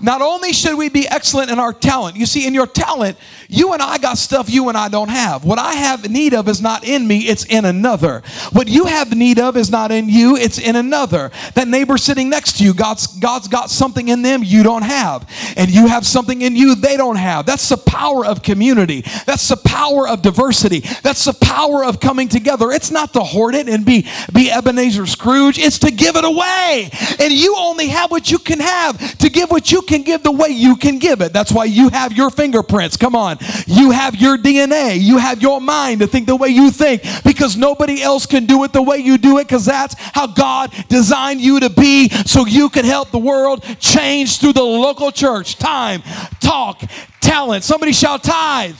Not 0.00 0.22
only 0.22 0.52
should 0.52 0.76
we 0.76 0.88
be 0.88 1.08
excellent 1.08 1.50
in 1.50 1.58
our 1.58 1.72
talent, 1.72 2.16
you 2.16 2.26
see, 2.26 2.46
in 2.46 2.54
your 2.54 2.66
talent, 2.66 3.16
you 3.48 3.72
and 3.72 3.82
I 3.82 3.98
got 3.98 4.18
stuff 4.18 4.50
you 4.50 4.68
and 4.68 4.76
I 4.76 4.88
don't 4.88 5.08
have. 5.08 5.44
What 5.44 5.58
I 5.58 5.74
have 5.74 6.10
need 6.10 6.34
of 6.34 6.48
is 6.48 6.60
not 6.60 6.84
in 6.84 7.06
me, 7.06 7.20
it's 7.28 7.44
in 7.44 7.64
another. 7.64 8.22
What 8.52 8.68
you 8.68 8.86
have 8.86 9.14
need 9.16 9.38
of 9.38 9.56
is 9.56 9.70
not 9.70 9.92
in 9.92 10.08
you, 10.08 10.36
it's 10.36 10.58
in 10.58 10.76
another. 10.76 11.30
That 11.54 11.68
neighbor 11.68 11.98
sitting 11.98 12.28
next 12.28 12.58
to 12.58 12.64
you, 12.64 12.74
God's, 12.74 13.06
God's 13.06 13.48
got 13.48 13.70
something 13.70 14.08
in 14.08 14.22
them 14.22 14.42
you 14.42 14.62
don't 14.62 14.82
have. 14.82 15.28
And 15.56 15.70
you 15.70 15.86
have 15.86 16.06
something 16.06 16.42
in 16.42 16.56
you 16.56 16.74
they 16.74 16.96
don't 16.96 17.16
have. 17.16 17.46
That's 17.46 17.68
the 17.68 17.76
power 17.76 18.26
of 18.26 18.42
community. 18.42 19.02
That's 19.26 19.48
the 19.48 19.56
power 19.56 20.08
of 20.08 20.22
diversity. 20.22 20.80
That's 21.02 21.24
the 21.24 21.34
power 21.34 21.84
of 21.84 22.00
coming 22.00 22.28
together. 22.28 22.70
It's 22.70 22.90
not 22.90 23.12
to 23.14 23.20
hoard 23.20 23.54
it 23.54 23.68
and 23.68 23.84
be, 23.84 24.06
be 24.32 24.50
Ebenezer 24.50 25.06
Scrooge, 25.06 25.58
it's 25.58 25.78
to 25.80 25.90
give 25.90 26.16
it 26.16 26.24
away. 26.24 26.90
And 27.20 27.32
you 27.32 27.54
only 27.56 27.88
have 27.88 28.10
what 28.10 28.30
you 28.30 28.38
can 28.38 28.60
have 28.60 29.18
to 29.18 29.30
give 29.30 29.50
what 29.50 29.70
you 29.70 29.82
can 29.86 30.02
give 30.02 30.22
the 30.22 30.32
way 30.32 30.48
you 30.48 30.76
can 30.76 30.98
give 30.98 31.20
it. 31.22 31.32
That's 31.32 31.50
why 31.50 31.64
you 31.64 31.88
have 31.88 32.12
your 32.12 32.30
fingerprints. 32.30 32.96
Come 32.96 33.14
on. 33.14 33.38
You 33.66 33.92
have 33.92 34.16
your 34.16 34.36
DNA. 34.36 35.00
You 35.00 35.18
have 35.18 35.40
your 35.40 35.60
mind 35.60 36.00
to 36.00 36.06
think 36.06 36.26
the 36.26 36.36
way 36.36 36.48
you 36.48 36.70
think 36.70 37.02
because 37.24 37.56
nobody 37.56 38.02
else 38.02 38.26
can 38.26 38.44
do 38.46 38.62
it 38.64 38.72
the 38.72 38.82
way 38.82 38.98
you 38.98 39.16
do 39.16 39.38
it 39.38 39.44
because 39.44 39.64
that's 39.64 39.94
how 39.98 40.26
God 40.26 40.72
designed 40.88 41.40
you 41.40 41.60
to 41.60 41.70
be 41.70 42.08
so 42.08 42.46
you 42.46 42.68
can 42.68 42.84
help 42.84 43.10
the 43.10 43.18
world 43.18 43.62
change 43.78 44.38
through 44.38 44.52
the 44.52 44.62
local 44.62 45.10
church. 45.10 45.56
Time, 45.56 46.02
talk, 46.40 46.82
talent. 47.20 47.64
Somebody 47.64 47.92
shout 47.92 48.22
tithe. 48.22 48.76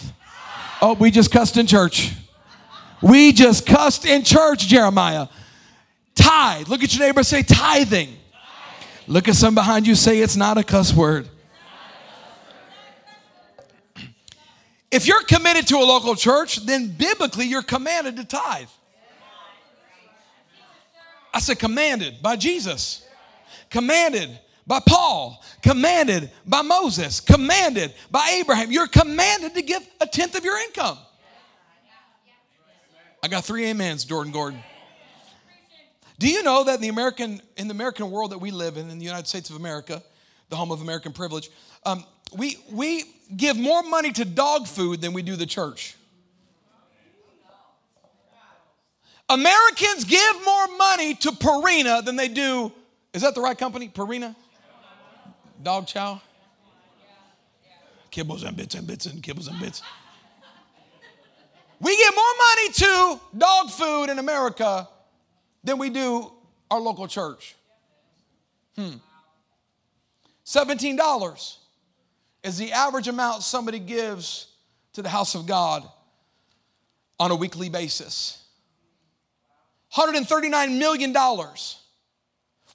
Oh, 0.83 0.95
we 0.95 1.11
just 1.11 1.31
cussed 1.31 1.57
in 1.57 1.67
church. 1.67 2.13
We 3.01 3.33
just 3.33 3.67
cussed 3.67 4.05
in 4.05 4.25
church, 4.25 4.67
Jeremiah. 4.67 5.29
Tithe. 6.15 6.69
Look 6.69 6.83
at 6.83 6.95
your 6.95 7.07
neighbor 7.07 7.23
say 7.23 7.43
tithing. 7.43 8.17
Look 9.07 9.29
at 9.29 9.37
some 9.37 9.55
behind 9.55 9.87
you 9.87 9.95
say 9.95 10.21
it's 10.21 10.37
not 10.37 10.59
a 10.59 10.65
cuss 10.65 10.93
word. 10.93 11.29
If 14.91 15.07
you're 15.07 15.23
committed 15.23 15.67
to 15.69 15.77
a 15.77 15.85
local 15.85 16.15
church, 16.15 16.65
then 16.65 16.89
biblically 16.89 17.47
you're 17.47 17.63
commanded 17.63 18.17
to 18.17 18.25
tithe. 18.25 18.69
I 21.35 21.39
said 21.39 21.59
commanded 21.59 22.23
by 22.23 22.37
Jesus, 22.37 23.07
commanded 23.69 24.31
by 24.67 24.81
Paul, 24.81 25.45
commanded 25.63 26.31
by 26.47 26.63
Moses, 26.63 27.21
commanded 27.21 27.93
by 28.11 28.39
Abraham. 28.41 28.73
You're 28.73 28.89
commanded 28.89 29.55
to 29.55 29.63
give 29.63 29.87
a 30.01 30.07
tenth 30.07 30.37
of 30.37 30.45
your 30.45 30.59
income. 30.61 30.99
I 33.23 33.29
got 33.29 33.45
three 33.45 33.69
amens, 33.71 34.05
Jordan 34.05 34.33
Gordon. 34.33 34.61
Do 36.19 36.29
you 36.29 36.43
know 36.43 36.65
that 36.65 36.77
in 36.77 36.81
the 36.81 36.89
American 36.89 37.41
in 37.57 37.69
the 37.69 37.75
American 37.75 38.11
world 38.11 38.33
that 38.33 38.39
we 38.39 38.51
live 38.51 38.77
in, 38.77 38.89
in 38.91 38.99
the 38.99 39.05
United 39.05 39.27
States 39.27 39.51
of 39.51 39.57
America, 39.57 40.03
the 40.49 40.57
home 40.57 40.73
of 40.73 40.81
American 40.81 41.13
privilege, 41.13 41.51
um, 41.85 42.05
we 42.35 42.59
we 42.71 43.05
give 43.37 43.57
more 43.57 43.83
money 43.83 44.13
to 44.13 44.25
dog 44.25 44.67
food 44.67 45.01
than 45.01 45.13
we 45.13 45.23
do 45.23 45.37
the 45.37 45.47
church. 45.47 45.95
Americans 49.29 50.05
give 50.05 50.45
more 50.45 50.69
money 50.79 51.15
to 51.17 51.33
Purina 51.33 52.05
than 52.05 52.17
they 52.17 52.29
do. 52.29 52.73
Is 53.13 53.23
that 53.23 53.35
the 53.35 53.41
right 53.41 53.59
company? 53.59 53.89
Purina? 53.89 54.37
Dog 55.63 55.87
chow? 55.87 56.21
Kibbles 58.13 58.45
and 58.47 58.57
bits 58.57 58.75
and 58.75 58.87
bits 58.87 59.07
and 59.07 59.23
kibbles 59.23 59.49
and 59.49 59.59
bits. 59.59 59.83
We 61.81 61.97
give 61.97 62.15
more 62.15 62.25
money 62.49 62.73
to 62.73 63.21
dog 63.37 63.71
food 63.71 64.11
in 64.11 64.19
America 64.19 64.89
than 65.67 65.79
we 65.79 65.91
do 65.91 66.33
our 66.71 66.81
local 66.81 67.09
church. 67.09 67.57
Hmm. 68.77 68.95
$17 70.47 71.57
is 72.45 72.57
the 72.57 72.73
average 72.73 73.09
amount 73.09 73.43
somebody 73.43 73.81
gives 73.81 74.47
to 74.93 75.03
the 75.03 75.09
house 75.09 75.35
of 75.35 75.47
God 75.47 75.83
on 77.19 77.33
a 77.33 77.37
weekly 77.37 77.69
basis. 77.69 78.45
$139 79.93 80.79
million 80.79 81.15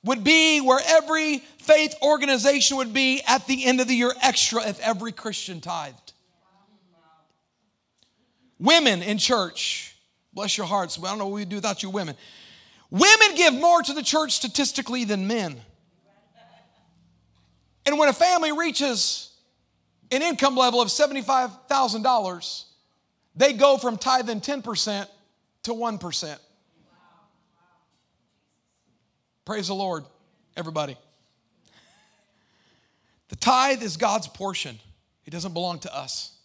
would 0.04 0.24
be 0.24 0.60
where 0.60 0.82
every 0.86 1.38
faith 1.60 1.96
organization 2.02 2.78
would 2.78 2.94
be 2.94 3.22
at 3.26 3.48
the 3.48 3.66
end 3.66 3.80
of 3.80 3.88
the 3.88 3.96
year 3.96 4.12
extra 4.22 4.68
if 4.68 4.80
every 4.82 5.12
Christian 5.12 5.62
tithed. 5.62 6.14
Women 8.60 9.02
in 9.02 9.18
church, 9.18 9.96
bless 10.34 10.58
your 10.58 10.68
hearts, 10.68 11.00
I 11.00 11.04
don't 11.04 11.20
know 11.20 11.28
what 11.28 11.36
we'd 11.36 11.50
do 11.50 11.56
without 11.56 11.84
you 11.84 11.90
women. 11.90 12.16
Women 12.92 13.36
give 13.36 13.54
more 13.54 13.82
to 13.82 13.94
the 13.94 14.04
church 14.04 14.34
statistically 14.34 15.06
than 15.06 15.26
men. 15.26 15.60
And 17.86 17.98
when 17.98 18.10
a 18.10 18.14
family 18.14 18.52
reaches 18.52 19.32
an 20.12 20.22
income 20.22 20.56
level 20.56 20.82
of 20.82 20.90
$75,000, 20.90 22.66
they 23.36 23.54
go 23.54 23.78
from 23.78 23.98
tithing 23.98 24.42
10% 24.42 25.08
to 25.64 25.72
1%. 25.72 26.38
Praise 29.46 29.68
the 29.68 29.74
Lord, 29.74 30.04
everybody. 30.56 30.98
The 33.30 33.36
tithe 33.38 33.82
is 33.82 33.96
God's 33.96 34.28
portion, 34.28 34.78
it 35.26 35.32
doesn't 35.32 35.54
belong 35.54 35.80
to 35.80 35.96
us, 35.96 36.36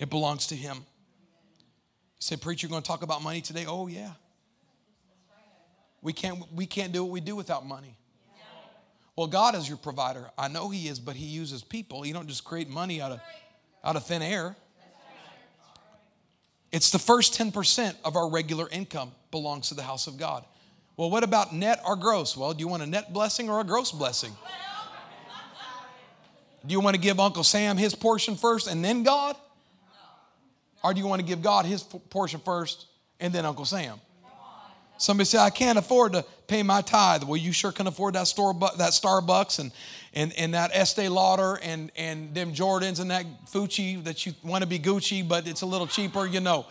it 0.00 0.10
belongs 0.10 0.48
to 0.48 0.56
Him. 0.56 0.78
You 0.78 0.82
say, 2.18 2.36
Preacher, 2.36 2.66
you're 2.66 2.70
going 2.70 2.82
to 2.82 2.86
talk 2.86 3.02
about 3.02 3.22
money 3.22 3.40
today? 3.40 3.64
Oh, 3.66 3.86
yeah. 3.86 4.10
We 6.02 6.12
can't, 6.12 6.40
we 6.52 6.66
can't 6.66 6.92
do 6.92 7.04
what 7.04 7.12
we 7.12 7.20
do 7.20 7.36
without 7.36 7.66
money. 7.66 7.96
Well, 9.16 9.26
God 9.26 9.54
is 9.54 9.68
your 9.68 9.76
provider. 9.76 10.30
I 10.38 10.48
know 10.48 10.70
He 10.70 10.88
is, 10.88 10.98
but 10.98 11.14
He 11.14 11.26
uses 11.26 11.62
people. 11.62 12.06
You 12.06 12.14
don't 12.14 12.28
just 12.28 12.44
create 12.44 12.68
money 12.68 13.02
out 13.02 13.12
of, 13.12 13.20
out 13.84 13.96
of 13.96 14.06
thin 14.06 14.22
air. 14.22 14.56
It's 16.72 16.90
the 16.90 16.98
first 16.98 17.38
10% 17.38 17.96
of 18.04 18.16
our 18.16 18.30
regular 18.30 18.68
income 18.70 19.12
belongs 19.30 19.68
to 19.68 19.74
the 19.74 19.82
house 19.82 20.06
of 20.06 20.16
God. 20.16 20.44
Well, 20.96 21.10
what 21.10 21.24
about 21.24 21.54
net 21.54 21.80
or 21.84 21.96
gross? 21.96 22.36
Well, 22.36 22.52
do 22.52 22.60
you 22.60 22.68
want 22.68 22.82
a 22.82 22.86
net 22.86 23.12
blessing 23.12 23.50
or 23.50 23.60
a 23.60 23.64
gross 23.64 23.90
blessing? 23.90 24.32
Do 26.66 26.72
you 26.72 26.80
want 26.80 26.94
to 26.94 27.00
give 27.00 27.18
Uncle 27.18 27.42
Sam 27.42 27.76
his 27.76 27.94
portion 27.94 28.36
first 28.36 28.68
and 28.68 28.84
then 28.84 29.02
God? 29.02 29.34
Or 30.84 30.94
do 30.94 31.00
you 31.00 31.06
want 31.06 31.20
to 31.20 31.26
give 31.26 31.42
God 31.42 31.66
his 31.66 31.82
portion 31.82 32.40
first 32.40 32.86
and 33.18 33.32
then 33.32 33.44
Uncle 33.44 33.64
Sam? 33.64 34.00
Somebody 35.00 35.24
say, 35.24 35.38
I 35.38 35.48
can't 35.48 35.78
afford 35.78 36.12
to 36.12 36.26
pay 36.46 36.62
my 36.62 36.82
tithe. 36.82 37.24
Well, 37.24 37.38
you 37.38 37.52
sure 37.52 37.72
can 37.72 37.86
afford 37.86 38.16
that 38.16 38.28
store, 38.28 38.52
that 38.52 38.90
Starbucks 38.90 39.58
and, 39.58 39.72
and, 40.12 40.30
and 40.36 40.52
that 40.52 40.72
Estee 40.74 41.08
Lauder 41.08 41.58
and, 41.62 41.90
and 41.96 42.34
them 42.34 42.52
Jordans 42.52 43.00
and 43.00 43.10
that 43.10 43.24
Fucci 43.46 44.04
that 44.04 44.26
you 44.26 44.34
want 44.42 44.62
to 44.62 44.68
be 44.68 44.78
Gucci, 44.78 45.26
but 45.26 45.48
it's 45.48 45.62
a 45.62 45.66
little 45.66 45.86
cheaper, 45.86 46.26
you 46.26 46.40
know. 46.40 46.66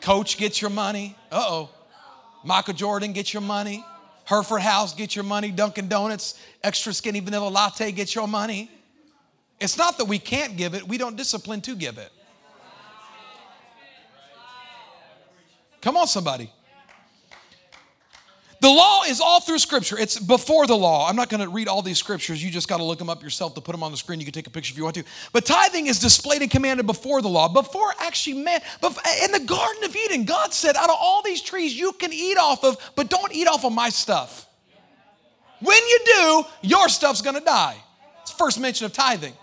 Coach 0.00 0.38
gets 0.38 0.62
your 0.62 0.70
money. 0.70 1.16
Uh 1.32 1.44
oh. 1.44 1.70
Michael 2.44 2.74
Jordan 2.74 3.12
gets 3.12 3.34
your 3.34 3.42
money. 3.42 3.84
Hereford 4.26 4.62
House 4.62 4.94
gets 4.94 5.16
your 5.16 5.24
money. 5.24 5.50
Dunkin' 5.50 5.88
Donuts, 5.88 6.40
extra 6.62 6.92
skinny 6.92 7.18
vanilla 7.18 7.48
latte 7.48 7.90
gets 7.90 8.14
your 8.14 8.28
money. 8.28 8.70
It's 9.58 9.76
not 9.76 9.98
that 9.98 10.04
we 10.04 10.20
can't 10.20 10.56
give 10.56 10.74
it, 10.74 10.86
we 10.86 10.98
don't 10.98 11.16
discipline 11.16 11.62
to 11.62 11.74
give 11.74 11.98
it. 11.98 12.12
Come 15.80 15.96
on, 15.96 16.06
somebody. 16.06 16.50
The 18.60 18.68
law 18.68 19.02
is 19.04 19.20
all 19.20 19.40
through 19.40 19.60
Scripture. 19.60 19.96
It's 19.96 20.18
before 20.18 20.66
the 20.66 20.76
law. 20.76 21.08
I'm 21.08 21.14
not 21.14 21.28
going 21.28 21.40
to 21.42 21.48
read 21.48 21.68
all 21.68 21.80
these 21.80 21.98
scriptures. 21.98 22.42
You 22.42 22.50
just 22.50 22.66
got 22.66 22.78
to 22.78 22.84
look 22.84 22.98
them 22.98 23.08
up 23.08 23.22
yourself 23.22 23.54
to 23.54 23.60
put 23.60 23.70
them 23.70 23.84
on 23.84 23.92
the 23.92 23.96
screen. 23.96 24.18
You 24.18 24.26
can 24.26 24.34
take 24.34 24.48
a 24.48 24.50
picture 24.50 24.72
if 24.72 24.76
you 24.76 24.82
want 24.82 24.96
to. 24.96 25.04
But 25.32 25.46
tithing 25.46 25.86
is 25.86 26.00
displayed 26.00 26.42
and 26.42 26.50
commanded 26.50 26.84
before 26.84 27.22
the 27.22 27.28
law. 27.28 27.48
Before 27.48 27.92
actually 28.00 28.42
man, 28.42 28.60
in 28.82 29.30
the 29.30 29.44
Garden 29.46 29.84
of 29.84 29.94
Eden, 29.94 30.24
God 30.24 30.52
said, 30.52 30.74
out 30.74 30.90
of 30.90 30.96
all 30.98 31.22
these 31.22 31.40
trees 31.40 31.78
you 31.78 31.92
can 31.92 32.12
eat 32.12 32.36
off 32.36 32.64
of, 32.64 32.76
but 32.96 33.08
don't 33.08 33.32
eat 33.32 33.46
off 33.46 33.64
of 33.64 33.72
my 33.72 33.90
stuff. 33.90 34.48
When 35.60 35.76
you 35.76 36.00
do, 36.04 36.44
your 36.62 36.88
stuff's 36.88 37.22
going 37.22 37.36
to 37.36 37.44
die. 37.44 37.76
It's 38.22 38.32
first 38.32 38.58
mention 38.58 38.86
of 38.86 38.92
tithing. 38.92 39.34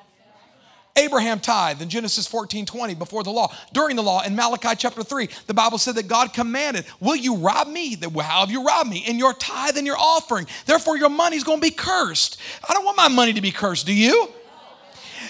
Abraham 0.98 1.41
tithed 1.41 1.82
in 1.82 1.89
Genesis 1.89 2.26
14 2.26 2.66
20 2.66 2.96
before 2.96 3.24
the 3.24 3.30
law. 3.30 3.54
During 3.74 3.98
the 3.98 4.04
law, 4.04 4.22
in 4.22 4.36
Malachi 4.36 4.76
chapter 4.78 5.04
3, 5.04 5.28
the 5.48 5.54
Bible 5.54 5.78
said 5.78 5.96
that 5.96 6.08
God 6.08 6.34
commanded, 6.34 6.86
Will 7.02 7.18
you 7.18 7.36
rob 7.36 7.68
me? 7.68 7.96
How 7.96 8.41
have 8.41 8.52
you 8.52 8.66
robbed 8.66 8.89
me? 8.89 9.00
In 9.06 9.20
your 9.20 9.34
tithe 9.34 9.78
and 9.78 9.86
your 9.86 9.98
offering. 9.98 10.48
Therefore, 10.66 10.98
your 10.98 11.10
money's 11.10 11.43
going 11.43 11.60
to 11.60 11.68
be 11.68 11.72
cursed. 11.72 12.39
I 12.68 12.74
don't 12.74 12.86
want 12.86 12.96
my 12.96 13.10
money 13.10 13.34
to 13.34 13.41
be 13.41 13.52
cursed. 13.52 13.86
Do 13.86 13.93
you? 13.93 14.30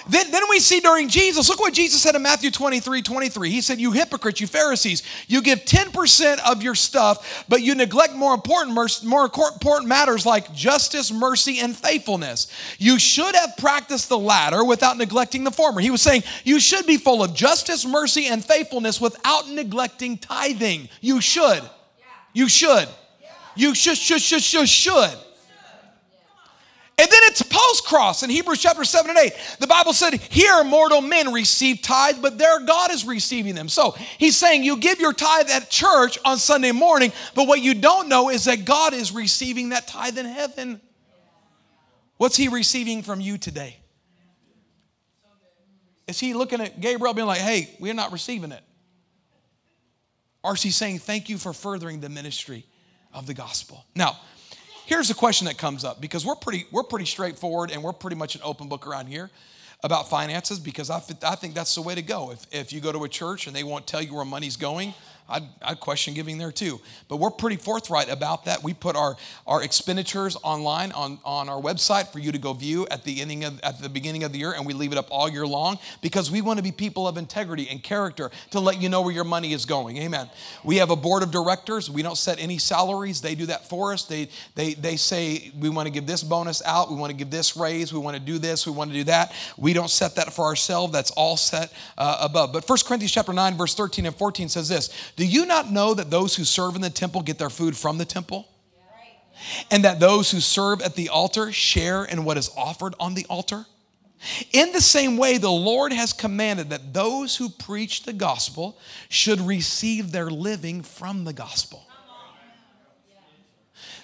Then, 0.08 0.30
then 0.30 0.42
we 0.48 0.60
see 0.60 0.80
during 0.80 1.08
Jesus, 1.08 1.48
look 1.48 1.58
what 1.58 1.74
Jesus 1.74 2.00
said 2.00 2.14
in 2.14 2.22
Matthew 2.22 2.50
23 2.50 3.02
23. 3.02 3.50
He 3.50 3.60
said, 3.60 3.80
You 3.80 3.92
hypocrites, 3.92 4.40
you 4.40 4.46
Pharisees, 4.46 5.02
you 5.26 5.42
give 5.42 5.64
10% 5.64 6.38
of 6.48 6.62
your 6.62 6.74
stuff, 6.74 7.44
but 7.48 7.62
you 7.62 7.74
neglect 7.74 8.14
more 8.14 8.32
important, 8.32 8.74
more 9.04 9.24
important 9.24 9.86
matters 9.86 10.24
like 10.24 10.52
justice, 10.54 11.12
mercy, 11.12 11.58
and 11.58 11.76
faithfulness. 11.76 12.46
You 12.78 12.98
should 12.98 13.34
have 13.34 13.56
practiced 13.56 14.08
the 14.08 14.18
latter 14.18 14.64
without 14.64 14.96
neglecting 14.96 15.42
the 15.42 15.50
former. 15.50 15.80
He 15.80 15.90
was 15.90 16.02
saying, 16.02 16.22
You 16.44 16.60
should 16.60 16.86
be 16.86 16.98
full 16.98 17.22
of 17.22 17.34
justice, 17.34 17.84
mercy, 17.84 18.26
and 18.26 18.44
faithfulness 18.44 19.00
without 19.00 19.48
neglecting 19.48 20.18
tithing. 20.18 20.88
You 21.00 21.20
should. 21.20 21.62
You 22.32 22.48
should. 22.48 22.88
You 23.56 23.74
should, 23.74 23.96
should, 23.96 24.20
should, 24.20 24.42
should, 24.42 24.68
should. 24.68 25.18
It's 26.98 27.42
post 27.42 27.84
cross 27.84 28.22
in 28.22 28.30
Hebrews 28.30 28.60
chapter 28.60 28.84
7 28.84 29.10
and 29.10 29.18
8. 29.18 29.32
The 29.60 29.66
Bible 29.66 29.92
said, 29.92 30.14
Here 30.14 30.64
mortal 30.64 31.02
men 31.02 31.32
receive 31.32 31.82
tithe, 31.82 32.16
but 32.22 32.38
their 32.38 32.60
God 32.60 32.90
is 32.90 33.04
receiving 33.04 33.54
them. 33.54 33.68
So 33.68 33.90
he's 34.18 34.36
saying 34.36 34.64
you 34.64 34.78
give 34.78 35.00
your 35.00 35.12
tithe 35.12 35.50
at 35.50 35.68
church 35.68 36.18
on 36.24 36.38
Sunday 36.38 36.72
morning, 36.72 37.12
but 37.34 37.46
what 37.46 37.60
you 37.60 37.74
don't 37.74 38.08
know 38.08 38.30
is 38.30 38.44
that 38.46 38.64
God 38.64 38.94
is 38.94 39.12
receiving 39.12 39.70
that 39.70 39.86
tithe 39.86 40.16
in 40.16 40.26
heaven. 40.26 40.80
What's 42.16 42.36
he 42.36 42.48
receiving 42.48 43.02
from 43.02 43.20
you 43.20 43.36
today? 43.36 43.76
Is 46.06 46.18
he 46.18 46.32
looking 46.32 46.60
at 46.60 46.80
Gabriel 46.80 47.12
being 47.12 47.26
like, 47.26 47.40
hey, 47.40 47.68
we're 47.80 47.94
not 47.94 48.12
receiving 48.12 48.52
it? 48.52 48.62
Or 50.42 50.54
is 50.54 50.62
he 50.62 50.70
saying, 50.70 51.00
thank 51.00 51.28
you 51.28 51.36
for 51.36 51.52
furthering 51.52 52.00
the 52.00 52.08
ministry 52.08 52.64
of 53.12 53.26
the 53.26 53.34
gospel? 53.34 53.84
Now, 53.94 54.16
here's 54.86 55.10
a 55.10 55.14
question 55.14 55.46
that 55.46 55.58
comes 55.58 55.84
up 55.84 56.00
because 56.00 56.24
we're 56.24 56.36
pretty, 56.36 56.64
we're 56.70 56.84
pretty 56.84 57.04
straightforward 57.04 57.70
and 57.70 57.82
we're 57.82 57.92
pretty 57.92 58.16
much 58.16 58.36
an 58.36 58.40
open 58.44 58.68
book 58.68 58.86
around 58.86 59.08
here 59.08 59.30
about 59.82 60.08
finances 60.08 60.58
because 60.58 60.90
I, 60.90 61.02
I 61.22 61.34
think 61.34 61.54
that's 61.54 61.74
the 61.74 61.82
way 61.82 61.94
to 61.94 62.02
go. 62.02 62.30
If, 62.30 62.46
if 62.52 62.72
you 62.72 62.80
go 62.80 62.92
to 62.92 63.04
a 63.04 63.08
church 63.08 63.46
and 63.46 63.54
they 63.54 63.64
won't 63.64 63.86
tell 63.86 64.00
you 64.00 64.14
where 64.14 64.24
money's 64.24 64.56
going, 64.56 64.94
I'd, 65.28 65.42
I'd, 65.62 65.80
question 65.80 66.14
giving 66.14 66.38
there 66.38 66.52
too. 66.52 66.80
But 67.08 67.16
we're 67.16 67.30
pretty 67.30 67.56
forthright 67.56 68.08
about 68.08 68.44
that. 68.44 68.62
We 68.62 68.74
put 68.74 68.96
our, 68.96 69.16
our 69.46 69.62
expenditures 69.62 70.36
online 70.42 70.92
on, 70.92 71.18
on 71.24 71.48
our 71.48 71.60
website 71.60 72.12
for 72.12 72.18
you 72.18 72.32
to 72.32 72.38
go 72.38 72.52
view 72.52 72.86
at 72.90 73.04
the, 73.04 73.20
ending 73.20 73.44
of, 73.44 73.60
at 73.60 73.80
the 73.80 73.88
beginning 73.88 74.24
of 74.24 74.32
the 74.32 74.38
year, 74.38 74.52
and 74.52 74.64
we 74.64 74.72
leave 74.72 74.92
it 74.92 74.98
up 74.98 75.08
all 75.10 75.28
year 75.28 75.46
long 75.46 75.78
because 76.00 76.30
we 76.30 76.40
want 76.40 76.58
to 76.58 76.62
be 76.62 76.72
people 76.72 77.08
of 77.08 77.16
integrity 77.16 77.68
and 77.68 77.82
character 77.82 78.30
to 78.50 78.60
let 78.60 78.80
you 78.80 78.88
know 78.88 79.02
where 79.02 79.12
your 79.12 79.24
money 79.24 79.52
is 79.52 79.64
going. 79.66 79.96
Amen. 79.98 80.30
We 80.64 80.76
have 80.76 80.90
a 80.90 80.96
board 80.96 81.22
of 81.22 81.30
directors. 81.30 81.90
We 81.90 82.02
don't 82.02 82.18
set 82.18 82.40
any 82.40 82.58
salaries. 82.58 83.20
They 83.20 83.34
do 83.34 83.46
that 83.46 83.68
for 83.68 83.92
us. 83.92 84.04
They, 84.04 84.28
they, 84.54 84.74
they 84.74 84.96
say, 84.96 85.52
we 85.58 85.68
want 85.68 85.86
to 85.86 85.92
give 85.92 86.06
this 86.06 86.22
bonus 86.22 86.62
out. 86.64 86.90
We 86.90 86.96
want 86.96 87.10
to 87.10 87.16
give 87.16 87.30
this 87.30 87.56
raise. 87.56 87.92
We 87.92 87.98
want 87.98 88.16
to 88.16 88.22
do 88.22 88.38
this. 88.38 88.66
We 88.66 88.72
want 88.72 88.90
to 88.90 88.96
do 88.96 89.04
that. 89.04 89.32
We 89.56 89.72
don't 89.72 89.90
set 89.90 90.16
that 90.16 90.32
for 90.32 90.44
ourselves. 90.44 90.92
That's 90.92 91.10
all 91.12 91.36
set 91.36 91.72
uh, 91.98 92.18
above. 92.20 92.52
But 92.52 92.68
1 92.68 92.78
Corinthians 92.86 93.12
chapter 93.12 93.32
9, 93.32 93.56
verse 93.56 93.74
13 93.74 94.06
and 94.06 94.14
14 94.14 94.48
says 94.48 94.68
this 94.68 95.12
do 95.16 95.26
you 95.26 95.46
not 95.46 95.72
know 95.72 95.94
that 95.94 96.10
those 96.10 96.36
who 96.36 96.44
serve 96.44 96.76
in 96.76 96.82
the 96.82 96.90
temple 96.90 97.22
get 97.22 97.38
their 97.38 97.50
food 97.50 97.76
from 97.76 97.98
the 97.98 98.04
temple? 98.04 98.46
And 99.70 99.84
that 99.84 100.00
those 100.00 100.30
who 100.30 100.40
serve 100.40 100.80
at 100.80 100.94
the 100.94 101.08
altar 101.08 101.52
share 101.52 102.04
in 102.04 102.24
what 102.24 102.38
is 102.38 102.50
offered 102.56 102.94
on 103.00 103.14
the 103.14 103.26
altar? 103.28 103.66
In 104.52 104.72
the 104.72 104.80
same 104.80 105.16
way, 105.16 105.38
the 105.38 105.50
Lord 105.50 105.92
has 105.92 106.12
commanded 106.12 106.70
that 106.70 106.94
those 106.94 107.36
who 107.36 107.48
preach 107.48 108.04
the 108.04 108.12
gospel 108.12 108.78
should 109.08 109.40
receive 109.40 110.10
their 110.10 110.30
living 110.30 110.82
from 110.82 111.24
the 111.24 111.32
gospel. 111.32 111.86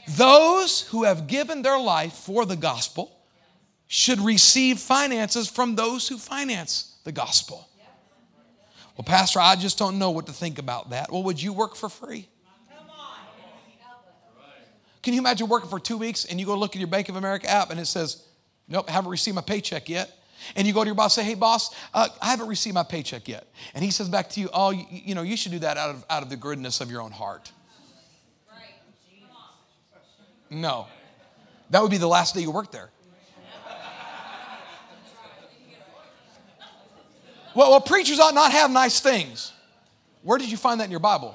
Those 0.09 0.83
who 0.89 1.05
have 1.05 1.27
given 1.27 1.63
their 1.63 1.79
life 1.79 2.13
for 2.13 2.45
the 2.45 2.57
gospel 2.57 3.11
should 3.87 4.21
receive 4.21 4.79
finances 4.79 5.49
from 5.49 5.77
those 5.77 6.09
who 6.09 6.19
finance 6.19 6.97
the 7.05 7.13
gospel. 7.13 7.69
Well, 9.03 9.19
Pastor, 9.19 9.41
I 9.41 9.57
just 9.57 9.79
don't 9.79 9.99
know 9.99 10.13
what 10.13 10.27
to 10.27 10.33
think 10.33 10.61
about 10.61 10.91
that. 10.91 11.11
Well, 11.11 11.25
would 11.25 11.43
you 11.43 11.53
work 11.53 11.75
for 11.75 11.89
free? 11.89 12.29
Can 15.03 15.13
you 15.13 15.19
imagine 15.19 15.49
working 15.49 15.69
for 15.69 15.81
two 15.81 15.99
weeks 15.99 16.25
and 16.25 16.39
you 16.39 16.47
go 16.47 16.57
look 16.57 16.77
at 16.77 16.79
your 16.79 16.87
Bank 16.87 17.09
of 17.09 17.17
America 17.17 17.51
app 17.51 17.73
and 17.73 17.81
it 17.81 17.87
says, 17.87 18.23
Nope, 18.69 18.89
haven't 18.89 19.11
received 19.11 19.35
my 19.35 19.41
paycheck 19.43 19.89
yet. 19.89 20.17
And 20.55 20.69
you 20.69 20.73
go 20.73 20.85
to 20.85 20.87
your 20.87 20.95
boss, 20.95 21.17
say, 21.17 21.25
Hey, 21.25 21.35
boss, 21.35 21.75
uh, 21.93 22.07
I 22.21 22.31
haven't 22.31 22.47
received 22.47 22.75
my 22.75 22.85
paycheck 22.85 23.27
yet. 23.27 23.49
And 23.75 23.85
he 23.85 23.91
says 23.91 24.09
back 24.09 24.31
to 24.31 24.41
you, 24.41 24.49
Oh, 24.53 24.71
you, 24.71 24.85
you, 24.89 25.17
know, 25.17 25.23
you 25.23 25.37
should 25.37 25.51
do 25.51 25.59
that 25.59 25.77
out 25.77 25.91
of, 25.91 26.05
out 26.09 26.23
of 26.23 26.31
the 26.31 26.37
goodness 26.37 26.81
of 26.81 26.89
your 26.89 27.03
own 27.03 27.11
heart. 27.11 27.51
No, 30.49 30.87
that 31.71 31.83
would 31.83 31.91
be 31.91 31.99
the 31.99 32.07
last 32.07 32.37
day 32.37 32.43
you 32.43 32.53
work 32.53 32.71
there. 32.71 32.91
Well, 37.55 37.71
well, 37.71 37.81
preachers 37.81 38.19
ought 38.19 38.35
not 38.35 38.53
have 38.53 38.71
nice 38.71 39.01
things. 39.01 39.53
Where 40.23 40.39
did 40.39 40.51
you 40.51 40.57
find 40.57 40.81
that 40.81 40.85
in 40.85 40.91
your 40.91 41.01
Bible? 41.01 41.35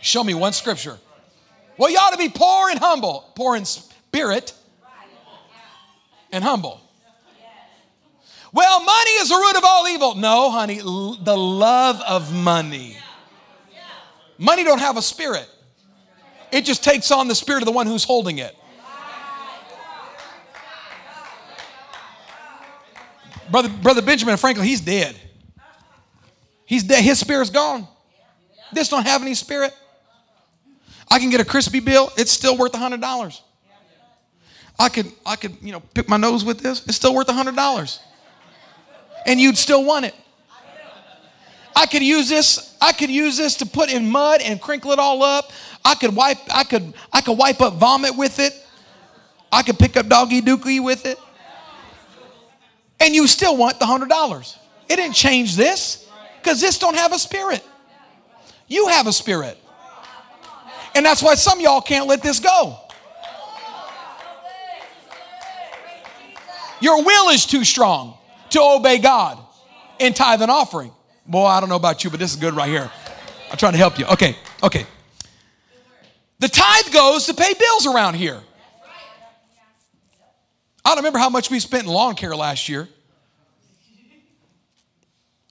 Show 0.00 0.24
me 0.24 0.34
one 0.34 0.52
scripture. 0.52 0.98
Well, 1.78 1.90
you 1.90 1.96
ought 1.96 2.12
to 2.12 2.18
be 2.18 2.28
poor 2.28 2.70
and 2.70 2.78
humble, 2.78 3.30
poor 3.34 3.56
in 3.56 3.64
spirit 3.64 4.54
and 6.32 6.42
humble. 6.42 6.80
Well, 8.52 8.80
money 8.80 9.10
is 9.20 9.28
the 9.28 9.34
root 9.34 9.56
of 9.56 9.64
all 9.64 9.86
evil. 9.88 10.14
No, 10.14 10.50
honey, 10.50 10.78
the 10.78 11.36
love 11.36 12.00
of 12.00 12.32
money. 12.32 12.96
Money 14.38 14.64
don't 14.64 14.78
have 14.78 14.96
a 14.96 15.02
spirit. 15.02 15.48
It 16.52 16.64
just 16.64 16.82
takes 16.82 17.10
on 17.10 17.28
the 17.28 17.34
spirit 17.34 17.62
of 17.62 17.66
the 17.66 17.72
one 17.72 17.86
who's 17.86 18.04
holding 18.04 18.38
it. 18.38 18.56
Brother, 23.50 23.68
Brother 23.68 24.02
Benjamin 24.02 24.36
Franklin, 24.36 24.66
he's 24.66 24.80
dead. 24.80 25.16
He's 26.64 26.82
dead. 26.82 27.02
His 27.02 27.18
spirit's 27.18 27.50
gone. 27.50 27.86
This 28.72 28.88
don't 28.88 29.06
have 29.06 29.22
any 29.22 29.34
spirit. 29.34 29.74
I 31.10 31.20
can 31.20 31.30
get 31.30 31.40
a 31.40 31.44
crispy 31.44 31.80
bill, 31.80 32.12
it's 32.16 32.32
still 32.32 32.56
worth 32.56 32.74
hundred 32.74 33.00
dollars. 33.00 33.42
I 34.78 34.88
could, 34.88 35.06
I 35.24 35.36
could, 35.36 35.56
you 35.62 35.72
know, 35.72 35.80
pick 35.80 36.08
my 36.08 36.16
nose 36.16 36.44
with 36.44 36.58
this, 36.58 36.84
it's 36.86 36.96
still 36.96 37.14
worth 37.14 37.30
hundred 37.30 37.54
dollars. 37.54 38.00
And 39.24 39.40
you'd 39.40 39.56
still 39.56 39.84
want 39.84 40.04
it. 40.04 40.14
I 41.74 41.86
could 41.86 42.02
use 42.02 42.28
this, 42.28 42.76
I 42.80 42.92
could 42.92 43.10
use 43.10 43.36
this 43.36 43.56
to 43.56 43.66
put 43.66 43.92
in 43.92 44.10
mud 44.10 44.40
and 44.40 44.60
crinkle 44.60 44.92
it 44.92 44.98
all 44.98 45.22
up. 45.22 45.52
I 45.84 45.94
could 45.94 46.14
wipe, 46.16 46.38
I 46.52 46.64
could, 46.64 46.94
I 47.12 47.20
could 47.20 47.38
wipe 47.38 47.60
up 47.60 47.74
vomit 47.74 48.16
with 48.16 48.40
it. 48.40 48.52
I 49.52 49.62
could 49.62 49.78
pick 49.78 49.96
up 49.96 50.08
doggy 50.08 50.42
dookie 50.42 50.82
with 50.82 51.06
it 51.06 51.18
and 53.00 53.14
you 53.14 53.26
still 53.26 53.56
want 53.56 53.78
the 53.78 53.86
$100. 53.86 54.56
It 54.88 54.96
didn't 54.96 55.14
change 55.14 55.56
this 55.56 56.08
because 56.42 56.60
this 56.60 56.78
don't 56.78 56.96
have 56.96 57.12
a 57.12 57.18
spirit. 57.18 57.62
You 58.68 58.88
have 58.88 59.06
a 59.06 59.12
spirit. 59.12 59.58
And 60.94 61.04
that's 61.04 61.22
why 61.22 61.34
some 61.34 61.60
y'all 61.60 61.80
can't 61.80 62.06
let 62.06 62.22
this 62.22 62.40
go. 62.40 62.78
Your 66.80 67.02
will 67.04 67.30
is 67.30 67.46
too 67.46 67.64
strong 67.64 68.16
to 68.50 68.60
obey 68.60 68.98
God 68.98 69.38
in 69.98 70.12
tithe 70.12 70.42
and 70.42 70.50
offering. 70.50 70.92
Boy, 71.26 71.46
I 71.46 71.60
don't 71.60 71.68
know 71.68 71.76
about 71.76 72.04
you, 72.04 72.10
but 72.10 72.20
this 72.20 72.30
is 72.30 72.36
good 72.36 72.54
right 72.54 72.68
here. 72.68 72.90
I'm 73.50 73.56
trying 73.56 73.72
to 73.72 73.78
help 73.78 73.98
you. 73.98 74.06
Okay, 74.06 74.36
okay. 74.62 74.86
The 76.38 76.48
tithe 76.48 76.92
goes 76.92 77.26
to 77.26 77.34
pay 77.34 77.52
bills 77.58 77.86
around 77.86 78.14
here. 78.14 78.40
I 80.86 80.90
don't 80.90 80.98
remember 80.98 81.18
how 81.18 81.30
much 81.30 81.50
we 81.50 81.58
spent 81.58 81.82
in 81.82 81.90
lawn 81.90 82.14
care 82.14 82.36
last 82.36 82.68
year. 82.68 82.88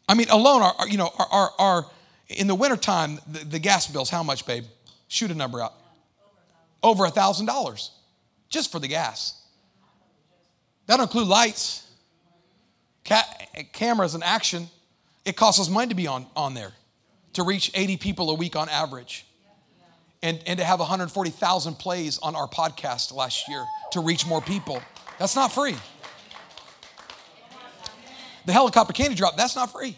I 0.08 0.14
mean, 0.14 0.30
alone, 0.30 0.62
our, 0.62 0.88
you 0.88 0.98
know, 0.98 1.12
our, 1.20 1.28
our, 1.30 1.52
our, 1.60 1.86
in 2.30 2.48
the 2.48 2.56
wintertime, 2.56 3.20
the, 3.30 3.40
the 3.40 3.60
gas 3.60 3.86
bills, 3.86 4.10
how 4.10 4.24
much, 4.24 4.46
babe? 4.46 4.64
Shoot 5.10 5.32
a 5.32 5.36
number 5.36 5.62
out. 5.62 5.74
Over 6.82 7.04
a 7.04 7.10
thousand 7.10 7.48
dollars 7.48 7.92
just 8.48 8.72
for 8.72 8.80
the 8.80 8.88
gas. 8.88 9.42
That 10.88 10.98
don't 10.98 11.08
include 11.08 11.28
lights, 11.28 11.86
ca- 13.04 13.28
cameras, 13.74 14.16
and 14.16 14.24
action. 14.24 14.70
It 15.26 15.36
costs 15.36 15.60
us 15.60 15.68
money 15.68 15.90
to 15.90 15.96
be 15.96 16.08
on, 16.08 16.28
on 16.38 16.54
there 16.54 16.72
to 17.34 17.44
reach 17.44 17.72
80 17.74 17.98
people 17.98 18.30
a 18.30 18.36
week 18.36 18.56
on 18.56 18.70
average. 18.70 19.26
And, 20.24 20.42
and 20.48 20.60
to 20.60 20.64
have 20.64 20.80
140,000 20.80 21.76
plays 21.76 22.20
on 22.20 22.38
our 22.38 22.48
podcast 22.48 23.14
last 23.14 23.50
year 23.50 23.66
to 23.92 24.00
reach 24.00 24.26
more 24.26 24.42
people. 24.42 24.82
That's 25.18 25.36
not 25.36 25.52
free. 25.52 25.76
The 28.46 28.54
helicopter 28.54 28.94
candy 28.94 29.16
drop, 29.16 29.38
that's 29.38 29.56
not 29.56 29.72
free. 29.72 29.98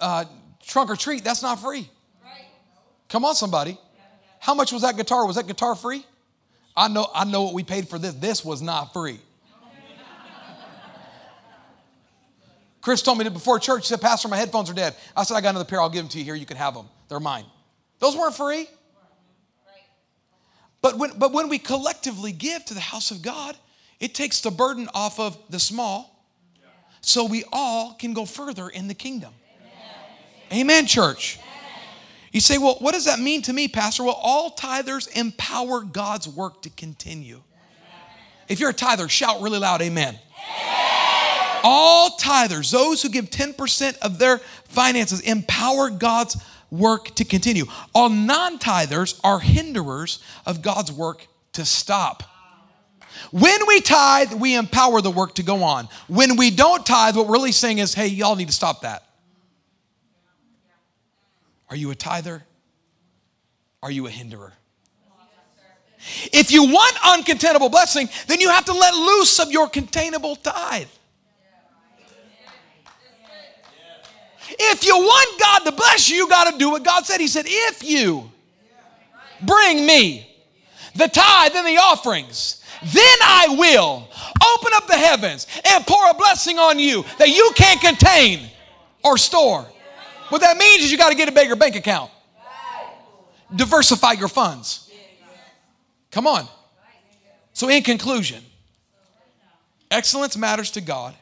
Uh, 0.00 0.24
trunk 0.66 0.90
or 0.90 0.96
treat, 0.96 1.22
that's 1.22 1.42
not 1.42 1.60
free. 1.60 1.88
Come 3.08 3.24
on, 3.24 3.34
somebody. 3.34 3.78
How 4.40 4.54
much 4.54 4.72
was 4.72 4.82
that 4.82 4.96
guitar? 4.96 5.26
Was 5.26 5.36
that 5.36 5.46
guitar 5.46 5.76
free? 5.76 6.04
I 6.76 6.88
know, 6.88 7.06
I 7.14 7.24
know 7.24 7.42
what 7.42 7.54
we 7.54 7.62
paid 7.62 7.88
for 7.88 7.98
this. 7.98 8.14
This 8.14 8.44
was 8.44 8.62
not 8.62 8.92
free. 8.92 9.20
Chris 12.80 13.00
told 13.00 13.18
me 13.18 13.24
that 13.24 13.30
before 13.30 13.60
church, 13.60 13.84
he 13.84 13.88
said, 13.88 14.00
Pastor, 14.00 14.26
my 14.26 14.36
headphones 14.36 14.68
are 14.68 14.74
dead. 14.74 14.96
I 15.16 15.22
said, 15.22 15.36
I 15.36 15.40
got 15.40 15.50
another 15.50 15.64
pair. 15.64 15.80
I'll 15.80 15.88
give 15.88 16.02
them 16.02 16.08
to 16.08 16.18
you 16.18 16.24
here. 16.24 16.34
You 16.34 16.46
can 16.46 16.56
have 16.56 16.74
them. 16.74 16.86
They're 17.08 17.20
mine. 17.20 17.44
Those 18.00 18.16
weren't 18.16 18.34
free. 18.34 18.66
But 20.82 20.98
when, 20.98 21.16
but 21.16 21.32
when 21.32 21.48
we 21.48 21.58
collectively 21.58 22.32
give 22.32 22.64
to 22.66 22.74
the 22.74 22.80
house 22.80 23.10
of 23.12 23.22
God, 23.22 23.56
it 24.00 24.14
takes 24.14 24.40
the 24.40 24.50
burden 24.50 24.88
off 24.94 25.20
of 25.20 25.38
the 25.48 25.60
small 25.60 26.26
so 27.00 27.24
we 27.24 27.44
all 27.52 27.94
can 27.94 28.12
go 28.12 28.24
further 28.26 28.68
in 28.68 28.88
the 28.88 28.94
kingdom. 28.94 29.32
Amen, 30.50 30.60
Amen 30.60 30.86
church. 30.86 31.38
You 32.32 32.40
say, 32.40 32.56
well, 32.58 32.76
what 32.80 32.94
does 32.94 33.04
that 33.04 33.20
mean 33.20 33.42
to 33.42 33.52
me, 33.52 33.68
Pastor? 33.68 34.04
Well, 34.04 34.18
all 34.20 34.50
tithers 34.50 35.14
empower 35.16 35.82
God's 35.82 36.26
work 36.26 36.62
to 36.62 36.70
continue. 36.70 37.42
If 38.48 38.58
you're 38.58 38.70
a 38.70 38.74
tither, 38.74 39.08
shout 39.08 39.40
really 39.40 39.58
loud, 39.58 39.82
amen. 39.82 40.18
amen. 40.18 41.60
All 41.62 42.16
tithers, 42.18 42.72
those 42.72 43.02
who 43.02 43.08
give 43.08 43.26
10% 43.26 43.98
of 43.98 44.18
their 44.18 44.38
finances, 44.64 45.20
empower 45.20 45.90
God's 45.90 46.36
work 46.72 47.14
to 47.14 47.24
continue. 47.24 47.66
All 47.94 48.08
non 48.08 48.58
tithers 48.58 49.20
are 49.22 49.38
hinderers 49.38 50.20
of 50.44 50.62
God's 50.62 50.90
work 50.90 51.28
to 51.52 51.64
stop. 51.64 52.24
When 53.30 53.66
we 53.68 53.80
tithe, 53.80 54.32
we 54.32 54.56
empower 54.56 55.00
the 55.00 55.10
work 55.10 55.34
to 55.34 55.42
go 55.42 55.62
on. 55.62 55.88
When 56.08 56.36
we 56.36 56.50
don't 56.50 56.84
tithe, 56.84 57.14
what 57.14 57.26
we're 57.26 57.34
really 57.34 57.52
saying 57.52 57.78
is, 57.78 57.94
hey, 57.94 58.06
y'all 58.08 58.34
need 58.34 58.48
to 58.48 58.54
stop 58.54 58.80
that. 58.80 59.04
Are 61.70 61.76
you 61.76 61.90
a 61.90 61.94
tither? 61.94 62.42
Are 63.82 63.90
you 63.90 64.06
a 64.06 64.10
hinderer? 64.10 64.52
If 66.32 66.50
you 66.50 66.64
want 66.64 66.96
uncontainable 66.96 67.70
blessing, 67.70 68.08
then 68.26 68.40
you 68.40 68.48
have 68.48 68.64
to 68.64 68.72
let 68.72 68.94
loose 68.94 69.38
of 69.38 69.52
your 69.52 69.68
containable 69.68 70.36
tithe. 70.36 70.88
If 74.58 74.84
you 74.84 74.96
want 74.96 75.40
God 75.40 75.70
to 75.70 75.72
bless 75.72 76.08
you, 76.08 76.16
you 76.16 76.28
got 76.28 76.50
to 76.50 76.58
do 76.58 76.70
what 76.70 76.84
God 76.84 77.06
said. 77.06 77.20
He 77.20 77.28
said, 77.28 77.44
if 77.46 77.82
you 77.82 78.30
bring 79.40 79.86
me 79.86 80.28
the 80.94 81.08
tithe 81.08 81.52
and 81.54 81.66
the 81.66 81.78
offerings, 81.78 82.62
then 82.84 83.16
I 83.22 83.46
will 83.58 84.08
open 84.54 84.72
up 84.74 84.86
the 84.86 84.96
heavens 84.96 85.46
and 85.72 85.86
pour 85.86 86.10
a 86.10 86.14
blessing 86.14 86.58
on 86.58 86.78
you 86.78 87.04
that 87.18 87.28
you 87.28 87.50
can't 87.54 87.80
contain 87.80 88.48
or 89.04 89.16
store. 89.18 89.66
What 90.28 90.40
that 90.40 90.56
means 90.56 90.84
is 90.84 90.90
you 90.90 90.98
got 90.98 91.10
to 91.10 91.14
get 91.14 91.28
a 91.28 91.32
bigger 91.32 91.56
bank 91.56 91.76
account, 91.76 92.10
diversify 93.54 94.12
your 94.12 94.28
funds. 94.28 94.90
Come 96.10 96.26
on. 96.26 96.46
So, 97.54 97.68
in 97.68 97.82
conclusion, 97.82 98.42
excellence 99.90 100.36
matters 100.36 100.70
to 100.72 100.80
God, 100.80 101.14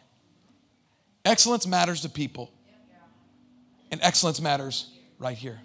excellence 1.25 1.67
matters 1.67 2.03
to 2.03 2.09
people, 2.09 2.51
and 3.91 4.01
excellence 4.03 4.41
matters 4.41 4.91
right 5.19 5.37
here. 5.37 5.61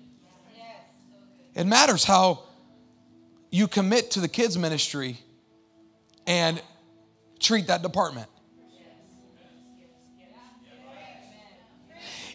It 1.53 1.65
matters 1.65 2.03
how 2.03 2.43
you 3.51 3.67
commit 3.67 4.11
to 4.11 4.19
the 4.19 4.27
kids' 4.27 4.57
ministry 4.57 5.17
and 6.27 6.61
treat 7.39 7.67
that 7.67 7.81
department. 7.81 8.27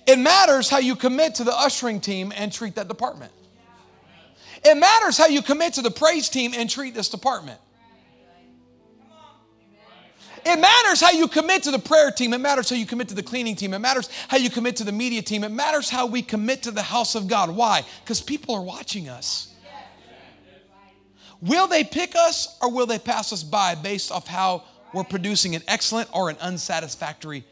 It 0.06 0.18
matters 0.18 0.70
how 0.70 0.78
you 0.78 0.96
commit 0.96 1.36
to 1.36 1.44
the 1.44 1.56
ushering 1.56 2.00
team 2.00 2.32
and 2.34 2.52
treat 2.52 2.76
that 2.76 2.88
department. 2.88 3.32
It 4.64 4.76
matters 4.76 5.16
how 5.16 5.26
you 5.26 5.42
commit 5.42 5.74
to 5.74 5.82
the 5.82 5.90
praise 5.90 6.28
team 6.28 6.52
and 6.56 6.68
treat 6.68 6.94
this 6.94 7.08
department. 7.08 7.60
It 10.44 10.58
matters 10.58 11.00
how 11.00 11.10
you 11.10 11.28
commit 11.28 11.64
to 11.64 11.70
the 11.70 11.78
prayer 11.78 12.10
team. 12.10 12.32
It 12.32 12.38
matters 12.38 12.70
how 12.70 12.76
you 12.76 12.86
commit 12.86 13.08
to 13.08 13.14
the 13.14 13.22
cleaning 13.22 13.56
team. 13.56 13.74
It 13.74 13.78
matters 13.78 14.08
how 14.28 14.36
you 14.36 14.50
commit 14.50 14.76
to 14.76 14.84
the 14.84 14.92
media 14.92 15.22
team. 15.22 15.44
It 15.44 15.50
matters 15.50 15.90
how 15.90 16.06
we 16.06 16.22
commit 16.22 16.62
to 16.64 16.70
the 16.70 16.82
house 16.82 17.14
of 17.14 17.28
God. 17.28 17.50
Why? 17.50 17.84
Because 18.02 18.20
people 18.20 18.54
are 18.54 18.62
watching 18.62 19.08
us. 19.08 19.54
Will 21.40 21.66
they 21.66 21.84
pick 21.84 22.14
us 22.16 22.58
or 22.60 22.70
will 22.70 22.86
they 22.86 22.98
pass 22.98 23.32
us 23.32 23.42
by 23.42 23.74
based 23.74 24.12
off 24.12 24.26
how 24.26 24.64
we're 24.92 25.04
producing 25.04 25.54
an 25.54 25.62
excellent 25.68 26.08
or 26.12 26.28
an 26.28 26.36
unsatisfactory 26.40 27.44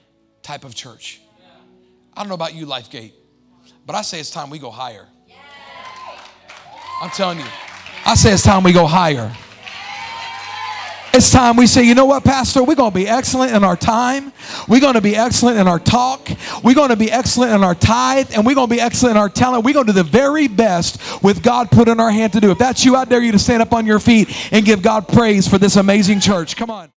type 0.42 0.64
of 0.64 0.74
church? 0.74 1.20
I 2.14 2.20
don't 2.20 2.28
know 2.28 2.34
about 2.34 2.54
you, 2.54 2.66
Lifegate, 2.66 3.12
but 3.86 3.94
I 3.94 4.02
say 4.02 4.20
it's 4.20 4.30
time 4.30 4.50
we 4.50 4.58
go 4.58 4.70
higher. 4.70 5.06
I'm 7.00 7.10
telling 7.10 7.38
you. 7.38 7.46
I 8.04 8.14
say 8.14 8.32
it's 8.32 8.42
time 8.42 8.62
we 8.62 8.72
go 8.72 8.86
higher. 8.86 9.32
It's 11.14 11.30
time 11.30 11.56
we 11.56 11.66
say, 11.66 11.82
you 11.82 11.94
know 11.94 12.04
what, 12.04 12.22
Pastor? 12.22 12.62
We're 12.62 12.76
going 12.76 12.92
to 12.92 12.94
be 12.94 13.08
excellent 13.08 13.52
in 13.52 13.64
our 13.64 13.76
time. 13.76 14.32
We're 14.68 14.80
going 14.80 14.94
to 14.94 15.00
be 15.00 15.16
excellent 15.16 15.58
in 15.58 15.66
our 15.66 15.80
talk. 15.80 16.28
We're 16.62 16.74
going 16.74 16.90
to 16.90 16.96
be 16.96 17.10
excellent 17.10 17.52
in 17.52 17.64
our 17.64 17.74
tithe. 17.74 18.30
And 18.36 18.46
we're 18.46 18.54
going 18.54 18.68
to 18.68 18.74
be 18.74 18.80
excellent 18.80 19.16
in 19.16 19.16
our 19.16 19.28
talent. 19.28 19.64
We're 19.64 19.74
going 19.74 19.86
to 19.86 19.92
do 19.92 19.96
the 19.96 20.04
very 20.04 20.46
best 20.46 21.22
with 21.22 21.42
God 21.42 21.70
put 21.70 21.88
in 21.88 21.98
our 21.98 22.10
hand 22.10 22.34
to 22.34 22.40
do. 22.40 22.50
If 22.52 22.58
that's 22.58 22.84
you, 22.84 22.94
I 22.94 23.04
dare 23.04 23.22
you 23.22 23.32
to 23.32 23.38
stand 23.38 23.62
up 23.62 23.72
on 23.72 23.84
your 23.84 23.98
feet 23.98 24.28
and 24.52 24.64
give 24.64 24.80
God 24.80 25.08
praise 25.08 25.48
for 25.48 25.58
this 25.58 25.76
amazing 25.76 26.20
church. 26.20 26.56
Come 26.56 26.70
on. 26.70 26.86